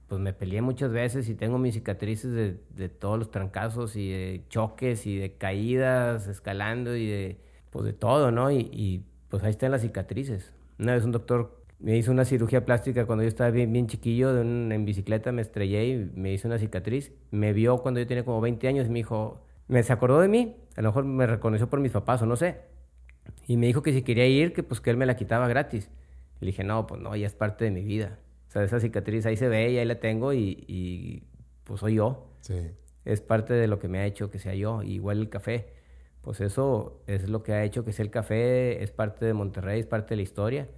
pues 0.07 0.21
me 0.21 0.31
peleé 0.31 0.61
muchas 0.61 0.93
veces 0.93 1.27
y 1.27 1.35
tengo 1.35 1.57
mis 1.57 1.73
cicatrices 1.73 2.31
de, 2.31 2.61
de 2.69 2.87
todos 2.87 3.19
los 3.19 3.29
trancazos 3.29 3.97
y 3.97 4.09
de 4.09 4.45
choques 4.47 5.05
y 5.05 5.17
de 5.17 5.33
caídas, 5.33 6.29
escalando 6.29 6.95
y 6.95 7.07
de, 7.07 7.41
pues 7.71 7.83
de 7.83 7.91
todo, 7.91 8.31
¿no? 8.31 8.51
Y, 8.51 8.69
y 8.71 9.03
pues 9.27 9.43
ahí 9.43 9.51
están 9.51 9.71
las 9.71 9.81
cicatrices. 9.81 10.53
Una 10.81 10.95
vez 10.95 11.05
un 11.05 11.11
doctor 11.11 11.61
me 11.77 11.95
hizo 11.95 12.11
una 12.11 12.25
cirugía 12.25 12.65
plástica 12.65 13.05
cuando 13.05 13.21
yo 13.23 13.27
estaba 13.27 13.51
bien, 13.51 13.71
bien 13.71 13.85
chiquillo, 13.85 14.33
de 14.33 14.41
en 14.41 14.83
bicicleta 14.83 15.31
me 15.31 15.43
estrellé 15.43 15.87
y 15.87 16.11
me 16.15 16.33
hizo 16.33 16.47
una 16.47 16.57
cicatriz. 16.57 17.11
Me 17.29 17.53
vio 17.53 17.77
cuando 17.83 17.99
yo 17.99 18.07
tenía 18.07 18.25
como 18.25 18.41
20 18.41 18.67
años 18.67 18.87
y 18.87 18.89
me 18.89 18.99
dijo, 18.99 19.43
me 19.67 19.83
se 19.83 19.93
acordó 19.93 20.19
de 20.19 20.27
mí, 20.27 20.57
a 20.75 20.81
lo 20.81 20.89
mejor 20.89 21.05
me 21.05 21.27
reconoció 21.27 21.69
por 21.69 21.79
mis 21.79 21.91
papás 21.91 22.23
o 22.23 22.25
no 22.25 22.35
sé. 22.35 22.61
Y 23.45 23.57
me 23.57 23.67
dijo 23.67 23.83
que 23.83 23.93
si 23.93 24.01
quería 24.01 24.25
ir, 24.25 24.53
que 24.53 24.63
pues 24.63 24.81
que 24.81 24.89
él 24.89 24.97
me 24.97 25.05
la 25.05 25.15
quitaba 25.15 25.47
gratis. 25.47 25.91
Le 26.39 26.47
dije, 26.47 26.63
no, 26.63 26.87
pues 26.87 26.99
no, 26.99 27.15
ya 27.15 27.27
es 27.27 27.35
parte 27.35 27.63
de 27.63 27.69
mi 27.69 27.83
vida. 27.83 28.17
O 28.47 28.51
sea, 28.51 28.63
esa 28.63 28.79
cicatriz 28.79 29.27
ahí 29.27 29.37
se 29.37 29.49
ve 29.49 29.71
y 29.71 29.77
ahí 29.77 29.85
la 29.85 29.99
tengo 29.99 30.33
y, 30.33 30.65
y 30.67 31.23
pues 31.63 31.79
soy 31.79 31.95
yo. 31.95 32.27
Sí. 32.41 32.71
Es 33.05 33.21
parte 33.21 33.53
de 33.53 33.67
lo 33.67 33.77
que 33.77 33.87
me 33.87 33.99
ha 33.99 34.05
hecho 34.07 34.31
que 34.31 34.39
sea 34.39 34.55
yo. 34.55 34.81
Igual 34.81 35.19
el 35.19 35.29
café. 35.29 35.73
Pues 36.21 36.41
eso 36.41 37.01
es 37.07 37.29
lo 37.29 37.43
que 37.43 37.53
ha 37.53 37.63
hecho 37.63 37.83
que 37.83 37.93
sea 37.93 38.05
el 38.05 38.11
café, 38.11 38.83
es 38.83 38.91
parte 38.91 39.25
de 39.25 39.33
Monterrey, 39.33 39.79
es 39.79 39.87
parte 39.87 40.11
de 40.11 40.17
la 40.17 40.21
historia. 40.21 40.69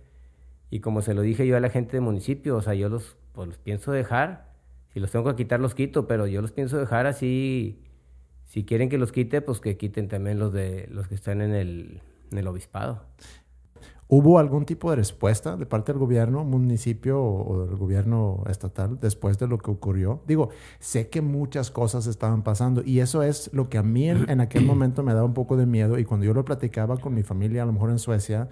Y 0.69 0.79
como 0.79 1.01
se 1.01 1.13
lo 1.13 1.21
dije 1.21 1.45
yo 1.45 1.57
a 1.57 1.59
la 1.59 1.69
gente 1.69 1.93
del 1.93 2.01
municipio, 2.01 2.55
o 2.55 2.61
sea, 2.61 2.73
yo 2.73 2.89
los, 2.89 3.17
pues, 3.33 3.47
los 3.47 3.57
pienso 3.57 3.91
dejar. 3.91 4.53
Si 4.93 4.99
los 4.99 5.11
tengo 5.11 5.29
que 5.29 5.35
quitar, 5.35 5.59
los 5.59 5.75
quito, 5.75 6.07
pero 6.07 6.27
yo 6.27 6.41
los 6.41 6.51
pienso 6.51 6.77
dejar 6.77 7.07
así 7.07 7.83
si 8.53 8.65
quieren 8.65 8.87
que 8.87 8.99
los 8.99 9.11
quite, 9.11 9.41
pues 9.41 9.59
que 9.59 9.77
quiten 9.77 10.07
también 10.07 10.37
los 10.37 10.53
de 10.53 10.87
los 10.91 11.07
que 11.07 11.15
están 11.15 11.41
en 11.41 11.55
el, 11.55 12.01
en 12.31 12.37
el 12.37 12.47
obispado. 12.47 13.03
¿Hubo 14.07 14.37
algún 14.37 14.65
tipo 14.65 14.89
de 14.89 14.97
respuesta 14.97 15.57
de 15.57 15.65
parte 15.65 15.91
del 15.91 15.99
gobierno 15.99 16.43
municipio 16.43 17.23
o 17.23 17.65
del 17.65 17.75
gobierno 17.75 18.43
estatal 18.47 18.99
después 18.99 19.39
de 19.39 19.47
lo 19.47 19.57
que 19.57 19.71
ocurrió? 19.71 20.21
Digo, 20.27 20.49
sé 20.79 21.09
que 21.09 21.21
muchas 21.21 21.71
cosas 21.71 22.05
estaban 22.05 22.43
pasando 22.43 22.83
y 22.85 22.99
eso 22.99 23.23
es 23.23 23.49
lo 23.53 23.69
que 23.69 23.77
a 23.77 23.83
mí 23.83 24.09
en, 24.09 24.29
en 24.29 24.41
aquel 24.41 24.65
momento 24.65 25.01
me 25.03 25.13
daba 25.13 25.25
un 25.25 25.33
poco 25.33 25.57
de 25.57 25.65
miedo 25.65 25.97
y 25.97 26.05
cuando 26.05 26.25
yo 26.25 26.33
lo 26.33 26.45
platicaba 26.45 26.97
con 26.97 27.15
mi 27.15 27.23
familia, 27.23 27.63
a 27.63 27.65
lo 27.65 27.73
mejor 27.73 27.89
en 27.89 27.99
Suecia, 27.99 28.49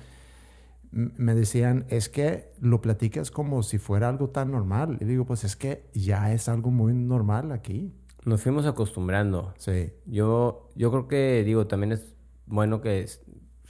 me 0.91 1.35
decían, 1.35 1.85
es 1.89 2.09
que 2.09 2.51
lo 2.59 2.81
platicas 2.81 3.31
como 3.31 3.63
si 3.63 3.77
fuera 3.77 4.09
algo 4.09 4.29
tan 4.29 4.51
normal. 4.51 4.97
Y 4.99 5.05
digo, 5.05 5.25
pues 5.25 5.43
es 5.43 5.55
que 5.55 5.85
ya 5.93 6.33
es 6.33 6.49
algo 6.49 6.69
muy 6.69 6.93
normal 6.93 7.51
aquí. 7.51 7.93
Nos 8.25 8.41
fuimos 8.41 8.65
acostumbrando. 8.65 9.53
Sí. 9.57 9.93
Yo, 10.05 10.69
yo 10.75 10.91
creo 10.91 11.07
que, 11.07 11.43
digo, 11.45 11.67
también 11.67 11.93
es 11.93 12.13
bueno 12.45 12.81
que 12.81 13.07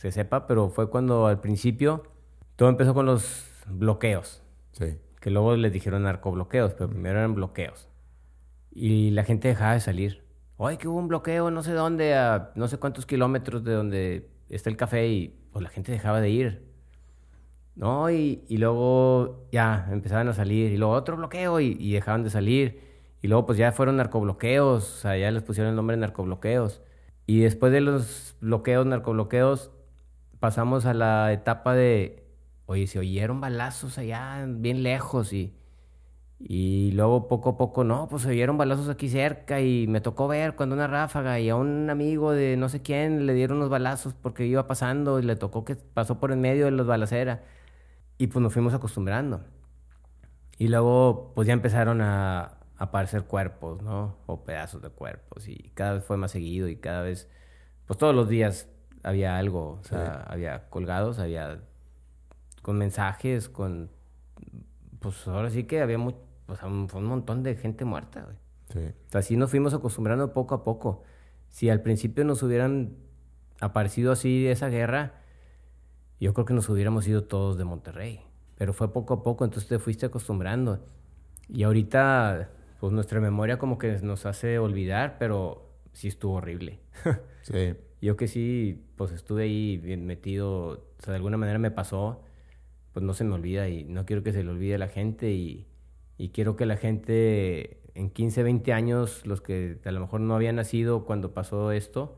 se 0.02 0.12
sepa, 0.12 0.48
pero 0.48 0.70
fue 0.70 0.90
cuando 0.90 1.28
al 1.28 1.42
principio 1.42 2.02
todo 2.56 2.70
empezó 2.70 2.96
con 2.96 3.06
los 3.06 3.46
bloqueos. 3.68 4.42
Sí. 4.72 4.98
Que 5.20 5.30
luego 5.30 5.56
les 5.56 5.72
dijeron 5.72 6.02
narcobloqueos, 6.02 6.74
pero 6.74 6.90
primero 6.90 7.20
eran 7.20 7.36
bloqueos. 7.36 7.88
Y 8.72 9.12
la 9.12 9.24
gente 9.24 9.50
dejaba 9.50 9.74
de 9.74 9.80
salir. 9.80 10.26
Oye, 10.58 10.80
que 10.80 10.88
hubo 10.88 10.98
un 10.98 11.08
bloqueo 11.08 11.52
no 11.52 11.62
sé 11.62 11.74
dónde, 11.74 12.16
a 12.16 12.52
no 12.56 12.68
sé 12.68 12.80
cuántos 12.80 13.06
kilómetros 13.06 13.64
de 13.64 13.74
donde 13.74 14.32
está 14.50 14.72
el 14.72 14.76
café, 14.76 15.08
y 15.08 15.40
pues 15.52 15.62
la 15.62 15.70
gente 15.70 15.92
dejaba 15.92 16.20
de 16.20 16.32
ir. 16.32 16.66
¿No? 17.76 18.10
Y, 18.10 18.44
y 18.48 18.58
luego 18.58 19.46
ya 19.52 19.88
empezaban 19.92 20.28
a 20.30 20.34
salir, 20.34 20.72
y 20.72 20.78
luego 20.78 20.94
otro 20.94 21.16
bloqueo, 21.16 21.60
y, 21.60 21.78
y 21.80 21.94
dejaban 21.94 22.24
de 22.24 22.32
salir. 22.32 22.82
Y 23.22 23.28
luego 23.28 23.46
pues 23.46 23.60
ya 23.60 23.72
fueron 23.72 23.98
narcobloqueos, 23.98 24.84
o 24.84 24.98
sea, 25.02 25.16
ya 25.16 25.30
les 25.30 25.44
pusieron 25.44 25.70
el 25.70 25.76
nombre 25.76 25.96
de 25.96 26.02
narcobloqueos. 26.02 26.82
Y 27.28 27.42
después 27.42 27.72
de 27.72 27.82
los 27.82 28.36
bloqueos, 28.42 28.88
narcobloqueos, 28.88 29.70
pasamos 30.42 30.86
a 30.86 30.94
la 30.94 31.32
etapa 31.32 31.74
de, 31.76 32.26
oye, 32.66 32.88
se 32.88 33.00
oyeron 33.00 33.40
balazos 33.40 33.98
allá 33.98 34.46
bien 34.48 34.84
lejos 34.84 35.32
y, 35.32 35.56
y 36.40 36.92
luego 36.94 37.28
poco 37.28 37.52
a 37.52 37.58
poco, 37.58 37.84
no, 37.84 38.08
pues 38.10 38.24
se 38.24 38.30
oyeron 38.30 38.58
balazos 38.58 38.90
aquí 38.90 39.08
cerca 39.10 39.62
y 39.62 39.88
me 39.88 40.02
tocó 40.02 40.28
ver 40.28 40.56
cuando 40.56 40.76
una 40.76 40.88
ráfaga 40.88 41.40
y 41.40 41.50
a 41.50 41.56
un 41.56 41.90
amigo 41.90 42.32
de 42.34 42.58
no 42.58 42.70
sé 42.70 42.82
quién 42.82 43.26
le 43.28 43.34
dieron 43.34 43.58
unos 43.58 43.70
balazos 43.70 44.14
porque 44.16 44.46
iba 44.46 44.68
pasando 44.68 45.20
y 45.20 45.24
le 45.24 45.36
tocó 45.36 45.64
que 45.64 45.76
pasó 45.76 46.20
por 46.20 46.32
en 46.32 46.42
medio 46.42 46.66
de 46.66 46.72
los 46.72 46.88
balaceras. 46.88 47.40
Y 48.18 48.28
pues 48.28 48.44
nos 48.44 48.54
fuimos 48.54 48.74
acostumbrando. 48.74 49.42
Y 50.58 50.68
luego 50.68 51.34
pues 51.36 51.48
ya 51.48 51.54
empezaron 51.54 52.02
a, 52.02 52.58
aparecer 52.82 53.26
cuerpos, 53.26 53.82
¿no? 53.84 54.18
O 54.26 54.44
pedazos 54.44 54.82
de 54.82 54.90
cuerpos. 54.90 55.48
Y 55.48 55.72
cada 55.76 55.94
vez 55.94 56.04
fue 56.04 56.18
más 56.18 56.32
seguido 56.32 56.68
y 56.68 56.78
cada 56.78 57.04
vez, 57.04 57.30
pues 57.86 58.00
todos 58.00 58.16
los 58.16 58.28
días 58.28 58.71
había 59.04 59.38
algo, 59.38 59.80
o 59.82 59.84
sea, 59.84 60.24
había 60.28 60.70
colgados, 60.70 61.20
había 61.20 61.62
con 62.62 62.78
mensajes, 62.78 63.50
con, 63.50 63.90
pues 65.00 65.28
ahora 65.28 65.50
sí 65.50 65.64
que 65.64 65.82
había 65.82 65.98
muy, 65.98 66.16
pues, 66.46 66.62
un, 66.64 66.88
un 66.94 67.06
montón 67.06 67.44
de 67.44 67.56
gente 67.56 67.86
muerta, 67.86 68.24
güey. 68.24 68.38
Sí. 68.70 68.94
Así 69.14 69.36
nos 69.36 69.50
fuimos 69.50 69.74
acostumbrando 69.74 70.34
poco 70.34 70.56
a 70.56 70.64
poco. 70.64 71.04
Si 71.50 71.70
al 71.70 71.82
principio 71.82 72.24
nos 72.24 72.42
hubieran 72.44 72.96
aparecido 73.60 74.12
así 74.12 74.48
esa 74.48 74.70
guerra, 74.70 75.16
yo 76.20 76.34
creo 76.34 76.46
que 76.46 76.54
nos 76.54 76.70
hubiéramos 76.70 77.08
ido 77.08 77.24
todos 77.24 77.58
de 77.58 77.66
Monterrey. 77.66 78.22
Pero 78.58 78.74
fue 78.74 78.94
poco 78.94 79.16
a 79.16 79.24
poco, 79.24 79.44
entonces 79.44 79.68
te 79.68 79.80
fuiste 79.80 80.06
acostumbrando. 80.06 80.86
Y 81.50 81.64
ahorita 81.64 82.50
pues 82.80 82.94
nuestra 82.94 83.20
memoria 83.20 83.60
como 83.60 83.78
que 83.78 84.00
nos 84.02 84.26
hace 84.26 84.58
olvidar, 84.58 85.18
pero 85.20 85.70
sí 85.94 86.08
estuvo 86.08 86.34
horrible. 86.34 86.80
sí. 87.44 87.76
Yo 88.02 88.18
que 88.18 88.28
sí, 88.28 88.84
pues 88.96 89.12
estuve 89.12 89.44
ahí 89.44 89.78
bien 89.78 90.06
metido, 90.06 90.70
o 90.70 91.02
sea, 91.04 91.12
de 91.12 91.18
alguna 91.18 91.38
manera 91.38 91.60
me 91.60 91.70
pasó, 91.70 92.24
pues 92.94 93.06
no 93.06 93.14
se 93.14 93.24
me 93.24 93.36
olvida 93.36 93.70
y 93.70 93.84
no 93.84 94.06
quiero 94.06 94.24
que 94.24 94.34
se 94.34 94.44
le 94.44 94.50
olvide 94.50 94.76
a 94.76 94.80
la 94.80 94.88
gente 94.88 95.32
y, 95.32 95.68
y 96.18 96.30
quiero 96.30 96.56
que 96.56 96.66
la 96.66 96.78
gente 96.78 97.80
en 97.94 98.10
15, 98.10 98.44
20 98.44 98.74
años, 98.74 99.26
los 99.26 99.42
que 99.42 99.80
a 99.86 99.92
lo 99.92 100.00
mejor 100.00 100.22
no 100.22 100.36
habían 100.36 100.56
nacido 100.56 101.06
cuando 101.06 101.34
pasó 101.34 101.72
esto, 101.72 102.18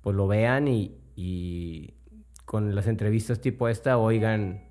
pues 0.00 0.14
lo 0.14 0.28
vean 0.28 0.68
y, 0.68 0.98
y 1.16 1.94
con 2.44 2.74
las 2.74 2.86
entrevistas 2.86 3.40
tipo 3.40 3.68
esta 3.68 3.98
oigan, 3.98 4.64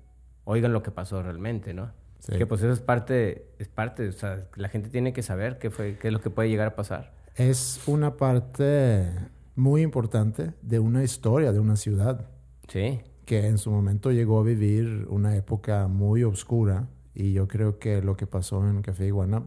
oigan 0.44 0.72
lo 0.72 0.82
que 0.82 0.90
pasó 0.90 1.22
realmente, 1.22 1.74
¿no? 1.74 1.92
Sí. 2.20 2.36
Que 2.36 2.46
pues 2.46 2.60
eso 2.60 2.72
es 2.72 2.80
parte, 2.80 3.46
es 3.58 3.68
parte, 3.68 4.08
o 4.08 4.12
sea, 4.12 4.46
la 4.56 4.68
gente 4.68 4.90
tiene 4.90 5.12
que 5.12 5.22
saber 5.22 5.58
qué, 5.58 5.70
fue, 5.70 5.96
qué 5.98 6.08
es 6.08 6.12
lo 6.12 6.20
que 6.20 6.30
puede 6.30 6.48
llegar 6.48 6.66
a 6.66 6.76
pasar. 6.76 7.12
Es 7.36 7.80
una 7.86 8.16
parte 8.16 9.08
muy 9.54 9.82
importante 9.82 10.54
de 10.62 10.78
una 10.80 11.04
historia, 11.04 11.52
de 11.52 11.60
una 11.60 11.76
ciudad, 11.76 12.30
Sí, 12.68 13.00
que 13.24 13.46
en 13.46 13.58
su 13.58 13.70
momento 13.70 14.10
llegó 14.12 14.40
a 14.40 14.42
vivir 14.42 15.06
una 15.08 15.36
época 15.36 15.88
muy 15.88 16.24
oscura 16.24 16.88
y 17.14 17.32
yo 17.32 17.48
creo 17.48 17.78
que 17.78 18.02
lo 18.02 18.16
que 18.16 18.26
pasó 18.26 18.66
en 18.68 18.82
Café 18.82 19.06
Iguana, 19.06 19.44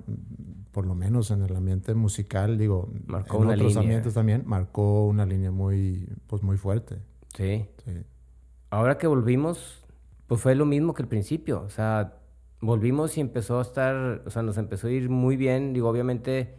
por 0.72 0.86
lo 0.86 0.96
menos 0.96 1.32
en 1.32 1.44
el 1.44 1.56
ambiente 1.56 1.94
musical, 1.94 2.58
digo, 2.58 2.90
Marcó 3.08 3.38
en 3.38 3.44
una 3.44 3.54
otros 3.54 3.76
línea. 3.76 3.82
ambientes 3.82 4.14
también, 4.14 4.44
marcó 4.46 5.06
una 5.08 5.26
línea 5.26 5.52
muy, 5.52 6.08
pues 6.28 6.44
muy 6.44 6.58
fuerte. 6.58 7.00
sí. 7.36 7.66
Sí. 7.86 7.92
Ahora 8.70 8.98
que 8.98 9.08
volvimos, 9.08 9.86
pues 10.28 10.42
fue 10.42 10.56
lo 10.56 10.66
mismo 10.66 10.94
que 10.94 11.04
el 11.04 11.08
principio, 11.08 11.62
o 11.64 11.70
sea, 11.70 12.18
volvimos 12.60 13.18
y 13.18 13.22
empezó 13.22 13.60
a 13.60 13.62
estar, 13.62 14.24
o 14.26 14.30
sea, 14.32 14.42
nos 14.42 14.58
empezó 14.58 14.88
a 14.88 14.92
ir 14.92 15.10
muy 15.10 15.38
bien, 15.38 15.74
digo, 15.74 15.90
obviamente 15.90 16.56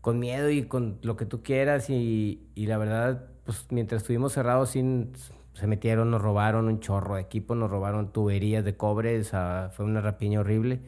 con 0.00 0.18
miedo 0.18 0.50
y 0.50 0.64
con 0.64 0.98
lo 1.02 1.16
que 1.16 1.26
tú 1.26 1.42
quieras 1.42 1.90
y, 1.90 2.48
y 2.54 2.66
la 2.66 2.78
verdad, 2.78 3.28
pues 3.44 3.66
mientras 3.70 4.02
estuvimos 4.02 4.32
cerrados 4.32 4.70
sin, 4.70 5.12
se 5.54 5.66
metieron, 5.66 6.10
nos 6.10 6.22
robaron 6.22 6.66
un 6.68 6.80
chorro 6.80 7.16
de 7.16 7.22
equipo, 7.22 7.54
nos 7.54 7.70
robaron 7.70 8.12
tuberías 8.12 8.64
de 8.64 8.76
cobre, 8.76 9.18
o 9.20 9.24
sea, 9.24 9.70
fue 9.74 9.84
una 9.84 10.00
rapiña 10.00 10.40
horrible. 10.40 10.80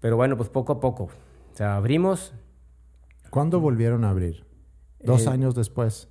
Pero 0.00 0.16
bueno, 0.16 0.36
pues 0.36 0.48
poco 0.48 0.72
a 0.74 0.80
poco. 0.80 1.04
O 1.04 1.56
sea, 1.56 1.76
abrimos. 1.76 2.34
¿Cuándo 3.30 3.60
volvieron 3.60 4.04
a 4.04 4.10
abrir? 4.10 4.44
Dos 5.00 5.26
Eh, 5.26 5.30
años 5.30 5.54
después. 5.54 6.08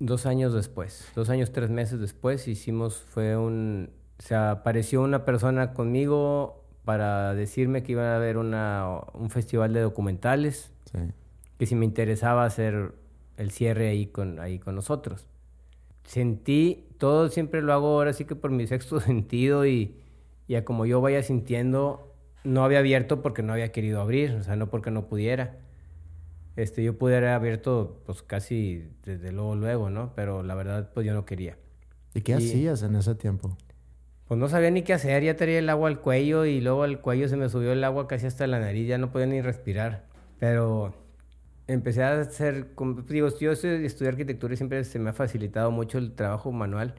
Dos 0.00 0.26
años 0.26 0.52
después, 0.52 1.08
dos 1.14 1.30
años, 1.30 1.52
tres 1.52 1.70
meses 1.70 2.00
después, 2.00 2.48
hicimos, 2.48 2.96
fue 3.08 3.36
un, 3.36 3.90
o 4.18 4.22
sea, 4.22 4.50
apareció 4.50 5.02
una 5.02 5.24
persona 5.24 5.72
conmigo 5.72 6.64
para 6.84 7.32
decirme 7.34 7.82
que 7.84 7.92
iba 7.92 8.12
a 8.12 8.16
haber 8.16 8.36
una, 8.36 9.00
un 9.14 9.30
festival 9.30 9.72
de 9.72 9.80
documentales, 9.80 10.73
Sí. 10.94 11.00
que 11.58 11.66
si 11.66 11.74
me 11.74 11.84
interesaba 11.84 12.44
hacer 12.44 12.92
el 13.36 13.50
cierre 13.50 13.88
ahí 13.88 14.06
con, 14.06 14.38
ahí 14.40 14.58
con 14.58 14.74
nosotros. 14.76 15.26
Sentí, 16.04 16.86
todo 16.98 17.28
siempre 17.28 17.62
lo 17.62 17.72
hago 17.72 17.88
ahora 17.88 18.12
sí 18.12 18.24
que 18.24 18.36
por 18.36 18.50
mi 18.50 18.66
sexto 18.66 19.00
sentido 19.00 19.66
y, 19.66 19.96
y 20.46 20.54
a 20.56 20.64
como 20.64 20.86
yo 20.86 21.00
vaya 21.00 21.22
sintiendo, 21.22 22.14
no 22.44 22.64
había 22.64 22.78
abierto 22.80 23.22
porque 23.22 23.42
no 23.42 23.52
había 23.52 23.72
querido 23.72 24.00
abrir, 24.00 24.32
o 24.32 24.42
sea, 24.42 24.56
no 24.56 24.68
porque 24.68 24.90
no 24.90 25.06
pudiera. 25.06 25.56
Este, 26.56 26.84
yo 26.84 26.96
pudiera 26.98 27.34
haber 27.34 27.48
abierto 27.48 28.02
pues 28.06 28.22
casi 28.22 28.84
desde 29.04 29.32
luego, 29.32 29.56
luego, 29.56 29.90
¿no? 29.90 30.12
Pero 30.14 30.42
la 30.44 30.54
verdad, 30.54 30.90
pues 30.94 31.04
yo 31.06 31.12
no 31.14 31.24
quería. 31.24 31.56
¿Y 32.14 32.20
qué 32.20 32.32
Y- 32.32 32.34
hacías 32.36 32.82
en 32.82 32.94
ese 32.96 33.14
tiempo? 33.14 33.56
Pues 34.28 34.38
no 34.40 34.48
sabía 34.48 34.70
ni 34.70 34.82
qué 34.82 34.92
hacer, 34.94 35.22
ya 35.22 35.36
traía 35.36 35.58
el 35.58 35.68
agua 35.68 35.88
al 35.88 36.00
cuello 36.00 36.44
y 36.46 36.60
luego 36.60 36.82
al 36.84 37.00
cuello 37.00 37.28
se 37.28 37.36
me 37.36 37.48
subió 37.48 37.72
el 37.72 37.82
agua 37.84 38.06
casi 38.08 38.26
hasta 38.26 38.46
la 38.46 38.58
nariz, 38.60 38.86
ya 38.88 38.96
no 38.98 39.10
podía 39.10 39.26
ni 39.26 39.40
respirar. 39.42 40.04
Pero 40.38 40.94
empecé 41.66 42.02
a 42.02 42.20
hacer, 42.20 42.74
digo, 43.08 43.28
yo 43.38 43.52
estudié 43.52 44.08
arquitectura 44.08 44.54
y 44.54 44.56
siempre 44.56 44.84
se 44.84 44.98
me 44.98 45.10
ha 45.10 45.12
facilitado 45.12 45.70
mucho 45.70 45.98
el 45.98 46.14
trabajo 46.14 46.52
manual. 46.52 46.94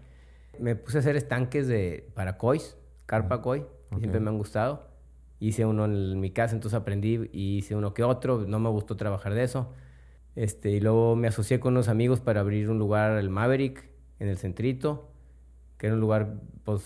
Me 0.60 0.76
puse 0.76 0.98
a 0.98 1.00
hacer 1.02 1.16
estanques 1.16 1.68
de, 1.68 2.10
para 2.14 2.38
cois, 2.38 2.78
carpa 3.06 3.42
koi, 3.42 3.62
que 3.90 3.96
ok. 3.96 4.00
siempre 4.00 4.20
me 4.20 4.30
han 4.30 4.38
gustado. 4.38 4.88
Hice 5.40 5.66
uno 5.66 5.86
en 5.86 6.20
mi 6.20 6.32
casa, 6.32 6.56
entonces 6.56 6.80
aprendí 6.80 7.30
y 7.34 7.58
hice 7.58 7.76
uno 7.76 7.94
que 7.94 8.04
otro, 8.04 8.46
no 8.48 8.60
me 8.60 8.70
gustó 8.70 8.96
trabajar 8.96 9.34
de 9.34 9.44
eso. 9.44 9.74
Este, 10.36 10.72
y 10.72 10.80
luego 10.80 11.16
me 11.16 11.28
asocié 11.28 11.60
con 11.60 11.74
unos 11.74 11.88
amigos 11.88 12.22
para 12.22 12.42
abrir 12.42 12.70
un 12.70 12.80
lugar, 12.80 13.18
el 13.18 13.30
Maverick, 13.30 13.90
en 14.20 14.30
el 14.30 14.38
centrito, 14.38 15.12
que 15.78 15.88
era 15.88 15.96
un 15.96 16.02
lugar, 16.02 16.36
pues, 16.64 16.84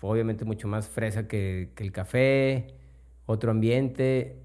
obviamente 0.00 0.44
mucho 0.44 0.68
más 0.68 0.88
fresa 0.88 1.28
que, 1.28 1.72
que 1.74 1.84
el 1.84 1.92
café, 1.92 2.74
otro 3.26 3.50
ambiente. 3.50 4.36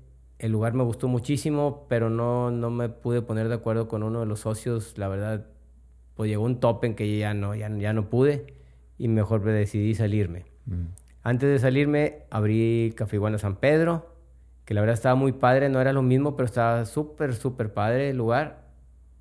El 0.43 0.51
lugar 0.51 0.73
me 0.73 0.83
gustó 0.83 1.07
muchísimo, 1.07 1.85
pero 1.87 2.09
no, 2.09 2.51
no 2.51 2.69
me 2.69 2.89
pude 2.89 3.21
poner 3.21 3.47
de 3.47 3.55
acuerdo 3.55 3.87
con 3.87 4.03
uno 4.03 4.19
de 4.19 4.25
los 4.25 4.41
socios. 4.41 4.97
La 4.97 5.07
verdad, 5.07 5.45
pues 6.15 6.29
llegó 6.29 6.43
un 6.43 6.59
tope 6.59 6.85
en 6.85 6.95
que 6.95 7.17
ya 7.17 7.33
no, 7.33 7.55
ya, 7.55 7.69
ya 7.77 7.93
no 7.93 8.09
pude 8.09 8.53
y 8.97 9.07
mejor 9.07 9.39
me 9.39 9.53
decidí 9.53 9.95
salirme. 9.95 10.43
Mm. 10.65 10.87
Antes 11.23 11.49
de 11.49 11.59
salirme, 11.59 12.23
abrí 12.29 12.93
Café 12.97 13.15
Iguana 13.15 13.37
San 13.37 13.55
Pedro, 13.55 14.13
que 14.65 14.73
la 14.73 14.81
verdad 14.81 14.95
estaba 14.95 15.15
muy 15.15 15.31
padre, 15.31 15.69
no 15.69 15.79
era 15.79 15.93
lo 15.93 16.01
mismo, 16.01 16.35
pero 16.35 16.45
estaba 16.45 16.83
súper, 16.83 17.35
súper 17.35 17.71
padre 17.71 18.09
el 18.09 18.17
lugar. 18.17 18.65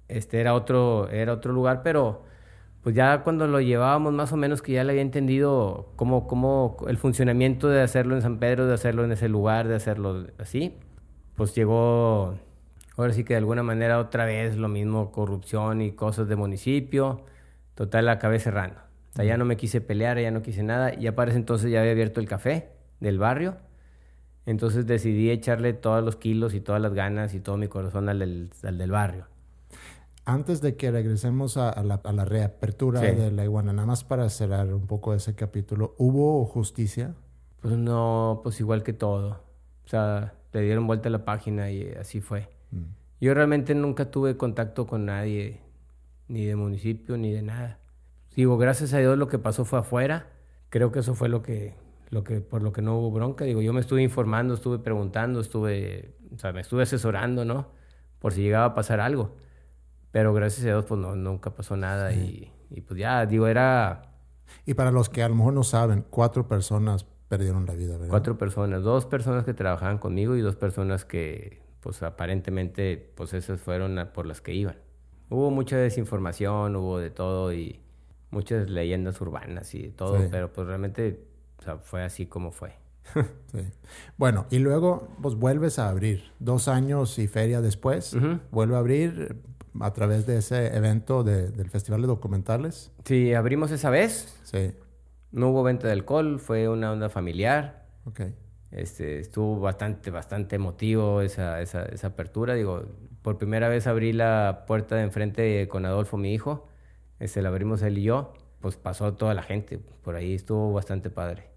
Este 0.08 0.40
era 0.40 0.54
otro, 0.54 1.08
era 1.08 1.34
otro 1.34 1.52
lugar, 1.52 1.84
pero 1.84 2.24
pues 2.82 2.96
ya 2.96 3.22
cuando 3.22 3.46
lo 3.46 3.60
llevábamos 3.60 4.12
más 4.12 4.32
o 4.32 4.36
menos 4.36 4.60
que 4.60 4.72
ya 4.72 4.82
le 4.82 4.90
había 4.90 5.02
entendido 5.02 5.92
cómo, 5.94 6.26
cómo 6.26 6.78
el 6.88 6.98
funcionamiento 6.98 7.68
de 7.68 7.80
hacerlo 7.80 8.16
en 8.16 8.22
San 8.22 8.40
Pedro, 8.40 8.66
de 8.66 8.74
hacerlo 8.74 9.04
en 9.04 9.12
ese 9.12 9.28
lugar, 9.28 9.68
de 9.68 9.76
hacerlo 9.76 10.26
así, 10.38 10.80
pues 11.36 11.54
llegó, 11.54 12.36
ahora 12.96 13.12
sí 13.12 13.24
que 13.24 13.34
de 13.34 13.38
alguna 13.38 13.62
manera 13.62 13.98
otra 13.98 14.24
vez 14.24 14.56
lo 14.56 14.68
mismo, 14.68 15.10
corrupción 15.12 15.80
y 15.82 15.92
cosas 15.92 16.28
de 16.28 16.36
municipio, 16.36 17.22
total 17.74 18.06
la 18.06 18.12
acabé 18.12 18.38
cerrando. 18.38 18.80
O 19.12 19.16
sea, 19.16 19.24
ya 19.24 19.36
no 19.36 19.44
me 19.44 19.56
quise 19.56 19.80
pelear, 19.80 20.18
ya 20.18 20.30
no 20.30 20.42
quise 20.42 20.62
nada, 20.62 20.94
y 20.94 21.02
ya 21.02 21.14
para 21.14 21.30
ese 21.30 21.38
entonces 21.38 21.70
ya 21.70 21.80
había 21.80 21.92
abierto 21.92 22.20
el 22.20 22.26
café 22.28 22.70
del 23.00 23.18
barrio, 23.18 23.56
entonces 24.46 24.86
decidí 24.86 25.30
echarle 25.30 25.72
todos 25.72 26.02
los 26.04 26.16
kilos 26.16 26.54
y 26.54 26.60
todas 26.60 26.80
las 26.80 26.94
ganas 26.94 27.34
y 27.34 27.40
todo 27.40 27.56
mi 27.56 27.68
corazón 27.68 28.08
al 28.08 28.18
del, 28.18 28.50
al 28.62 28.78
del 28.78 28.90
barrio. 28.90 29.26
Antes 30.24 30.60
de 30.60 30.76
que 30.76 30.90
regresemos 30.90 31.56
a, 31.56 31.68
a 31.68 31.82
la, 31.82 31.96
a 32.04 32.12
la 32.12 32.24
reapertura 32.24 33.00
Sí. 33.00 33.06
de 33.06 33.32
la 33.32 33.44
iguana, 33.44 33.72
nada 33.72 33.86
más 33.86 34.04
para 34.04 34.28
cerrar 34.30 34.72
un 34.72 34.86
poco 34.86 35.14
ese 35.14 35.34
capítulo, 35.34 35.94
¿hubo 35.98 36.44
justicia? 36.46 37.14
Pues 37.60 37.76
no, 37.76 38.40
pues 38.42 38.60
igual 38.60 38.82
que 38.84 38.92
todo. 38.92 39.40
O 39.84 39.88
sea, 39.88 40.34
le 40.52 40.60
dieron 40.62 40.86
vuelta 40.86 41.08
a 41.08 41.12
la 41.12 41.24
página 41.24 41.70
y 41.70 41.90
así 41.92 42.20
fue. 42.20 42.48
Mm. 42.70 42.82
Yo 43.20 43.34
realmente 43.34 43.74
nunca 43.74 44.10
tuve 44.10 44.36
contacto 44.36 44.86
con 44.86 45.06
nadie, 45.06 45.60
ni 46.28 46.44
de 46.44 46.56
municipio, 46.56 47.16
ni 47.16 47.32
de 47.32 47.42
nada. 47.42 47.78
Digo, 48.34 48.58
gracias 48.58 48.92
a 48.94 48.98
Dios 48.98 49.16
lo 49.18 49.28
que 49.28 49.38
pasó 49.38 49.64
fue 49.64 49.78
afuera. 49.78 50.26
Creo 50.70 50.90
que 50.90 51.00
eso 51.00 51.14
fue 51.14 51.28
lo 51.28 51.42
que, 51.42 51.74
lo 52.10 52.24
que, 52.24 52.40
por 52.40 52.62
lo 52.62 52.72
que 52.72 52.82
no 52.82 52.98
hubo 52.98 53.10
bronca. 53.10 53.44
Digo, 53.44 53.62
yo 53.62 53.72
me 53.72 53.80
estuve 53.80 54.02
informando, 54.02 54.54
estuve 54.54 54.78
preguntando, 54.78 55.40
estuve, 55.40 56.16
o 56.34 56.38
sea, 56.38 56.52
me 56.52 56.62
estuve 56.62 56.82
asesorando, 56.82 57.44
¿no? 57.44 57.68
Por 58.18 58.32
si 58.32 58.42
llegaba 58.42 58.66
a 58.66 58.74
pasar 58.74 59.00
algo. 59.00 59.36
Pero 60.10 60.34
gracias 60.34 60.64
a 60.64 60.68
Dios, 60.68 60.84
pues 60.86 61.00
no, 61.00 61.14
nunca 61.14 61.54
pasó 61.54 61.76
nada 61.76 62.12
y, 62.12 62.50
y 62.70 62.80
pues 62.80 62.98
ya, 62.98 63.24
digo, 63.26 63.46
era 63.46 64.14
Y 64.66 64.74
para 64.74 64.90
los 64.90 65.08
que 65.08 65.22
a 65.22 65.28
lo 65.28 65.34
mejor 65.34 65.54
no 65.54 65.62
saben, 65.62 66.04
cuatro 66.08 66.48
personas 66.48 67.06
perdieron 67.32 67.64
la 67.64 67.72
vida, 67.74 67.92
¿verdad? 67.94 68.08
Cuatro 68.10 68.36
personas, 68.36 68.82
dos 68.82 69.06
personas 69.06 69.44
que 69.44 69.54
trabajaban 69.54 69.96
conmigo 69.96 70.36
y 70.36 70.42
dos 70.42 70.54
personas 70.56 71.06
que, 71.06 71.62
pues 71.80 72.02
aparentemente, 72.02 72.98
pues 73.14 73.32
esas 73.32 73.58
fueron 73.58 73.98
por 74.12 74.26
las 74.26 74.42
que 74.42 74.52
iban. 74.52 74.76
Hubo 75.30 75.50
mucha 75.50 75.78
desinformación, 75.78 76.76
hubo 76.76 76.98
de 76.98 77.08
todo 77.08 77.50
y 77.54 77.80
muchas 78.30 78.68
leyendas 78.68 79.18
urbanas 79.22 79.74
y 79.74 79.82
de 79.84 79.88
todo, 79.92 80.18
Sí. 80.20 80.28
pero 80.30 80.52
pues 80.52 80.66
realmente, 80.66 81.24
o 81.58 81.62
sea, 81.62 81.78
fue 81.78 82.02
así 82.02 82.26
como 82.26 82.50
fue. 82.52 82.74
Sí. 83.52 83.60
Bueno, 84.18 84.44
y 84.50 84.58
luego 84.58 85.08
pues 85.22 85.34
vuelves 85.34 85.78
a 85.78 85.88
abrir. 85.88 86.24
Dos 86.38 86.68
años 86.68 87.18
y 87.18 87.28
feria 87.28 87.62
después, 87.62 88.12
Ujú. 88.12 88.40
vuelve 88.50 88.74
a 88.76 88.78
abrir 88.78 89.36
a 89.80 89.90
través 89.94 90.26
de 90.26 90.36
ese 90.36 90.76
evento 90.76 91.24
de- 91.24 91.48
del 91.50 91.70
Festival 91.70 92.02
de 92.02 92.06
Documentales. 92.08 92.92
Sí, 93.06 93.32
abrimos 93.32 93.70
esa 93.70 93.88
vez, 93.88 94.38
Sí, 94.44 94.72
no 95.32 95.48
hubo 95.50 95.62
venta 95.62 95.86
de 95.86 95.94
alcohol, 95.94 96.38
fue 96.38 96.68
una 96.68 96.92
onda 96.92 97.08
familiar. 97.08 97.86
ok. 98.06 98.20
Este, 98.70 99.18
estuvo 99.20 99.60
bastante, 99.60 100.10
bastante 100.10 100.56
emotivo 100.56 101.20
esa, 101.20 101.60
esa, 101.60 101.82
esa 101.84 102.06
apertura. 102.08 102.54
Digo, 102.54 102.84
por 103.20 103.36
primera 103.36 103.68
vez 103.68 103.86
abrí 103.86 104.14
la 104.14 104.64
puerta 104.66 104.96
de 104.96 105.02
enfrente 105.02 105.68
con 105.68 105.84
Adolfo, 105.84 106.16
mi 106.16 106.32
hijo. 106.32 106.68
Este, 107.18 107.42
la 107.42 107.50
abrimos 107.50 107.82
él 107.82 107.98
y 107.98 108.04
yo. 108.04 108.32
Pues 108.60 108.76
pasó 108.76 109.12
toda 109.14 109.34
la 109.34 109.42
gente. 109.42 109.78
Por 109.78 110.14
ahí 110.16 110.32
estuvo 110.34 110.72
bastante 110.72 111.10
padre. 111.10 111.50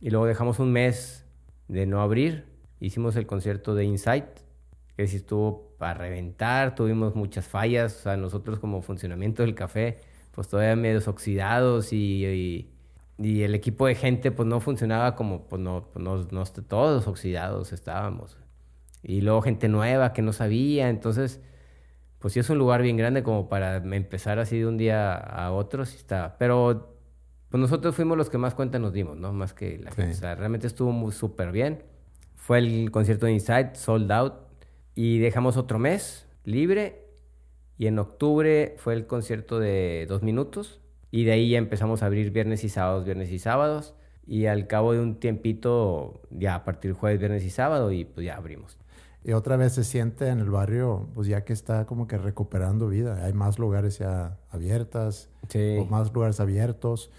Y 0.00 0.08
luego 0.10 0.24
dejamos 0.26 0.60
un 0.60 0.72
mes 0.72 1.26
de 1.68 1.84
no 1.84 2.00
abrir. 2.00 2.46
Hicimos 2.80 3.16
el 3.16 3.26
concierto 3.26 3.74
de 3.74 3.84
Insight, 3.84 4.24
que 4.96 5.06
sí 5.06 5.16
estuvo 5.16 5.74
para 5.76 5.94
reventar. 5.94 6.74
Tuvimos 6.74 7.14
muchas 7.14 7.46
fallas. 7.46 7.96
O 7.96 8.02
sea, 8.04 8.16
nosotros 8.16 8.58
como 8.60 8.80
funcionamiento 8.80 9.42
del 9.42 9.54
café, 9.54 9.98
pues 10.30 10.48
todavía 10.48 10.74
medios 10.76 11.06
oxidados 11.06 11.92
y- 11.92 12.24
y 12.26 12.70
y 13.18 13.42
el 13.42 13.54
equipo 13.54 13.86
de 13.86 13.94
gente 13.94 14.30
pues 14.32 14.48
no 14.48 14.60
funcionaba 14.60 15.14
como 15.16 15.48
pues 15.48 15.60
no, 15.60 15.88
pues, 15.92 16.02
no, 16.04 16.16
no 16.30 16.44
todos 16.44 17.06
oxidados 17.06 17.72
estábamos. 17.72 18.36
Y 19.02 19.20
luego 19.20 19.42
gente 19.42 19.68
nueva 19.68 20.12
que 20.12 20.22
no 20.22 20.32
sabía, 20.32 20.88
entonces 20.88 21.40
pues 22.18 22.34
sí 22.34 22.40
es 22.40 22.48
un 22.50 22.58
lugar 22.58 22.82
bien 22.82 22.96
grande 22.96 23.22
como 23.22 23.48
para 23.48 23.76
empezar 23.78 24.38
así 24.38 24.58
de 24.58 24.66
un 24.66 24.76
día 24.78 25.14
a 25.14 25.50
otro, 25.52 25.84
sí 25.84 25.96
está. 25.96 26.36
Pero 26.38 26.96
pues 27.48 27.60
nosotros 27.60 27.94
fuimos 27.96 28.16
los 28.16 28.30
que 28.30 28.38
más 28.38 28.54
cuenta 28.54 28.78
nos 28.78 28.92
dimos, 28.92 29.16
¿no? 29.16 29.32
Más 29.32 29.52
que 29.52 29.78
la 29.78 29.90
Sí. 29.90 29.96
gente. 29.96 30.12
O 30.16 30.20
sea, 30.20 30.34
realmente 30.36 30.66
estuvo 30.66 31.10
súper 31.12 31.52
bien. 31.52 31.82
Fue 32.36 32.58
el 32.58 32.90
concierto 32.90 33.26
de 33.26 33.32
Inside, 33.32 33.74
sold 33.74 34.10
out. 34.12 34.34
Y 34.94 35.18
dejamos 35.18 35.56
otro 35.56 35.78
mes 35.78 36.26
libre. 36.44 37.04
Y 37.76 37.88
en 37.88 37.98
octubre 37.98 38.76
fue 38.78 38.94
el 38.94 39.06
concierto 39.06 39.58
de 39.58 40.06
dos 40.08 40.22
minutos. 40.22 40.80
Y 41.12 41.22
de 41.24 41.32
ahí 41.32 41.50
ya 41.50 41.58
empezamos 41.58 42.02
a 42.02 42.06
abrir 42.06 42.32
viernes 42.32 42.64
y 42.64 42.68
sábados, 42.68 43.04
viernes 43.04 43.30
y 43.30 43.38
sábados. 43.38 43.94
Y 44.26 44.46
al 44.46 44.66
cabo 44.66 44.92
de 44.92 45.00
un 45.00 45.20
tiempito, 45.20 46.22
ya 46.30 46.56
a 46.56 46.64
partir 46.64 46.92
jueves, 46.94 47.20
viernes 47.20 47.44
y 47.44 47.50
sábado, 47.50 47.92
y 47.92 48.04
pues 48.04 48.26
ya 48.26 48.36
abrimos. 48.36 48.78
Y 49.24 49.32
otra 49.32 49.56
vez 49.56 49.72
se 49.74 49.84
siente 49.84 50.26
en 50.28 50.40
el 50.40 50.50
barrio, 50.50 51.08
pues 51.14 51.28
ya 51.28 51.44
que 51.44 51.52
está 51.52 51.86
como 51.86 52.08
que 52.08 52.18
recuperando 52.18 52.88
vida. 52.88 53.24
Hay 53.24 53.32
más 53.32 53.58
lugares 53.60 53.98
ya 54.00 54.38
abiertas, 54.50 55.30
Sí. 55.48 55.76
o 55.80 55.84
más 55.84 56.12
lugares 56.12 56.40
abiertos. 56.40 57.10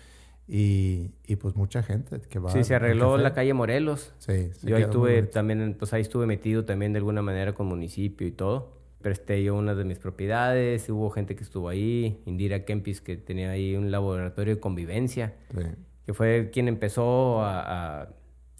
Y, 0.47 1.11
y 1.25 1.37
pues 1.37 1.55
mucha 1.55 1.83
gente 1.83 2.19
que 2.27 2.39
va. 2.39 2.51
Sí, 2.51 2.63
se 2.65 2.75
arregló 2.75 3.17
la 3.17 3.33
calle 3.33 3.53
Morelos. 3.53 4.13
Sí, 4.17 4.49
Yo 4.63 4.75
ahí 4.75 4.83
bonito. 4.85 5.29
también, 5.29 5.75
pues 5.79 5.93
ahí 5.93 6.01
estuve 6.01 6.25
metido 6.25 6.65
también 6.65 6.91
de 6.91 6.97
alguna 6.97 7.21
manera 7.21 7.53
con 7.53 7.67
municipio 7.67 8.27
y 8.27 8.31
todo. 8.31 8.82
Presté 9.03 9.43
yo 9.43 9.53
una 9.55 9.75
de 9.75 9.83
mis 9.83 9.99
propiedades, 9.99 10.89
hubo 10.89 11.09
gente 11.11 11.35
que 11.35 11.43
estuvo 11.43 11.69
ahí, 11.69 12.21
Indira 12.25 12.65
Kempis 12.65 13.01
que 13.01 13.17
tenía 13.17 13.51
ahí 13.51 13.75
un 13.75 13.91
laboratorio 13.91 14.55
de 14.55 14.59
convivencia, 14.59 15.35
Sí. 15.53 15.61
que 16.05 16.13
fue 16.13 16.49
quien 16.51 16.67
empezó 16.67 17.41
a, 17.43 18.01
a 18.03 18.09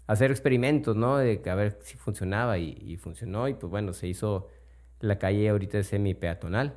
hacer 0.06 0.30
experimentos, 0.30 0.94
¿no? 0.96 1.16
De 1.16 1.40
que 1.40 1.50
a 1.50 1.54
ver 1.54 1.78
si 1.80 1.96
funcionaba 1.96 2.58
y, 2.58 2.76
y 2.80 2.96
funcionó 2.98 3.48
y 3.48 3.54
pues 3.54 3.70
bueno, 3.70 3.92
se 3.94 4.06
hizo 4.06 4.48
la 5.00 5.18
calle 5.18 5.48
ahorita 5.48 5.82
semi 5.82 6.14
peatonal. 6.14 6.74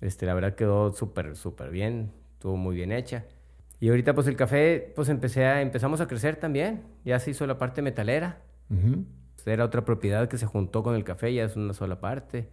Este, 0.00 0.24
la 0.26 0.32
verdad 0.34 0.54
quedó 0.54 0.92
súper, 0.92 1.36
súper 1.36 1.70
bien. 1.70 2.12
estuvo 2.32 2.56
muy 2.56 2.74
bien 2.74 2.90
hecha. 2.90 3.26
Y 3.80 3.88
ahorita 3.90 4.14
pues 4.14 4.26
el 4.26 4.36
café, 4.36 4.92
pues 4.96 5.08
empecé 5.10 5.44
a, 5.44 5.60
empezamos 5.62 6.00
a 6.00 6.06
crecer 6.08 6.36
también. 6.36 6.82
Ya 7.04 7.18
se 7.18 7.30
hizo 7.32 7.46
la 7.46 7.58
parte 7.58 7.82
metalera. 7.82 8.40
Era 9.46 9.64
otra 9.64 9.84
propiedad 9.84 10.28
que 10.28 10.36
se 10.38 10.46
juntó 10.46 10.82
con 10.82 10.94
el 10.94 11.04
café, 11.04 11.32
ya 11.34 11.44
es 11.44 11.56
una 11.56 11.72
sola 11.74 12.00
parte. 12.00 12.48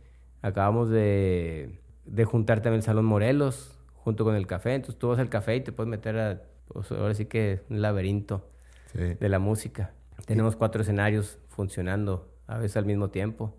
Acabamos 0.47 0.89
de, 0.89 1.79
de 2.05 2.25
juntar 2.25 2.61
también 2.61 2.79
el 2.79 2.83
Salón 2.83 3.05
Morelos 3.05 3.77
junto 3.93 4.23
con 4.23 4.35
el 4.35 4.47
café. 4.47 4.75
Entonces 4.75 4.97
tú 4.97 5.09
vas 5.09 5.19
al 5.19 5.29
café 5.29 5.57
y 5.57 5.61
te 5.61 5.71
puedes 5.71 5.89
meter 5.89 6.17
a, 6.17 6.41
pues, 6.67 6.91
ahora 6.91 7.13
sí 7.13 7.25
que 7.25 7.63
un 7.69 7.81
laberinto 7.81 8.49
de 8.93 9.29
la 9.29 9.37
música. 9.37 9.93
Tenemos 10.25 10.55
cuatro 10.55 10.81
escenarios 10.81 11.37
funcionando 11.49 12.33
a 12.47 12.57
veces 12.57 12.77
al 12.77 12.85
mismo 12.85 13.09
tiempo. 13.09 13.53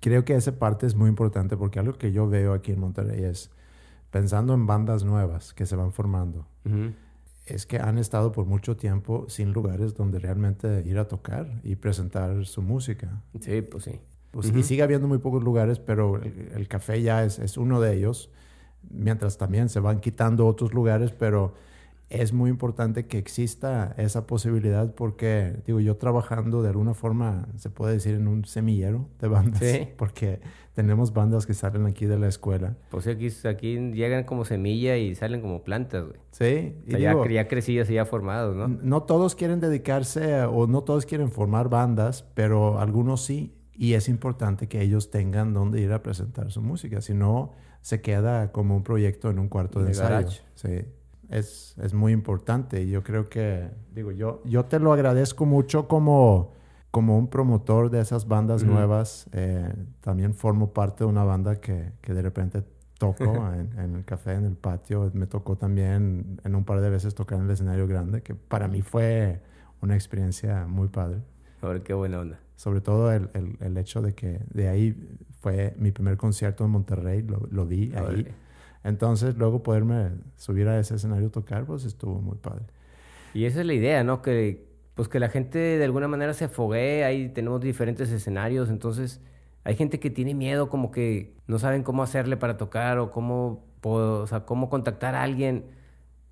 Creo 0.00 0.24
que 0.24 0.34
esa 0.34 0.58
parte 0.58 0.86
es 0.86 0.96
muy 0.96 1.08
importante 1.08 1.56
porque 1.56 1.78
algo 1.78 1.92
que 1.98 2.10
yo 2.10 2.28
veo 2.28 2.52
aquí 2.52 2.72
en 2.72 2.80
Monterrey 2.80 3.22
es 3.22 3.50
pensando 4.10 4.54
en 4.54 4.66
bandas 4.66 5.04
nuevas 5.04 5.54
que 5.54 5.66
se 5.66 5.76
van 5.76 5.92
formando. 5.92 6.46
Es 7.46 7.66
que 7.66 7.78
han 7.78 7.98
estado 7.98 8.32
por 8.32 8.46
mucho 8.46 8.76
tiempo 8.76 9.26
sin 9.28 9.52
lugares 9.52 9.94
donde 9.94 10.18
realmente 10.18 10.82
ir 10.86 10.98
a 10.98 11.06
tocar 11.06 11.60
y 11.62 11.76
presentar 11.76 12.44
su 12.46 12.62
música. 12.62 13.22
Sí, 13.40 13.62
pues 13.62 13.84
sí. 13.84 14.00
Pues, 14.32 14.52
Y 14.54 14.62
sigue 14.62 14.82
habiendo 14.82 15.06
muy 15.06 15.18
pocos 15.18 15.44
lugares, 15.44 15.78
pero 15.78 16.20
el, 16.20 16.66
café 16.66 17.00
ya 17.02 17.22
es, 17.22 17.38
es, 17.38 17.58
uno 17.58 17.80
de 17.80 17.94
ellos, 17.94 18.30
mientras 18.90 19.36
también 19.36 19.68
se 19.68 19.78
van 19.78 20.00
quitando 20.00 20.46
otros 20.46 20.72
lugares, 20.72 21.12
pero 21.12 21.52
es 22.12 22.34
muy 22.34 22.50
importante 22.50 23.06
que 23.06 23.16
exista 23.16 23.94
esa 23.96 24.26
posibilidad 24.26 24.94
porque, 24.94 25.56
digo, 25.66 25.80
yo 25.80 25.96
trabajando 25.96 26.62
de 26.62 26.68
alguna 26.68 26.92
forma, 26.92 27.48
se 27.56 27.70
puede 27.70 27.94
decir, 27.94 28.14
en 28.14 28.28
un 28.28 28.44
semillero 28.44 29.08
de 29.18 29.28
bandas, 29.28 29.60
¿Sí? 29.60 29.88
porque 29.96 30.40
tenemos 30.74 31.14
bandas 31.14 31.46
que 31.46 31.54
salen 31.54 31.86
aquí 31.86 32.04
de 32.04 32.18
la 32.18 32.28
escuela. 32.28 32.76
Pues 32.90 33.06
aquí, 33.06 33.28
aquí 33.44 33.76
llegan 33.92 34.24
como 34.24 34.44
semilla 34.44 34.98
y 34.98 35.14
salen 35.14 35.40
como 35.40 35.64
plantas, 35.64 36.04
güey. 36.04 36.20
Sí. 36.32 36.74
y 36.86 37.00
ya, 37.00 37.14
ya, 37.28 37.48
crecidas 37.48 37.88
y 37.88 37.94
ya 37.94 38.04
formados, 38.04 38.56
¿no? 38.56 38.68
No 38.68 39.02
todos 39.04 39.34
quieren 39.34 39.60
dedicarse 39.60 40.42
o 40.42 40.66
no 40.66 40.82
todos 40.82 41.06
quieren 41.06 41.30
formar 41.30 41.70
bandas, 41.70 42.26
pero 42.34 42.78
algunos 42.78 43.22
sí. 43.24 43.54
Y 43.82 43.94
es 43.94 44.08
importante 44.08 44.68
que 44.68 44.80
ellos 44.80 45.10
tengan 45.10 45.52
donde 45.52 45.80
ir 45.80 45.92
a 45.92 46.02
presentar 46.02 46.50
su 46.52 46.62
música, 46.62 47.00
si 47.00 47.14
no 47.14 47.52
se 47.80 48.00
queda 48.00 48.52
como 48.52 48.76
un 48.76 48.84
proyecto 48.84 49.30
en 49.30 49.38
un 49.38 49.48
cuarto 49.48 49.80
de, 49.80 49.86
de 49.86 49.90
ensayo. 49.90 50.28
Sí 50.54 50.84
es, 51.32 51.74
es 51.82 51.94
muy 51.94 52.12
importante. 52.12 52.82
Y 52.82 52.90
yo 52.90 53.02
creo 53.02 53.28
que, 53.28 53.70
digo, 53.92 54.12
yo, 54.12 54.42
yo 54.44 54.66
te 54.66 54.78
lo 54.78 54.92
agradezco 54.92 55.46
mucho 55.46 55.88
como, 55.88 56.52
como 56.90 57.18
un 57.18 57.28
promotor 57.28 57.90
de 57.90 58.00
esas 58.00 58.28
bandas 58.28 58.62
nuevas. 58.62 59.26
Eh, 59.32 59.72
también 60.00 60.34
formo 60.34 60.72
parte 60.72 61.04
de 61.04 61.10
una 61.10 61.24
banda 61.24 61.56
que, 61.56 61.92
que 62.00 62.14
de 62.14 62.22
repente 62.22 62.62
toco 62.98 63.24
en, 63.54 63.78
en, 63.78 63.96
el 63.96 64.04
café, 64.04 64.34
en 64.34 64.44
el 64.44 64.56
patio. 64.56 65.10
Me 65.14 65.26
tocó 65.26 65.56
también 65.56 66.40
en 66.44 66.54
un 66.54 66.64
par 66.64 66.80
de 66.80 66.90
veces 66.90 67.14
tocar 67.14 67.38
en 67.38 67.46
el 67.46 67.50
escenario 67.50 67.86
grande, 67.88 68.22
que 68.22 68.34
para 68.34 68.68
mí 68.68 68.82
fue 68.82 69.40
una 69.80 69.94
experiencia 69.94 70.66
muy 70.66 70.88
padre. 70.88 71.22
A 71.62 71.68
ver, 71.68 71.82
qué 71.82 71.94
buena 71.94 72.20
onda. 72.20 72.38
Sobre 72.62 72.80
todo 72.80 73.10
el, 73.10 73.28
el, 73.34 73.56
el, 73.58 73.76
hecho 73.76 74.02
de 74.02 74.14
que 74.14 74.38
de 74.54 74.68
ahí 74.68 74.94
fue 75.40 75.74
mi 75.78 75.90
primer 75.90 76.16
concierto 76.16 76.64
en 76.64 76.70
Monterrey, 76.70 77.22
lo, 77.22 77.48
lo 77.50 77.66
vi 77.66 77.92
ahí. 77.92 78.24
Entonces, 78.84 79.36
luego 79.36 79.64
poderme 79.64 80.10
subir 80.36 80.68
a 80.68 80.78
ese 80.78 80.94
escenario 80.94 81.26
a 81.26 81.30
tocar, 81.32 81.64
pues 81.64 81.84
estuvo 81.84 82.20
muy 82.20 82.36
padre. 82.36 82.62
Y 83.34 83.46
esa 83.46 83.62
es 83.62 83.66
la 83.66 83.74
idea, 83.74 84.04
¿no? 84.04 84.22
Que, 84.22 84.64
pues 84.94 85.08
que 85.08 85.18
la 85.18 85.28
gente 85.28 85.58
de 85.58 85.84
alguna 85.84 86.06
manera 86.06 86.34
se 86.34 86.44
afogue, 86.44 87.02
ahí 87.02 87.30
tenemos 87.30 87.60
diferentes 87.60 88.12
escenarios, 88.12 88.70
entonces 88.70 89.20
hay 89.64 89.74
gente 89.74 89.98
que 89.98 90.10
tiene 90.10 90.32
miedo, 90.32 90.68
como 90.68 90.92
que 90.92 91.34
no 91.48 91.58
saben 91.58 91.82
cómo 91.82 92.04
hacerle 92.04 92.36
para 92.36 92.58
tocar 92.58 93.00
o 93.00 93.10
cómo, 93.10 93.64
o 93.82 94.26
sea, 94.28 94.44
cómo 94.44 94.70
contactar 94.70 95.16
a 95.16 95.24
alguien. 95.24 95.64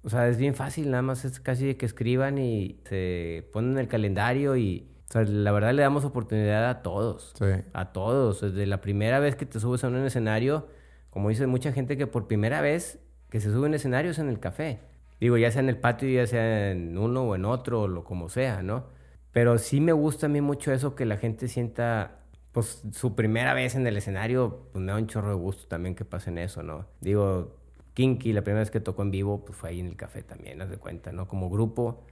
O 0.04 0.10
sea, 0.10 0.28
es 0.28 0.38
bien 0.38 0.54
fácil, 0.54 0.92
nada 0.92 1.02
más 1.02 1.24
es 1.24 1.40
casi 1.40 1.74
que 1.74 1.86
escriban 1.86 2.38
y 2.38 2.78
se 2.84 3.48
ponen 3.52 3.78
el 3.78 3.88
calendario 3.88 4.56
y, 4.56 4.86
o 5.11 5.12
sea, 5.12 5.24
la 5.24 5.50
verdad 5.50 5.74
le 5.74 5.82
damos 5.82 6.04
oportunidad 6.04 6.70
a 6.70 6.82
todos. 6.82 7.32
Sí. 7.36 7.44
A 7.72 7.92
todos. 7.92 8.42
Desde 8.42 8.64
la 8.64 8.80
primera 8.80 9.18
vez 9.18 9.34
que 9.34 9.44
te 9.44 9.58
subes 9.58 9.82
a 9.82 9.88
un 9.88 9.96
escenario, 9.96 10.68
como 11.11 11.30
dice 11.30 11.48
mucha 11.48 11.72
gente 11.72 11.96
que 11.96 12.06
por 12.06 12.28
primera 12.28 12.61
vez 12.61 13.00
que 13.28 13.40
se 13.40 13.50
sube 13.50 13.66
en 13.66 13.74
escenarios 13.74 14.20
en 14.20 14.28
el 14.28 14.38
café. 14.38 14.78
Digo, 15.18 15.36
ya 15.36 15.50
sea 15.50 15.62
en 15.62 15.68
el 15.68 15.78
patio, 15.78 16.08
ya 16.08 16.28
sea 16.28 16.70
en 16.70 16.96
uno 16.96 17.24
o 17.24 17.34
en 17.34 17.44
otro, 17.44 17.82
o 17.82 17.88
lo 17.88 18.04
como 18.04 18.28
sea, 18.28 18.62
¿no? 18.62 18.84
Pero 19.32 19.58
sí 19.58 19.80
me 19.80 19.92
gusta 19.92 20.26
a 20.26 20.28
mí 20.28 20.40
mucho 20.40 20.72
eso 20.72 20.94
que 20.94 21.04
la 21.06 21.16
gente 21.16 21.48
sienta, 21.48 22.20
pues, 22.52 22.84
su 22.92 23.16
primera 23.16 23.52
vez 23.52 23.74
en 23.74 23.88
el 23.88 23.96
escenario, 23.96 24.68
pues 24.72 24.84
me 24.84 24.92
da 24.92 24.98
un 24.98 25.08
chorro 25.08 25.30
de 25.30 25.34
gusto 25.34 25.66
también 25.66 25.96
que 25.96 26.04
pasen 26.04 26.38
eso, 26.38 26.62
¿no? 26.62 26.86
Digo, 27.00 27.56
Kinky, 27.94 28.32
la 28.32 28.42
primera 28.42 28.61
vez 28.61 28.70
que 28.70 28.78
tocó 28.80 29.02
en 29.02 29.11
vivo, 29.11 29.44
pues 29.44 29.58
fue 29.58 29.70
ahí 29.70 29.80
en 29.80 29.86
el 29.86 29.96
café 29.96 30.22
también, 30.22 30.62
haz 30.62 30.70
de 30.70 30.78
cuenta, 30.78 31.11
¿no? 31.11 31.26
Como 31.26 31.50
grupo. 31.50 32.04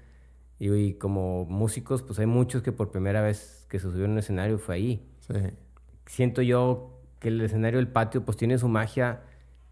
Y, 0.58 0.72
y 0.72 0.94
como 0.94 1.44
músicos, 1.46 2.02
pues 2.02 2.18
hay 2.18 2.26
muchos 2.26 2.62
que 2.62 2.72
por 2.72 2.90
primera 2.90 3.22
vez 3.22 3.66
que 3.68 3.78
se 3.78 3.88
subieron 3.90 4.12
un 4.12 4.18
escenario 4.18 4.58
fue 4.58 4.74
ahí. 4.74 5.08
Sí. 5.20 5.34
Siento 6.06 6.42
yo 6.42 6.98
que 7.18 7.28
el 7.28 7.40
escenario 7.40 7.78
del 7.78 7.88
patio 7.88 8.24
pues 8.24 8.36
tiene 8.36 8.58
su 8.58 8.68
magia 8.68 9.22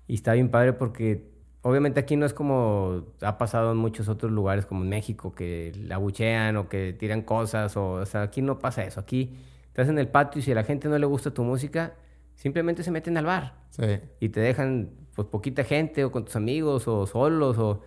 y 0.06 0.14
está 0.14 0.32
bien 0.34 0.50
padre 0.50 0.72
porque 0.72 1.30
obviamente 1.62 2.00
aquí 2.00 2.16
no 2.16 2.26
es 2.26 2.34
como 2.34 3.06
ha 3.20 3.38
pasado 3.38 3.72
en 3.72 3.78
muchos 3.78 4.08
otros 4.08 4.30
lugares 4.30 4.66
como 4.66 4.82
en 4.82 4.88
México 4.88 5.34
que 5.34 5.72
la 5.76 5.96
abuchean 5.96 6.56
o 6.56 6.68
que 6.68 6.92
tiran 6.92 7.22
cosas 7.22 7.76
o, 7.76 7.92
o 7.92 8.06
sea, 8.06 8.22
aquí 8.22 8.42
no 8.42 8.58
pasa 8.58 8.84
eso. 8.84 9.00
Aquí 9.00 9.36
estás 9.68 9.88
en 9.88 9.98
el 9.98 10.08
patio 10.08 10.38
y 10.40 10.42
si 10.42 10.52
a 10.52 10.54
la 10.54 10.64
gente 10.64 10.88
no 10.88 10.98
le 10.98 11.06
gusta 11.06 11.32
tu 11.32 11.42
música, 11.42 11.94
simplemente 12.34 12.82
se 12.82 12.90
meten 12.90 13.16
al 13.16 13.26
bar. 13.26 13.54
Sí. 13.70 14.00
Y 14.20 14.28
te 14.28 14.40
dejan 14.40 14.90
pues 15.14 15.26
poquita 15.28 15.64
gente 15.64 16.04
o 16.04 16.12
con 16.12 16.24
tus 16.24 16.36
amigos 16.36 16.86
o 16.86 17.06
solos 17.06 17.58
o 17.58 17.82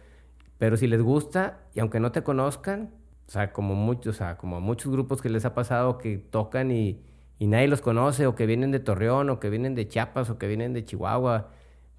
pero 0.60 0.78
si 0.78 0.86
les 0.86 1.02
gusta 1.02 1.62
y 1.74 1.80
aunque 1.80 2.00
no 2.00 2.12
te 2.12 2.22
conozcan, 2.22 2.92
o 3.28 3.32
sea, 3.32 3.52
como 3.52 3.74
muchos, 3.74 4.16
o 4.16 4.18
sea, 4.18 4.38
como 4.38 4.62
muchos 4.62 4.92
grupos 4.92 5.24
que 5.24 5.30
les 5.30 5.46
ha 5.46 5.56
pasado 5.56 5.98
que 5.98 6.18
tocan 6.18 6.70
y 6.70 7.02
y 7.40 7.48
nadie 7.48 7.70
los 7.70 7.82
conoce, 7.82 8.28
o 8.28 8.36
que 8.36 8.46
vienen 8.46 8.72
de 8.72 8.80
Torreón, 8.80 9.30
o 9.30 9.40
que 9.40 9.50
vienen 9.50 9.74
de 9.74 9.88
Chiapas, 9.88 10.30
o 10.30 10.38
que 10.38 10.48
vienen 10.48 10.74
de 10.74 10.84
Chihuahua. 10.84 11.48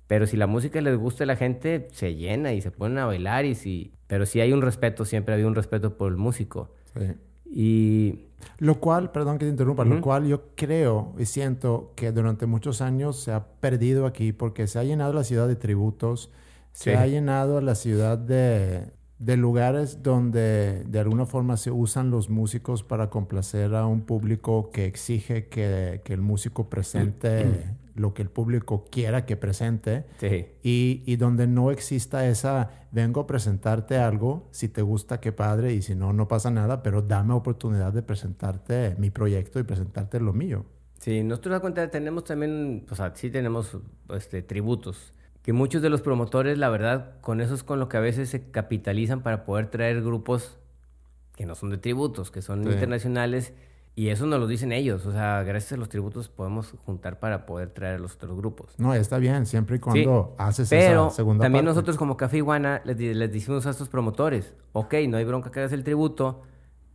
Pero 0.06 0.26
si 0.26 0.36
la 0.36 0.46
música 0.46 0.82
les 0.82 0.98
gusta 0.98 1.24
a 1.24 1.26
la 1.26 1.36
gente, 1.36 1.88
se 1.92 2.14
llena 2.14 2.52
y 2.52 2.61
se 2.61 2.70
ponen 2.70 2.98
a 2.98 3.06
bailar. 3.06 3.46
Y 3.46 3.54
si... 3.54 3.94
Pero 4.06 4.26
si 4.26 4.40
hay 4.40 4.52
un 4.52 4.61
respeto, 4.61 5.06
siempre 5.06 5.32
había 5.32 5.46
un 5.46 5.54
respeto 5.54 5.96
por 5.96 6.12
el 6.12 6.18
músico. 6.18 6.74
Sí. 6.94 7.14
Y... 7.50 8.26
Lo 8.58 8.80
cual, 8.80 9.12
perdón 9.12 9.38
que 9.38 9.46
te 9.46 9.50
interrumpa, 9.50 9.84
lo 9.84 10.00
cual 10.00 10.26
yo 10.26 10.42
creo 10.54 11.14
y 11.18 11.26
siento 11.26 11.92
que 11.94 12.11
durante 12.11 12.46
muchos 12.46 12.80
años 12.80 13.22
se 13.22 13.32
ha 13.32 13.44
perdido 13.61 14.06
aquí 14.06 14.32
porque 14.32 14.66
se 14.66 14.78
ha 14.78 14.84
llenado 14.84 15.12
la 15.12 15.24
ciudad 15.24 15.46
de 15.46 15.56
tributos, 15.56 16.30
se 16.73 16.97
ha 16.97 17.07
llenado 17.07 17.61
la 17.61 17.75
ciudad 17.75 18.18
de, 18.18 18.93
de 19.18 19.37
lugares 19.37 20.03
donde 20.03 20.85
de 20.85 20.99
alguna 20.99 21.27
forma 21.27 21.57
se 21.59 21.71
usan 21.71 22.11
los 22.11 22.31
músicos 22.31 22.83
para 22.83 23.11
complacer 23.11 23.75
a 23.75 23.87
un 23.87 24.01
público 24.01 24.71
que 24.71 24.87
exige 24.87 25.49
que, 25.49 26.01
que 26.05 26.14
el 26.14 26.23
músico 26.23 26.71
presente 26.71 27.77
lo 27.95 28.14
que 28.14 28.23
el 28.23 28.31
público 28.31 28.87
quiera 28.91 29.27
que 29.27 29.37
presente 29.37 30.07
sí. 30.18 30.47
y, 30.62 31.03
y, 31.05 31.16
donde 31.16 31.47
no 31.47 31.71
exista 31.71 32.27
esa 32.27 32.71
vengo 32.93 33.21
a 33.21 33.27
presentarte 33.27 33.99
algo, 33.99 34.49
si 34.53 34.68
te 34.68 34.81
gusta 34.81 35.21
qué 35.21 35.33
padre 35.33 35.75
y 35.75 35.83
si 35.83 35.95
no, 35.95 36.14
no 36.14 36.27
pasa 36.27 36.51
nada, 36.51 36.83
pero 36.83 37.03
dame 37.03 37.35
oportunidad 37.35 37.93
de 37.93 38.03
presentarte 38.03 38.95
mi 38.99 39.11
proyecto 39.11 39.61
y 39.61 39.64
presentarte 39.64 40.18
lo 40.18 40.33
mío. 40.33 40.64
Sí, 40.99 41.23
nosotros 41.23 41.53
da 41.53 41.61
cuenta 41.61 41.91
tenemos 41.91 42.25
también, 42.25 42.87
o 42.91 42.95
sea, 42.95 43.12
sí 43.14 43.31
tenemos 43.31 43.77
este, 44.14 44.43
tributos 44.43 45.12
que 45.51 45.55
muchos 45.55 45.82
de 45.82 45.90
los 45.90 46.01
promotores, 46.01 46.59
la 46.59 46.68
verdad, 46.68 47.20
con 47.22 47.40
eso 47.40 47.55
es 47.55 47.64
con 47.64 47.80
lo 47.80 47.88
que 47.88 47.96
a 47.96 48.01
veces 48.01 48.28
se 48.28 48.53
capitalizan 48.53 49.20
para 49.20 49.44
poder 49.44 49.66
traer 49.66 50.01
grupos 50.01 50.61
que 51.34 51.44
no 51.44 51.57
son 51.57 51.70
de 51.70 51.78
tributos, 51.78 52.30
que 52.30 52.40
son 52.40 52.62
internacionales, 52.62 53.53
y 53.96 54.11
eso 54.11 54.26
nos 54.26 54.38
lo 54.38 54.46
dicen 54.46 54.70
ellos. 54.70 55.07
O 55.07 55.12
sea, 55.12 55.42
gracias 55.42 55.72
a 55.72 55.76
los 55.76 55.88
tributos 55.88 56.28
podemos 56.28 56.76
juntar 56.84 57.18
para 57.18 57.46
poder 57.46 57.70
traer 57.70 57.96
a 57.96 57.98
los 57.98 58.14
otros 58.14 58.36
grupos. 58.36 58.78
No, 58.78 58.94
está 58.94 59.18
bien, 59.18 59.44
siempre 59.44 59.78
y 59.78 59.80
cuando 59.80 60.36
haces 60.38 60.70
pero 60.70 61.09
esa 61.09 61.16
segunda 61.16 61.42
también 61.42 61.64
parte. 61.64 61.74
nosotros 61.74 61.96
como 61.96 62.16
Café 62.16 62.36
Iguana 62.36 62.80
les, 62.84 62.96
les 62.96 63.32
decimos 63.32 63.66
a 63.66 63.70
estos 63.70 63.88
promotores, 63.88 64.55
ok, 64.72 64.94
no 65.09 65.16
hay 65.16 65.24
bronca 65.24 65.51
que 65.51 65.59
hagas 65.59 65.72
el 65.72 65.82
tributo, 65.82 66.42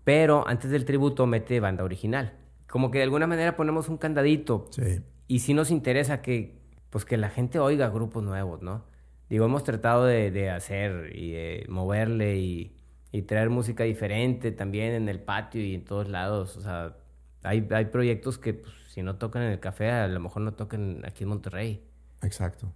pero 0.06 0.47
antes 0.47 0.72
del 0.72 0.86
tributo 0.86 1.28
mete 1.28 1.60
banda 1.60 1.84
original. 1.84 2.38
Como 2.70 2.89
que 2.89 2.99
de 2.99 3.03
alguna 3.03 3.28
manera 3.28 3.58
ponemos 3.58 3.89
un 3.89 3.97
candadito. 3.97 4.68
Sí. 4.70 5.01
Y 5.28 5.39
si 5.39 5.53
nos 5.53 5.72
interesa 5.72 6.22
que 6.22 6.64
pues 6.96 7.04
que 7.04 7.18
la 7.18 7.30
gente 7.30 7.60
oiga 7.60 7.89
grupos 7.89 8.24
nuevos, 8.24 8.62
¿no? 8.62 8.86
Digo, 9.30 9.43
hemos 9.43 9.66
tratado 9.66 10.06
de, 10.06 10.32
de 10.32 10.50
hacer 10.50 11.14
y 11.14 11.34
de 11.34 11.66
moverle 11.68 12.38
y, 12.38 12.74
y, 13.12 13.24
traer 13.24 13.50
música 13.50 13.84
diferente 13.84 14.54
también 14.54 14.93
en 14.93 15.10
el 15.10 15.20
patio 15.20 15.62
y 15.62 15.76
en 15.76 15.84
todos 15.84 16.08
lados. 16.08 16.56
O 16.56 16.62
sea, 16.62 16.96
hay, 17.43 17.68
hay 17.72 17.86
proyectos 17.88 18.38
que 18.38 18.54
pues, 18.54 18.74
si 18.88 19.04
no 19.04 19.18
tocan 19.18 19.41
en 19.41 19.52
el 19.52 19.60
café, 19.60 19.91
a 19.91 20.08
lo 20.08 20.22
mejor 20.22 20.43
no 20.43 20.54
tocan 20.54 21.02
aquí 21.06 21.24
en 21.24 21.30
Monterrey. 21.32 21.86
Exacto. 22.22 22.72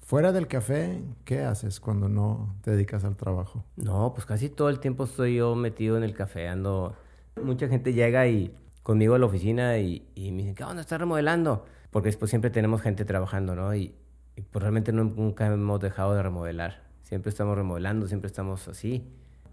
Fuera 0.00 0.32
del 0.32 0.48
café, 0.48 1.02
¿qué 1.26 1.40
haces 1.40 1.80
cuando 1.80 2.08
no 2.08 2.56
te 2.62 2.70
dedicas 2.70 3.04
al 3.04 3.16
trabajo? 3.16 3.66
No, 3.76 4.14
pues 4.14 4.24
casi 4.24 4.48
todo 4.48 4.70
el 4.70 4.80
tiempo 4.80 5.04
estoy 5.04 5.34
yo 5.36 5.54
metido 5.54 5.98
en 5.98 6.02
el 6.02 6.14
café. 6.14 6.48
Ando... 6.48 6.96
Mucha 7.42 7.68
gente 7.68 7.92
llega 7.92 8.26
y 8.26 8.56
conmigo 8.82 9.16
a 9.16 9.18
la 9.18 9.26
oficina 9.26 9.76
y, 9.76 10.08
y 10.14 10.32
me 10.32 10.38
dicen, 10.38 10.54
¿qué 10.54 10.64
onda? 10.64 10.80
¿Estás 10.80 10.98
remodelando? 10.98 11.66
Porque 11.92 12.08
después 12.08 12.28
siempre 12.30 12.50
tenemos 12.50 12.82
gente 12.82 13.04
trabajando, 13.04 13.54
¿no? 13.54 13.72
Y, 13.74 13.94
Y 14.34 14.40
pues 14.40 14.62
realmente 14.62 14.92
no- 14.92 15.04
nunca 15.04 15.46
hemos 15.46 15.78
dejado 15.78 16.14
de 16.14 16.22
remodelar. 16.22 16.82
Siempre 17.02 17.28
estamos 17.28 17.54
remodelando, 17.54 18.08
siempre 18.08 18.26
estamos 18.28 18.66
así. 18.66 19.04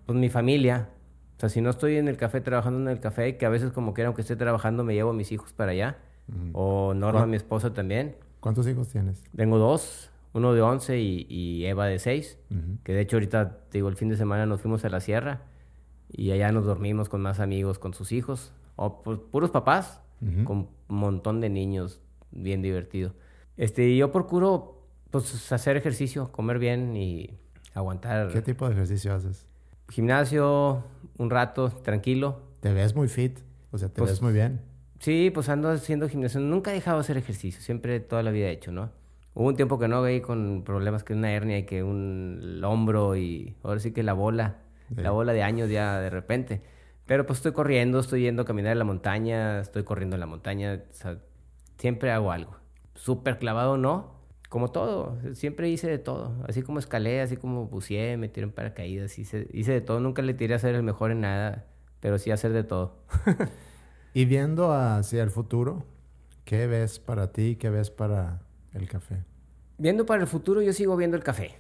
Pues 0.06 0.18
mi 0.18 0.30
familia. 0.30 0.88
O 1.36 1.40
sea, 1.42 1.50
si 1.50 1.60
no 1.62 1.70
estoy 1.70 1.98
en 1.98 2.08
el 2.08 2.16
café 2.16 2.40
trabajando 2.42 2.80
en 2.80 2.88
el 2.88 3.02
café, 3.02 3.36
que 3.38 3.46
a 3.46 3.50
veces 3.50 3.72
como 3.74 3.94
quiera, 3.94 4.08
aunque 4.08 4.22
esté 4.22 4.38
trabajando, 4.38 4.84
me 4.86 4.94
llevo 4.94 5.10
a 5.12 5.14
mis 5.14 5.32
hijos 5.34 5.52
para 5.54 5.72
allá. 5.74 5.98
O 6.54 6.94
Norma, 6.94 7.26
mi 7.26 7.36
esposa 7.36 7.74
también. 7.74 8.16
¿Cuántos 8.40 8.68
hijos 8.68 8.88
tienes? 8.88 9.22
Tengo 9.36 9.58
dos, 9.58 10.10
uno 10.32 10.54
de 10.54 10.62
11 10.62 10.98
y, 11.00 11.26
y 11.28 11.66
Eva 11.66 11.88
de 11.88 12.00
6. 12.00 12.38
Ujú. 12.50 12.78
Que 12.84 12.94
de 12.94 13.02
hecho 13.02 13.18
ahorita, 13.18 13.58
te 13.70 13.80
digo, 13.80 13.90
el 13.90 13.98
fin 13.98 14.08
de 14.10 14.16
semana 14.16 14.46
nos 14.46 14.62
fuimos 14.62 14.86
a 14.86 14.90
la 14.90 15.02
sierra 15.02 15.42
y 16.12 16.32
allá 16.32 16.52
nos 16.54 16.66
dormimos 16.66 17.10
con 17.10 17.22
más 17.22 17.40
amigos, 17.42 17.80
con 17.80 17.94
sus 17.94 18.12
hijos. 18.14 18.54
O 18.78 19.02
pues, 19.04 19.20
puros 19.32 19.50
papás, 19.52 20.02
Ujú. 20.22 20.44
con 20.46 20.58
un 20.88 20.98
montón 20.98 21.42
de 21.42 21.50
niños, 21.50 22.02
bien 22.32 22.62
divertido. 22.62 23.14
Este, 23.58 23.96
yo 23.96 24.12
procuro, 24.12 24.86
pues, 25.12 25.52
hacer 25.52 25.78
ejercicio, 25.78 26.32
comer 26.32 26.60
bien 26.60 26.96
y 26.96 27.38
aguantar. 27.74 28.30
¿Qué 28.32 28.42
tipo 28.42 28.68
de 28.68 28.74
ejercicio 28.74 29.14
haces? 29.14 29.46
Gimnasio, 29.90 30.84
un 31.18 31.30
rato, 31.30 31.70
tranquilo. 31.70 32.42
Te 32.62 32.72
ves 32.74 32.96
muy 32.96 33.08
fit, 33.08 33.40
o 33.72 33.78
sea, 33.78 33.90
te 33.90 34.00
Pues- 34.00 34.12
ves 34.12 34.22
muy 34.22 34.34
bien. 34.34 34.62
Sí, 35.00 35.32
pues 35.34 35.48
ando 35.50 35.70
haciendo 35.70 36.10
gimnasio. 36.10 36.40
Nunca 36.42 36.72
he 36.72 36.74
dejado 36.74 36.98
de 36.98 37.02
hacer 37.02 37.18
ejercicio, 37.18 37.62
siempre 37.62 38.00
toda 38.02 38.22
la 38.22 38.32
vida 38.32 38.48
he 38.48 38.52
hecho, 38.52 38.72
¿no? 38.72 38.92
Hubo 39.34 39.48
un 39.48 39.56
tiempo 39.56 39.80
que 39.80 39.88
no 39.88 40.02
veí 40.02 40.20
con 40.22 40.64
problemas 40.66 41.04
que 41.04 41.14
una 41.14 41.32
hernia 41.32 41.58
y 41.60 41.64
que 41.64 41.84
un 41.84 42.40
el 42.42 42.64
hombro 42.66 43.16
y 43.16 43.56
ahora 43.64 43.80
sí 43.80 43.92
que 43.92 44.04
la 44.04 44.14
bola, 44.14 44.58
Sí. 44.90 44.96
la 45.02 45.12
bola 45.12 45.32
de 45.34 45.44
años 45.44 45.70
ya 45.70 46.00
de 46.02 46.10
repente. 46.10 46.62
Pero 47.06 47.26
pues 47.26 47.40
estoy 47.40 47.54
corriendo, 47.54 48.00
estoy 48.00 48.22
yendo 48.24 48.42
a 48.42 48.46
caminar 48.46 48.74
en 48.74 48.80
la 48.80 48.86
montaña, 48.86 49.62
estoy 49.62 49.84
corriendo 49.84 50.16
en 50.16 50.20
la 50.20 50.26
montaña, 50.26 50.84
o 50.90 50.94
sea, 50.94 51.18
siempre 51.80 52.12
hago 52.12 52.32
algo. 52.32 52.56
Súper 52.94 53.40
clavado 53.40 53.78
no, 53.78 54.20
como 54.50 54.72
todo, 54.72 55.18
siempre 55.34 55.70
hice 55.70 55.88
de 55.88 55.98
todo. 55.98 56.36
Así 56.48 56.62
como 56.62 56.80
escalé, 56.80 57.22
así 57.22 57.38
como 57.38 57.66
buceé, 57.68 58.18
me 58.18 58.30
tiré 58.30 58.46
en 58.46 58.52
paracaídas, 58.52 59.18
hice, 59.18 59.48
hice 59.54 59.72
de 59.72 59.82
todo. 59.82 60.00
Nunca 60.00 60.22
le 60.22 60.34
tiré 60.36 60.54
a 60.54 60.60
ser 60.60 60.76
el 60.76 60.84
mejor 60.84 61.12
en 61.12 61.22
nada, 61.22 61.66
pero 62.00 62.18
sí 62.20 62.30
a 62.30 62.36
hacer 62.36 62.54
de 62.54 62.64
todo. 62.64 63.04
Y 64.12 64.26
viendo 64.26 64.74
hacia 64.74 65.22
el 65.22 65.30
futuro, 65.30 65.86
¿qué 66.44 66.66
ves 66.66 66.98
para 66.98 67.32
ti? 67.32 67.58
¿Qué 67.58 67.70
ves 67.70 67.92
para 67.92 68.42
el 68.74 68.90
café? 68.90 69.24
Viendo 69.78 70.08
para 70.08 70.22
el 70.22 70.28
futuro, 70.28 70.64
yo 70.64 70.74
sigo 70.74 70.98
viendo 70.98 71.16
el 71.16 71.24
café. 71.24 71.58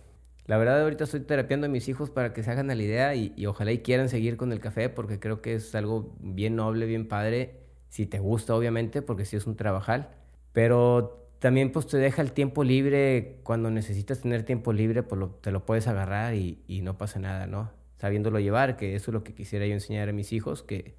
La 0.47 0.57
verdad, 0.57 0.81
ahorita 0.81 1.03
estoy 1.03 1.19
terapiando 1.19 1.67
a 1.67 1.69
mis 1.69 1.87
hijos 1.87 2.09
para 2.09 2.33
que 2.33 2.41
se 2.41 2.49
hagan 2.49 2.71
a 2.71 2.75
la 2.75 2.81
idea 2.81 3.13
y, 3.13 3.33
y 3.37 3.45
ojalá 3.45 3.71
y 3.71 3.79
quieran 3.79 4.09
seguir 4.09 4.35
con 4.35 4.51
el 4.51 4.59
café 4.59 4.89
porque 4.89 5.19
creo 5.19 5.43
que 5.43 5.53
es 5.53 5.75
algo 5.75 6.15
bien 6.19 6.55
noble, 6.55 6.87
bien 6.87 7.07
padre. 7.07 7.58
Si 7.89 8.05
te 8.05 8.19
gusta, 8.19 8.55
obviamente, 8.55 9.01
porque 9.01 9.25
sí 9.25 9.35
es 9.37 9.47
un 9.47 9.55
trabajal. 9.55 10.09
Pero 10.53 11.27
también 11.39 11.71
pues 11.71 11.87
te 11.87 11.97
deja 11.97 12.21
el 12.21 12.31
tiempo 12.33 12.63
libre. 12.63 13.39
Cuando 13.43 13.69
necesitas 13.71 14.21
tener 14.21 14.43
tiempo 14.43 14.73
libre, 14.73 15.03
pues 15.03 15.19
lo- 15.19 15.29
te 15.29 15.51
lo 15.51 15.65
puedes 15.65 15.87
agarrar 15.87 16.35
y, 16.35 16.63
y 16.67 16.81
no 16.81 16.97
pasa 16.97 17.19
nada, 17.19 17.47
¿no? 17.47 17.71
Sabiéndolo 17.97 18.39
llevar, 18.39 18.77
que 18.77 18.95
eso 18.95 19.11
es 19.11 19.13
lo 19.13 19.23
que 19.23 19.33
quisiera 19.33 19.65
yo 19.65 19.73
enseñar 19.73 20.09
a 20.09 20.13
mis 20.13 20.31
hijos, 20.33 20.63
que 20.63 20.95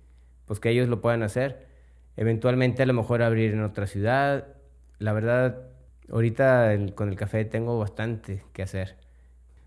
pues 0.47 0.61
que 0.61 0.71
ellos 0.71 0.89
lo 0.89 1.01
puedan 1.01 1.23
hacer. 1.23 1.67
Eventualmente 2.17 2.83
a 2.83 2.87
lo 2.87 2.93
mejor 2.95 3.23
abrir 3.23 3.53
en 3.53 3.63
otra 3.63 3.87
ciudad. 3.87 4.49
La 4.99 5.13
verdad, 5.13 5.69
ahorita 6.11 6.77
con 6.95 7.09
el 7.09 7.17
café 7.17 7.45
tengo 7.45 7.79
bastante 7.79 8.43
que 8.53 8.63
hacer. 8.63 8.97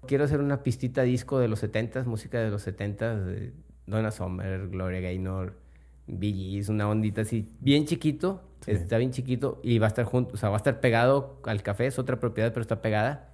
Quiero 0.07 0.25
hacer 0.25 0.41
una 0.41 0.63
pistita 0.63 1.03
disco 1.03 1.39
de 1.39 1.47
los 1.47 1.59
70s, 1.63 2.05
música 2.05 2.39
de 2.41 2.49
los 2.49 2.61
70s, 2.67 3.25
de 3.25 3.53
Donna 3.87 4.11
Summer, 4.11 4.67
Gloria 4.67 4.99
Gaynor, 5.01 5.53
Gees, 6.07 6.69
una 6.69 6.87
ondita 6.89 7.21
así, 7.21 7.47
bien 7.59 7.85
chiquito, 7.85 8.41
Sí. 8.61 8.71
está 8.71 8.97
bien 8.97 9.11
chiquito 9.11 9.59
y 9.61 9.77
va 9.79 9.87
a 9.87 9.89
estar 9.89 10.05
junto, 10.05 10.35
o 10.35 10.37
sea, 10.37 10.49
va 10.49 10.55
a 10.55 10.57
estar 10.57 10.79
pegado 10.79 11.39
al 11.43 11.61
café, 11.63 11.85
es 11.87 11.99
otra 11.99 12.19
propiedad, 12.19 12.53
pero 12.53 12.61
está 12.61 12.81
pegada. 12.81 13.33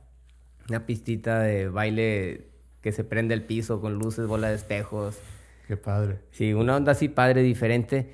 Una 0.70 0.86
pistita 0.86 1.40
de 1.42 1.68
baile 1.70 2.48
que 2.82 2.92
se 2.92 3.04
prende 3.04 3.34
el 3.36 3.44
piso 3.44 3.80
con 3.82 3.96
luces, 3.96 4.26
bola 4.28 4.50
de 4.50 4.56
espejos. 4.56 5.20
Qué 5.68 5.78
padre. 5.78 6.20
Sí, 6.32 6.54
una 6.54 6.76
onda 6.76 6.94
así 6.94 7.10
padre, 7.10 7.44
diferente. 7.44 8.14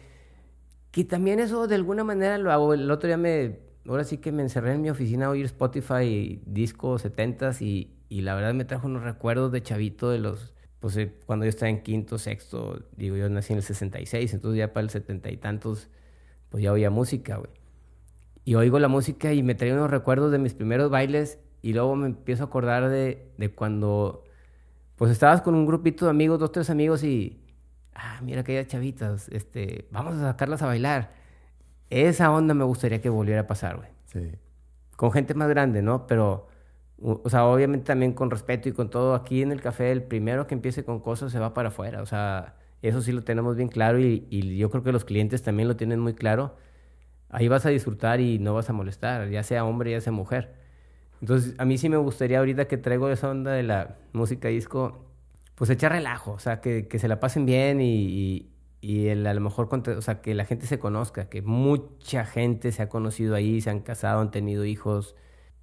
Que 0.91 1.03
también 1.05 1.39
eso 1.39 1.67
de 1.67 1.75
alguna 1.75 2.03
manera 2.03 2.37
lo 2.37 2.51
hago. 2.51 2.73
El 2.73 2.89
otro 2.91 3.07
día 3.07 3.17
me, 3.17 3.59
ahora 3.87 4.03
sí 4.03 4.17
que 4.17 4.31
me 4.31 4.41
encerré 4.43 4.73
en 4.73 4.81
mi 4.81 4.89
oficina 4.89 5.27
a 5.27 5.29
oír 5.29 5.45
Spotify, 5.45 6.41
discos 6.45 7.05
70s 7.05 7.61
y, 7.61 7.91
y 8.09 8.21
la 8.21 8.35
verdad 8.35 8.53
me 8.53 8.65
trajo 8.65 8.87
unos 8.87 9.03
recuerdos 9.03 9.51
de 9.51 9.61
chavito 9.61 10.09
de 10.09 10.19
los, 10.19 10.53
pues 10.79 10.97
eh, 10.97 11.13
cuando 11.25 11.45
yo 11.45 11.49
estaba 11.49 11.69
en 11.69 11.81
quinto, 11.81 12.17
sexto, 12.17 12.83
digo 12.95 13.15
yo 13.15 13.29
nací 13.29 13.53
en 13.53 13.57
el 13.57 13.63
66, 13.63 14.33
entonces 14.33 14.57
ya 14.57 14.73
para 14.73 14.83
el 14.83 14.89
setenta 14.89 15.31
y 15.31 15.37
tantos, 15.37 15.89
pues 16.49 16.63
ya 16.63 16.71
oía 16.71 16.89
música, 16.89 17.37
güey. 17.37 17.51
Y 18.43 18.55
oigo 18.55 18.77
la 18.79 18.87
música 18.87 19.33
y 19.33 19.41
me 19.41 19.55
trae 19.55 19.73
unos 19.73 19.89
recuerdos 19.89 20.31
de 20.31 20.37
mis 20.37 20.53
primeros 20.53 20.91
bailes 20.91 21.39
y 21.61 21.73
luego 21.73 21.95
me 21.95 22.05
empiezo 22.07 22.43
a 22.43 22.45
acordar 22.45 22.89
de, 22.89 23.31
de 23.37 23.49
cuando 23.49 24.23
pues 24.95 25.11
estabas 25.11 25.41
con 25.41 25.55
un 25.55 25.65
grupito 25.65 26.05
de 26.05 26.11
amigos, 26.11 26.39
dos, 26.39 26.51
tres 26.51 26.69
amigos 26.69 27.03
y, 27.03 27.41
ah, 27.93 28.19
mira 28.21 28.41
aquellas 28.41 28.67
chavitas, 28.67 29.29
este, 29.29 29.87
vamos 29.91 30.15
a 30.15 30.31
sacarlas 30.31 30.61
a 30.61 30.67
bailar. 30.67 31.11
Esa 31.89 32.31
onda 32.31 32.53
me 32.53 32.63
gustaría 32.63 33.01
que 33.01 33.09
volviera 33.09 33.41
a 33.41 33.47
pasar, 33.47 33.77
güey. 33.77 33.89
Sí. 34.05 34.31
Con 34.95 35.11
gente 35.11 35.33
más 35.33 35.49
grande, 35.49 35.81
¿no? 35.81 36.07
Pero, 36.07 36.47
o 37.23 37.29
sea, 37.29 37.45
obviamente 37.45 37.85
también 37.85 38.13
con 38.13 38.31
respeto 38.31 38.69
y 38.69 38.71
con 38.73 38.89
todo, 38.89 39.15
aquí 39.15 39.41
en 39.41 39.51
el 39.51 39.61
café, 39.61 39.91
el 39.91 40.03
primero 40.03 40.47
que 40.47 40.55
empiece 40.55 40.83
con 40.83 40.99
cosas 40.99 41.31
se 41.31 41.39
va 41.39 41.53
para 41.53 41.69
afuera. 41.69 42.01
O 42.01 42.05
sea, 42.05 42.55
eso 42.81 43.01
sí 43.01 43.11
lo 43.11 43.23
tenemos 43.23 43.55
bien 43.55 43.69
claro 43.69 43.99
y, 43.99 44.27
y 44.29 44.57
yo 44.57 44.69
creo 44.69 44.83
que 44.83 44.91
los 44.91 45.05
clientes 45.05 45.43
también 45.43 45.67
lo 45.67 45.75
tienen 45.75 45.99
muy 45.99 46.13
claro. 46.13 46.55
Ahí 47.29 47.47
vas 47.47 47.65
a 47.65 47.69
disfrutar 47.69 48.21
y 48.21 48.39
no 48.39 48.53
vas 48.53 48.69
a 48.69 48.73
molestar, 48.73 49.29
ya 49.29 49.43
sea 49.43 49.65
hombre, 49.65 49.91
ya 49.91 50.01
sea 50.01 50.11
mujer. 50.13 50.55
Entonces, 51.21 51.55
a 51.57 51.65
mí 51.65 51.77
sí 51.77 51.89
me 51.89 51.97
gustaría 51.97 52.39
ahorita 52.39 52.67
que 52.67 52.77
traigo 52.77 53.09
esa 53.09 53.29
onda 53.29 53.51
de 53.51 53.63
la 53.63 53.97
música 54.13 54.47
disco, 54.49 55.05
pues 55.55 55.69
echar 55.69 55.91
relajo, 55.91 56.33
o 56.33 56.39
sea, 56.39 56.61
que, 56.61 56.87
que 56.87 56.99
se 56.99 57.07
la 57.07 57.19
pasen 57.19 57.45
bien 57.45 57.81
y, 57.81 58.51
y, 58.81 59.07
el, 59.07 59.25
a 59.25 59.33
lo 59.33 59.41
mejor, 59.41 59.69
o 59.71 60.01
sea, 60.01 60.21
que 60.21 60.35
la 60.35 60.45
gente 60.45 60.67
se 60.67 60.79
conozca, 60.79 61.29
que 61.29 61.41
mucha 61.41 62.25
gente 62.25 62.71
se 62.71 62.83
ha 62.83 62.89
conocido 62.89 63.35
ahí, 63.35 63.61
se 63.61 63.69
han 63.69 63.79
casado, 63.79 64.21
han 64.21 64.31
tenido 64.31 64.65
hijos, 64.65 65.15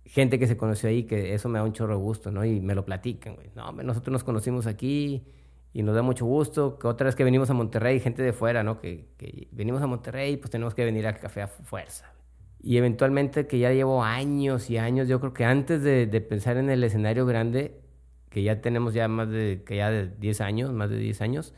gente 0.05 0.39
que 0.39 0.47
se 0.47 0.57
conoció 0.57 0.89
ahí, 0.89 1.05
que 1.05 1.35
eso 1.35 1.49
me 1.49 1.59
da 1.59 1.65
un 1.65 1.73
chorro 1.73 1.97
de 1.97 2.03
gusto, 2.03 2.31
¿no? 2.31 2.45
Y 2.45 2.61
me 2.61 2.75
lo 2.75 2.85
platican, 2.85 3.35
güey. 3.35 3.51
No, 3.55 3.73
nosotros 3.73 4.13
nos 4.13 4.25
conocimos 4.25 4.67
aquí 4.67 5.25
y 5.73 5.83
nos 5.83 5.95
da 5.95 6.03
mucho 6.03 6.27
gusto. 6.27 6.79
Que 6.79 6.87
otra 6.87 7.07
vez 7.07 7.15
que 7.15 7.25
venimos 7.25 7.51
a 7.51 7.55
Monterrey, 7.55 8.01
gente 8.01 8.23
de 8.23 8.33
fuera, 8.33 8.63
¿no? 8.63 8.79
Que, 8.79 9.09
que 9.17 9.49
venimos 9.53 9.83
a 9.83 9.87
Monterrey, 9.87 10.37
pues 10.37 10.51
tenemos 10.51 10.75
que 10.75 10.85
venir 10.85 11.07
al 11.07 11.19
café 11.19 11.43
a 11.43 11.49
fuerza. 11.49 12.13
Y 12.61 12.77
eventualmente 12.77 13.47
que 13.47 13.59
ya 13.59 13.73
llevo 13.73 14.05
años 14.05 14.71
y 14.71 14.79
años, 14.79 15.09
yo 15.09 15.19
creo 15.19 15.33
que 15.33 15.45
antes 15.45 15.83
de, 15.83 16.07
de 16.07 16.21
pensar 16.21 16.57
en 16.57 16.71
el 16.71 16.85
escenario 16.85 17.27
grande, 17.27 17.81
que 18.29 18.43
ya 18.43 18.61
tenemos 18.61 18.95
ya 18.95 19.09
más 19.09 19.29
de, 19.29 19.63
que 19.67 19.77
ya 19.77 19.91
de 19.91 20.09
10 20.09 20.41
años, 20.41 20.73
más 20.73 20.89
de 20.89 20.97
10 20.97 21.21
años, 21.23 21.55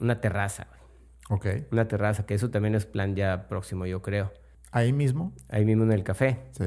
una 0.00 0.20
terraza, 0.20 0.68
güey. 0.68 0.84
Ok. 1.30 1.46
Una 1.72 1.88
terraza, 1.88 2.26
que 2.26 2.34
eso 2.34 2.50
también 2.50 2.74
es 2.74 2.86
plan 2.86 3.16
ya 3.16 3.48
próximo, 3.48 3.86
yo 3.86 4.02
creo. 4.02 4.32
Ahí 4.70 4.92
mismo. 4.92 5.32
Ahí 5.48 5.64
mismo 5.64 5.84
en 5.84 5.92
el 5.92 6.04
café, 6.04 6.40
Sí. 6.52 6.64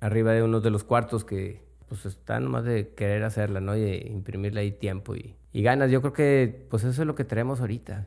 Arriba 0.00 0.32
de 0.32 0.42
uno 0.42 0.60
de 0.60 0.70
los 0.70 0.84
cuartos 0.84 1.24
que 1.24 1.62
pues 1.88 2.04
están 2.06 2.50
más 2.50 2.64
de 2.64 2.90
querer 2.94 3.22
hacerla, 3.24 3.60
¿no? 3.60 3.74
Y 3.76 3.80
de 3.80 3.96
imprimirle 4.10 4.60
ahí 4.60 4.72
tiempo 4.72 5.14
y, 5.16 5.36
y 5.52 5.62
ganas. 5.62 5.90
Yo 5.90 6.00
creo 6.02 6.12
que 6.12 6.66
pues 6.70 6.84
eso 6.84 7.02
es 7.02 7.06
lo 7.06 7.14
que 7.14 7.24
tenemos 7.24 7.60
ahorita. 7.60 8.06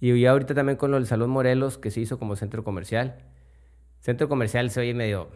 Y 0.00 0.20
ya 0.20 0.32
ahorita 0.32 0.54
también 0.54 0.76
con 0.76 0.90
lo 0.90 0.98
del 0.98 1.06
Salón 1.06 1.30
Morelos, 1.30 1.78
que 1.78 1.90
se 1.90 2.00
hizo 2.00 2.18
como 2.18 2.36
centro 2.36 2.62
comercial. 2.64 3.16
Centro 4.00 4.28
comercial 4.28 4.70
se 4.70 4.80
oye 4.80 4.92
medio 4.94 5.28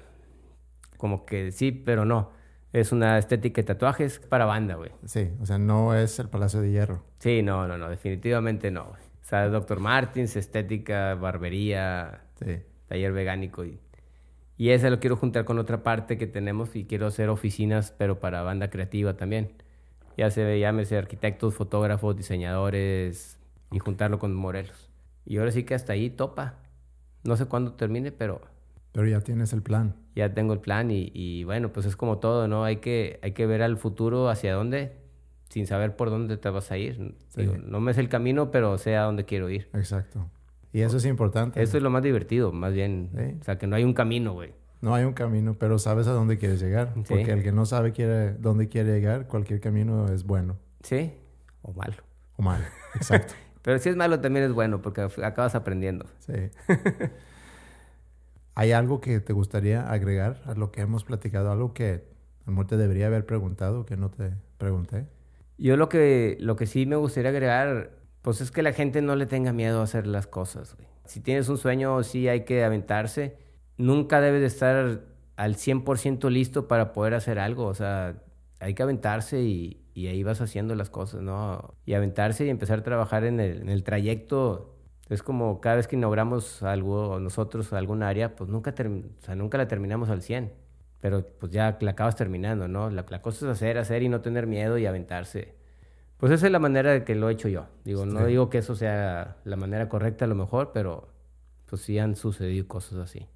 como 0.99 1.25
que 1.25 1.51
sí, 1.53 1.73
pero 1.73 2.05
no. 2.05 2.31
Es 2.73 2.93
una 2.93 3.19
estética 3.19 3.63
de 3.63 3.67
tatuajes 3.67 4.21
para 4.21 4.45
banda, 4.45 4.75
güey. 4.77 4.91
Sí, 5.07 5.31
o 5.41 5.47
sea, 5.47 5.59
no 5.59 5.95
es 5.95 6.19
el 6.21 6.29
Palacio 6.29 6.61
de 6.61 6.71
Hierro. 6.71 7.03
Sí, 7.19 7.43
no, 7.43 7.67
no, 7.67 7.79
no, 7.79 7.89
definitivamente 7.89 8.71
no. 8.71 8.85
güey. 8.85 9.01
O 9.23 9.25
sea, 9.31 9.49
Dr. 9.49 9.81
Martins, 9.81 10.37
estética, 10.37 11.15
barbería, 11.15 12.21
Sí. 12.39 12.59
taller 12.87 13.13
vegánico 13.13 13.65
y, 13.65 13.79
y 14.61 14.71
ese 14.73 14.91
lo 14.91 15.01
quiero 15.01 15.17
juntar 15.17 15.47
con 15.47 15.59
otra 15.59 15.83
parte 15.83 16.19
que 16.19 16.27
tenemos 16.27 16.77
y 16.77 16.85
quiero 16.85 17.07
hacer 17.07 17.31
oficinas 17.31 17.95
pero 17.97 18.21
para 18.21 18.43
banda 18.43 18.69
creativa 18.69 19.17
también 19.17 19.53
ya 20.19 20.31
se 20.31 20.59
llámese 20.61 20.99
arquitectos 20.99 21.55
fotógrafos 21.55 22.15
diseñadores 22.17 23.39
y 23.73 23.79
juntarlo 23.79 24.19
con 24.19 24.35
Morelos 24.35 24.91
y 25.25 25.39
ahora 25.39 25.51
sí 25.51 25.65
que 25.65 25.75
hasta 25.75 25.95
ahí 25.95 26.11
topa 26.11 26.57
no 27.25 27.37
sé 27.39 27.47
cuándo 27.47 27.73
termine 27.73 28.13
pero 28.13 28.43
Pero 28.93 29.07
ya 29.09 29.21
tienes 29.21 29.53
el 29.55 29.63
plan. 29.63 29.95
ya 30.15 30.35
tengo 30.35 30.53
el 30.53 30.61
plan 30.61 30.91
y, 30.91 31.11
y 31.15 31.45
bueno 31.45 31.73
pues 31.73 31.87
es 31.87 31.97
como 31.97 32.19
todo 32.19 32.47
no 32.47 32.65
hay 32.65 32.77
que 32.77 33.19
hay 33.23 33.33
que 33.33 33.47
ver 33.47 33.63
al 33.63 33.79
futuro 33.79 34.29
hacia 34.29 34.53
dónde 34.53 34.93
sin 35.49 35.67
saber 35.67 35.97
por 35.97 36.11
dónde 36.11 36.37
te 36.37 36.51
vas 36.51 36.71
a 36.71 36.77
ir 36.77 37.15
Sí. 37.29 37.41
Digo, 37.43 37.57
no 37.57 37.81
me 37.81 37.95
sé 37.95 38.01
el 38.03 38.09
camino 38.11 38.51
pero 38.51 38.77
sé 38.77 38.95
a 38.97 39.05
dónde 39.05 39.25
quiero 39.25 39.49
ir 39.49 39.69
Exacto. 39.73 40.27
Y 40.73 40.83
eso 40.83 40.97
es 40.99 41.05
importante. 41.05 41.63
eso 41.63 41.77
es 41.77 41.83
lo 41.83 41.91
más 41.91 42.03
divertido 42.03 42.53
más 42.53 42.73
bien 42.73 43.11
Sí. 43.17 43.37
o 43.41 43.45
sea 43.45 43.59
que 43.59 43.67
no 43.67 43.77
hay 43.77 43.85
un 43.85 43.93
camino 43.95 44.33
güey 44.35 44.55
No 44.81 44.95
hay 44.95 45.05
un 45.05 45.13
camino, 45.13 45.55
pero 45.59 45.79
sabes 45.79 46.07
a 46.07 46.13
dónde 46.13 46.39
quieres 46.39 46.61
llegar. 46.61 46.93
Sí. 46.95 47.03
Porque 47.09 47.33
el 47.33 47.43
que 47.43 47.53
no 47.53 47.67
sabe 47.67 47.93
quiere, 47.93 48.33
dónde 48.35 48.69
quiere 48.69 48.93
llegar, 48.93 49.27
cualquier 49.27 49.61
camino 49.61 50.09
es 50.09 50.25
bueno 50.25 50.57
sí 50.83 51.13
o 51.63 51.73
malo 51.73 51.97
o 52.37 52.43
malo. 52.43 52.65
Exacto. 52.95 53.35
Pero 53.63 53.79
si 53.79 53.91
es 53.91 53.97
malo 53.97 54.21
también 54.21 54.47
es 54.47 54.53
bueno 54.53 54.81
porque 54.81 55.03
acabas 55.23 55.55
aprendiendo. 55.55 56.07
Sí. 56.21 56.33
¿Hay 58.55 58.73
algo 58.73 59.01
que 59.01 59.21
te 59.21 59.33
gustaría 59.33 59.91
agregar 59.91 60.43
a 60.47 60.55
lo 60.55 60.71
que 60.71 60.81
hemos 60.81 61.05
platicado? 61.05 61.51
¿Algo 61.53 61.73
que 61.75 62.05
a 62.47 62.51
lo 62.51 62.67
te 62.67 62.77
debería 62.77 63.07
haber 63.07 63.27
preguntado 63.27 63.87
que 63.87 63.97
no 63.97 64.11
te 64.11 64.33
pregunté? 64.59 65.07
Yo 65.59 65.77
lo 65.77 65.89
que, 65.89 66.37
lo 66.41 66.57
que 66.57 66.67
sí 66.67 66.87
me 66.87 66.97
gustaría 66.97 67.31
agregar, 67.31 67.91
pues 68.23 68.41
es 68.41 68.51
que 68.51 68.63
la 68.63 68.73
gente 68.73 69.03
no 69.03 69.17
le 69.17 69.27
tenga 69.27 69.53
miedo 69.53 69.81
a 69.81 69.85
hacer 69.85 70.07
las 70.07 70.27
cosas. 70.27 70.77
Si 71.05 71.21
tienes 71.21 71.49
un 71.49 71.59
sueño, 71.59 72.03
sí 72.03 72.29
hay 72.29 72.45
que 72.45 72.65
aventarse. 72.65 73.37
Nunca 73.77 74.21
debes 74.21 74.41
de 74.41 74.47
estar 74.47 75.01
al 75.37 75.57
100% 75.57 76.31
listo 76.31 76.69
para 76.69 76.93
poder 76.93 77.15
hacer 77.15 77.39
algo. 77.39 77.67
O 77.67 77.75
sea, 77.75 78.23
hay 78.61 78.75
que 78.75 78.83
aventarse 78.83 79.43
y, 79.43 79.83
y, 79.95 80.09
ahí 80.09 80.23
vas 80.23 80.41
haciendo 80.41 80.75
las 80.75 80.91
cosas, 80.91 81.23
¿no? 81.23 81.75
Y 81.87 81.95
aventarse 81.95 82.47
y 82.47 82.51
empezar 82.51 82.81
a 82.81 82.83
trabajar 82.83 83.25
en 83.25 83.41
el, 83.41 83.63
en 83.63 83.69
el 83.71 83.83
trayecto 83.85 84.77
es 85.11 85.25
como 85.25 85.61
cada 85.61 85.77
vez 85.77 85.89
que 85.89 85.97
inauguramos 85.97 86.63
algo, 86.63 87.19
nosotros 87.19 87.73
algún 87.73 88.05
área, 88.05 88.37
pues 88.37 88.49
nunca, 88.49 88.73
o 88.73 89.25
sea, 89.25 89.35
nunca 89.35 89.59
la 89.59 89.67
terminamos 89.67 90.09
al 90.09 90.23
100. 90.23 90.53
Pero 91.01 91.27
pues 91.27 91.51
ya 91.51 91.77
la 91.81 91.91
acabas 91.91 92.15
terminando, 92.15 92.69
¿no? 92.69 92.91
La, 92.91 93.05
cosa 93.21 93.47
es 93.47 93.51
hacer, 93.51 93.77
hacer 93.79 94.03
y 94.05 94.09
no 94.09 94.21
tener 94.21 94.47
miedo 94.47 94.79
y 94.79 94.87
aventarse. 94.87 95.55
Pues 96.21 96.33
esa 96.33 96.47
es 96.47 96.53
la 96.53 96.59
manera 96.59 96.93
de 96.93 97.05
que 97.05 97.15
lo 97.15 97.29
he 97.29 97.33
hecho 97.33 97.49
yo. 97.49 97.67
Digo, 97.85 98.07
no 98.07 98.27
digo 98.27 98.51
que 98.51 98.59
eso 98.59 98.77
sea 98.77 99.39
la 99.45 99.57
manera 99.57 99.89
correcta 99.89 100.27
a 100.27 100.29
lo 100.29 100.35
mejor, 100.35 100.71
pero 100.73 101.09
pues 101.67 101.83
sí 101.83 101.99
han 101.99 102.15
sucedido 102.15 102.69
cosas 102.69 102.99
así. 102.99 103.27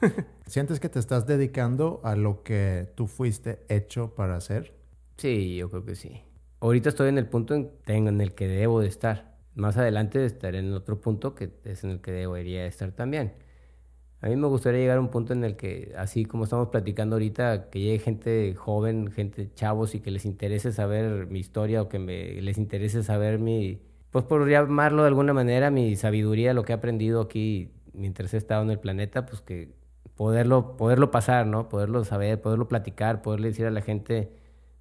¿Sientes 0.46 0.80
que 0.80 0.88
te 0.88 0.98
estás 0.98 1.26
dedicando 1.26 2.00
a 2.04 2.14
lo 2.14 2.42
que 2.42 2.92
tú 2.94 3.06
fuiste 3.08 3.64
hecho 3.68 4.14
para 4.14 4.36
hacer? 4.36 4.72
Sí, 5.16 5.56
yo 5.56 5.68
creo 5.68 5.84
que 5.84 5.96
sí. 5.96 6.22
Ahorita 6.60 6.88
estoy 6.88 7.08
en 7.08 7.18
el 7.18 7.26
punto 7.26 7.54
en, 7.54 7.70
en 7.86 8.20
el 8.20 8.34
que 8.34 8.46
debo 8.48 8.80
de 8.80 8.88
estar 8.88 9.28
más 9.58 9.76
adelante 9.76 10.24
estaré 10.24 10.60
en 10.60 10.72
otro 10.72 11.00
punto 11.00 11.34
que 11.34 11.50
es 11.64 11.82
en 11.82 11.90
el 11.90 12.00
que 12.00 12.12
debería 12.12 12.64
estar 12.66 12.92
también. 12.92 13.34
A 14.20 14.28
mí 14.28 14.36
me 14.36 14.48
gustaría 14.48 14.80
llegar 14.80 14.98
a 14.98 15.00
un 15.00 15.10
punto 15.10 15.32
en 15.32 15.44
el 15.44 15.56
que, 15.56 15.92
así 15.96 16.24
como 16.24 16.44
estamos 16.44 16.68
platicando 16.68 17.14
ahorita, 17.16 17.70
que 17.70 17.80
llegue 17.80 17.98
gente 18.00 18.54
joven, 18.56 19.12
gente 19.12 19.48
chavos 19.54 19.94
y 19.94 20.00
que 20.00 20.10
les 20.10 20.24
interese 20.24 20.72
saber 20.72 21.28
mi 21.28 21.38
historia 21.38 21.82
o 21.82 21.88
que 21.88 22.00
me, 22.00 22.40
les 22.42 22.58
interese 22.58 23.04
saber 23.04 23.38
mi, 23.38 23.80
pues 24.10 24.24
por 24.24 24.48
llamarlo 24.48 25.02
de 25.02 25.08
alguna 25.08 25.32
manera, 25.34 25.70
mi 25.70 25.94
sabiduría, 25.94 26.52
lo 26.52 26.64
que 26.64 26.72
he 26.72 26.74
aprendido 26.74 27.20
aquí 27.20 27.70
mientras 27.92 28.34
he 28.34 28.38
estado 28.38 28.62
en 28.62 28.70
el 28.70 28.80
planeta, 28.80 29.24
pues 29.24 29.40
que 29.40 29.72
poderlo, 30.16 30.76
poderlo 30.76 31.12
pasar, 31.12 31.46
¿no? 31.46 31.68
Poderlo 31.68 32.04
saber, 32.04 32.40
poderlo 32.40 32.66
platicar, 32.66 33.22
poderle 33.22 33.48
decir 33.48 33.66
a 33.66 33.70
la 33.70 33.82
gente, 33.82 34.32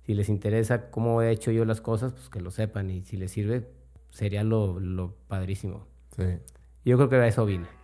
si 0.01 0.15
les 0.15 0.29
interesa 0.29 0.89
cómo 0.89 1.21
he 1.21 1.29
hecho 1.29 1.51
yo 1.51 1.63
las 1.63 1.79
cosas, 1.79 2.13
pues 2.13 2.29
que 2.29 2.41
lo 2.41 2.49
sepan 2.49 2.89
y 2.89 3.03
si 3.03 3.17
les 3.17 3.31
sirve, 3.33 3.67
sería 4.09 4.43
lo, 4.43 4.79
lo 4.79 5.13
padrísimo. 5.27 5.85
Sí. 6.15 6.39
Yo 6.85 6.97
creo 6.97 7.09
que 7.09 7.17
a 7.17 7.27
eso 7.27 7.45
vine. 7.45 7.76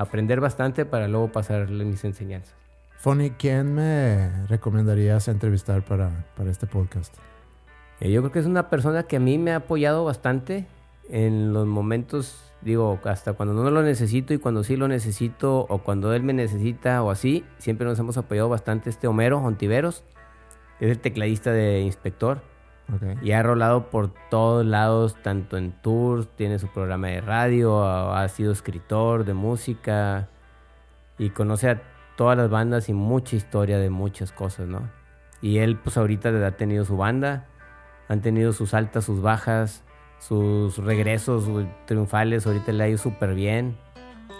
Aprender 0.00 0.40
bastante 0.40 0.86
para 0.86 1.08
luego 1.08 1.30
pasarle 1.30 1.84
mis 1.84 2.04
enseñanzas. 2.04 2.54
Fonny, 2.96 3.30
¿quién 3.32 3.74
me 3.74 4.46
recomendarías 4.46 5.28
entrevistar 5.28 5.84
para, 5.84 6.24
para 6.36 6.50
este 6.50 6.66
podcast? 6.66 7.14
Eh, 8.00 8.10
yo 8.10 8.22
creo 8.22 8.32
que 8.32 8.38
es 8.38 8.46
una 8.46 8.70
persona 8.70 9.02
que 9.02 9.16
a 9.16 9.20
mí 9.20 9.36
me 9.36 9.52
ha 9.52 9.56
apoyado 9.56 10.04
bastante 10.04 10.66
en 11.10 11.52
los 11.52 11.66
momentos, 11.66 12.52
digo, 12.62 12.98
hasta 13.04 13.34
cuando 13.34 13.52
no 13.52 13.70
lo 13.70 13.82
necesito 13.82 14.32
y 14.32 14.38
cuando 14.38 14.64
sí 14.64 14.76
lo 14.76 14.88
necesito 14.88 15.66
o 15.68 15.78
cuando 15.78 16.14
él 16.14 16.22
me 16.22 16.32
necesita 16.32 17.02
o 17.02 17.10
así, 17.10 17.44
siempre 17.58 17.86
nos 17.86 17.98
hemos 17.98 18.16
apoyado 18.16 18.48
bastante. 18.48 18.88
Este 18.88 19.06
Homero 19.06 19.38
Ontiveros 19.38 20.02
es 20.80 20.90
el 20.90 20.98
tecladista 20.98 21.52
de 21.52 21.80
Inspector. 21.80 22.40
Y 23.22 23.32
ha 23.32 23.42
rolado 23.42 23.90
por 23.90 24.12
todos 24.30 24.64
lados, 24.66 25.16
tanto 25.22 25.56
en 25.56 25.72
tours, 25.72 26.28
tiene 26.36 26.58
su 26.58 26.68
programa 26.68 27.08
de 27.08 27.20
radio, 27.20 27.84
ha, 27.84 28.26
sido 28.28 28.52
escritor 28.52 29.24
de 29.24 29.34
música 29.34 30.28
y 31.18 31.30
conoce 31.30 31.70
a 31.70 31.82
todas 32.16 32.36
las 32.36 32.50
bandas 32.50 32.88
y 32.88 32.92
mucha 32.92 33.36
historia 33.36 33.78
de 33.78 33.90
muchas 33.90 34.32
cosas, 34.32 34.66
¿no? 34.66 34.88
Y 35.42 35.58
él 35.58 35.76
pues 35.76 35.96
ahorita 35.96 36.28
ha 36.46 36.50
tenido 36.52 36.84
su 36.84 36.96
banda, 36.96 37.46
han 38.08 38.20
tenido 38.20 38.52
sus 38.52 38.74
altas, 38.74 39.04
sus 39.04 39.22
bajas, 39.22 39.82
sus 40.18 40.78
regresos 40.78 41.48
triunfales, 41.86 42.46
ahorita 42.46 42.72
le 42.72 42.84
ha 42.84 42.88
ido 42.88 42.98
súper 42.98 43.34
bien 43.34 43.76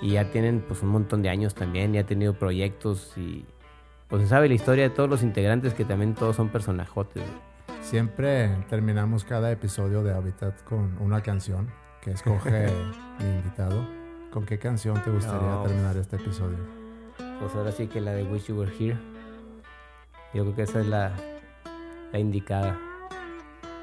y 0.02 0.12
ya 0.12 0.30
tienen 0.30 0.60
pues 0.66 0.82
un 0.82 0.88
montón 0.90 1.22
de 1.22 1.28
años 1.28 1.54
también, 1.54 1.94
y 1.94 1.98
ha 1.98 2.06
tenido 2.06 2.34
proyectos 2.34 3.16
y 3.16 3.44
pues 4.08 4.22
se 4.22 4.28
sabe 4.28 4.48
la 4.48 4.54
historia 4.54 4.84
de 4.84 4.90
todos 4.90 5.08
los 5.08 5.22
integrantes 5.22 5.72
que 5.72 5.84
también 5.84 6.14
todos 6.14 6.36
son 6.36 6.48
personajotes. 6.48 7.22
Siempre 7.80 8.48
terminamos 8.68 9.24
cada 9.24 9.50
episodio 9.50 10.02
de 10.02 10.12
Habitat 10.12 10.62
con 10.64 10.96
una 11.00 11.22
canción 11.22 11.72
que 12.02 12.12
escoge 12.12 12.68
mi 13.18 13.24
invitado. 13.24 13.86
¿Con 14.30 14.44
qué 14.44 14.58
canción 14.58 15.02
te 15.02 15.10
gustaría 15.10 15.62
terminar 15.62 15.96
este 15.96 16.16
episodio? 16.16 16.58
Pues 17.40 17.54
ahora 17.54 17.72
sí 17.72 17.88
que 17.88 18.00
la 18.00 18.12
de 18.12 18.22
Wish 18.24 18.46
You 18.46 18.58
Were 18.58 18.72
Here. 18.78 18.98
Yo 20.34 20.44
creo 20.44 20.54
que 20.54 20.62
esa 20.62 20.80
es 20.80 20.86
la, 20.86 21.12
la 22.12 22.18
indicada. 22.18 22.78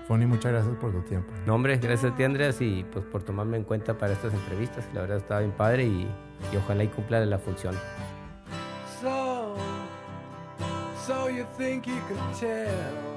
Fonny, 0.08 0.26
muchas 0.26 0.54
gracias 0.54 0.76
por 0.78 0.94
tu 0.94 1.02
tiempo. 1.02 1.34
No, 1.46 1.56
hombre, 1.56 1.78
gracias 1.78 2.14
a 2.14 2.16
ti, 2.16 2.24
Andreas, 2.24 2.62
y 2.62 2.86
pues 2.94 3.04
por 3.04 3.24
tomarme 3.24 3.58
en 3.58 3.64
cuenta 3.64 3.98
para 3.98 4.14
estas 4.14 4.34
entrevistas. 4.34 4.86
La 4.94 5.02
verdad 5.02 5.18
estaba 5.18 5.42
bien 5.42 5.52
padre 5.52 5.84
y, 5.84 6.08
y 6.54 6.56
ojalá 6.56 6.86
y 6.86 6.88
cumpla 6.88 7.20
la 7.26 7.40
función. 7.40 7.76
So, 9.02 9.56
so 11.06 11.30
you 11.30 11.46
think 11.58 11.86
you 11.88 12.00
could 12.08 12.40
tell 12.40 13.17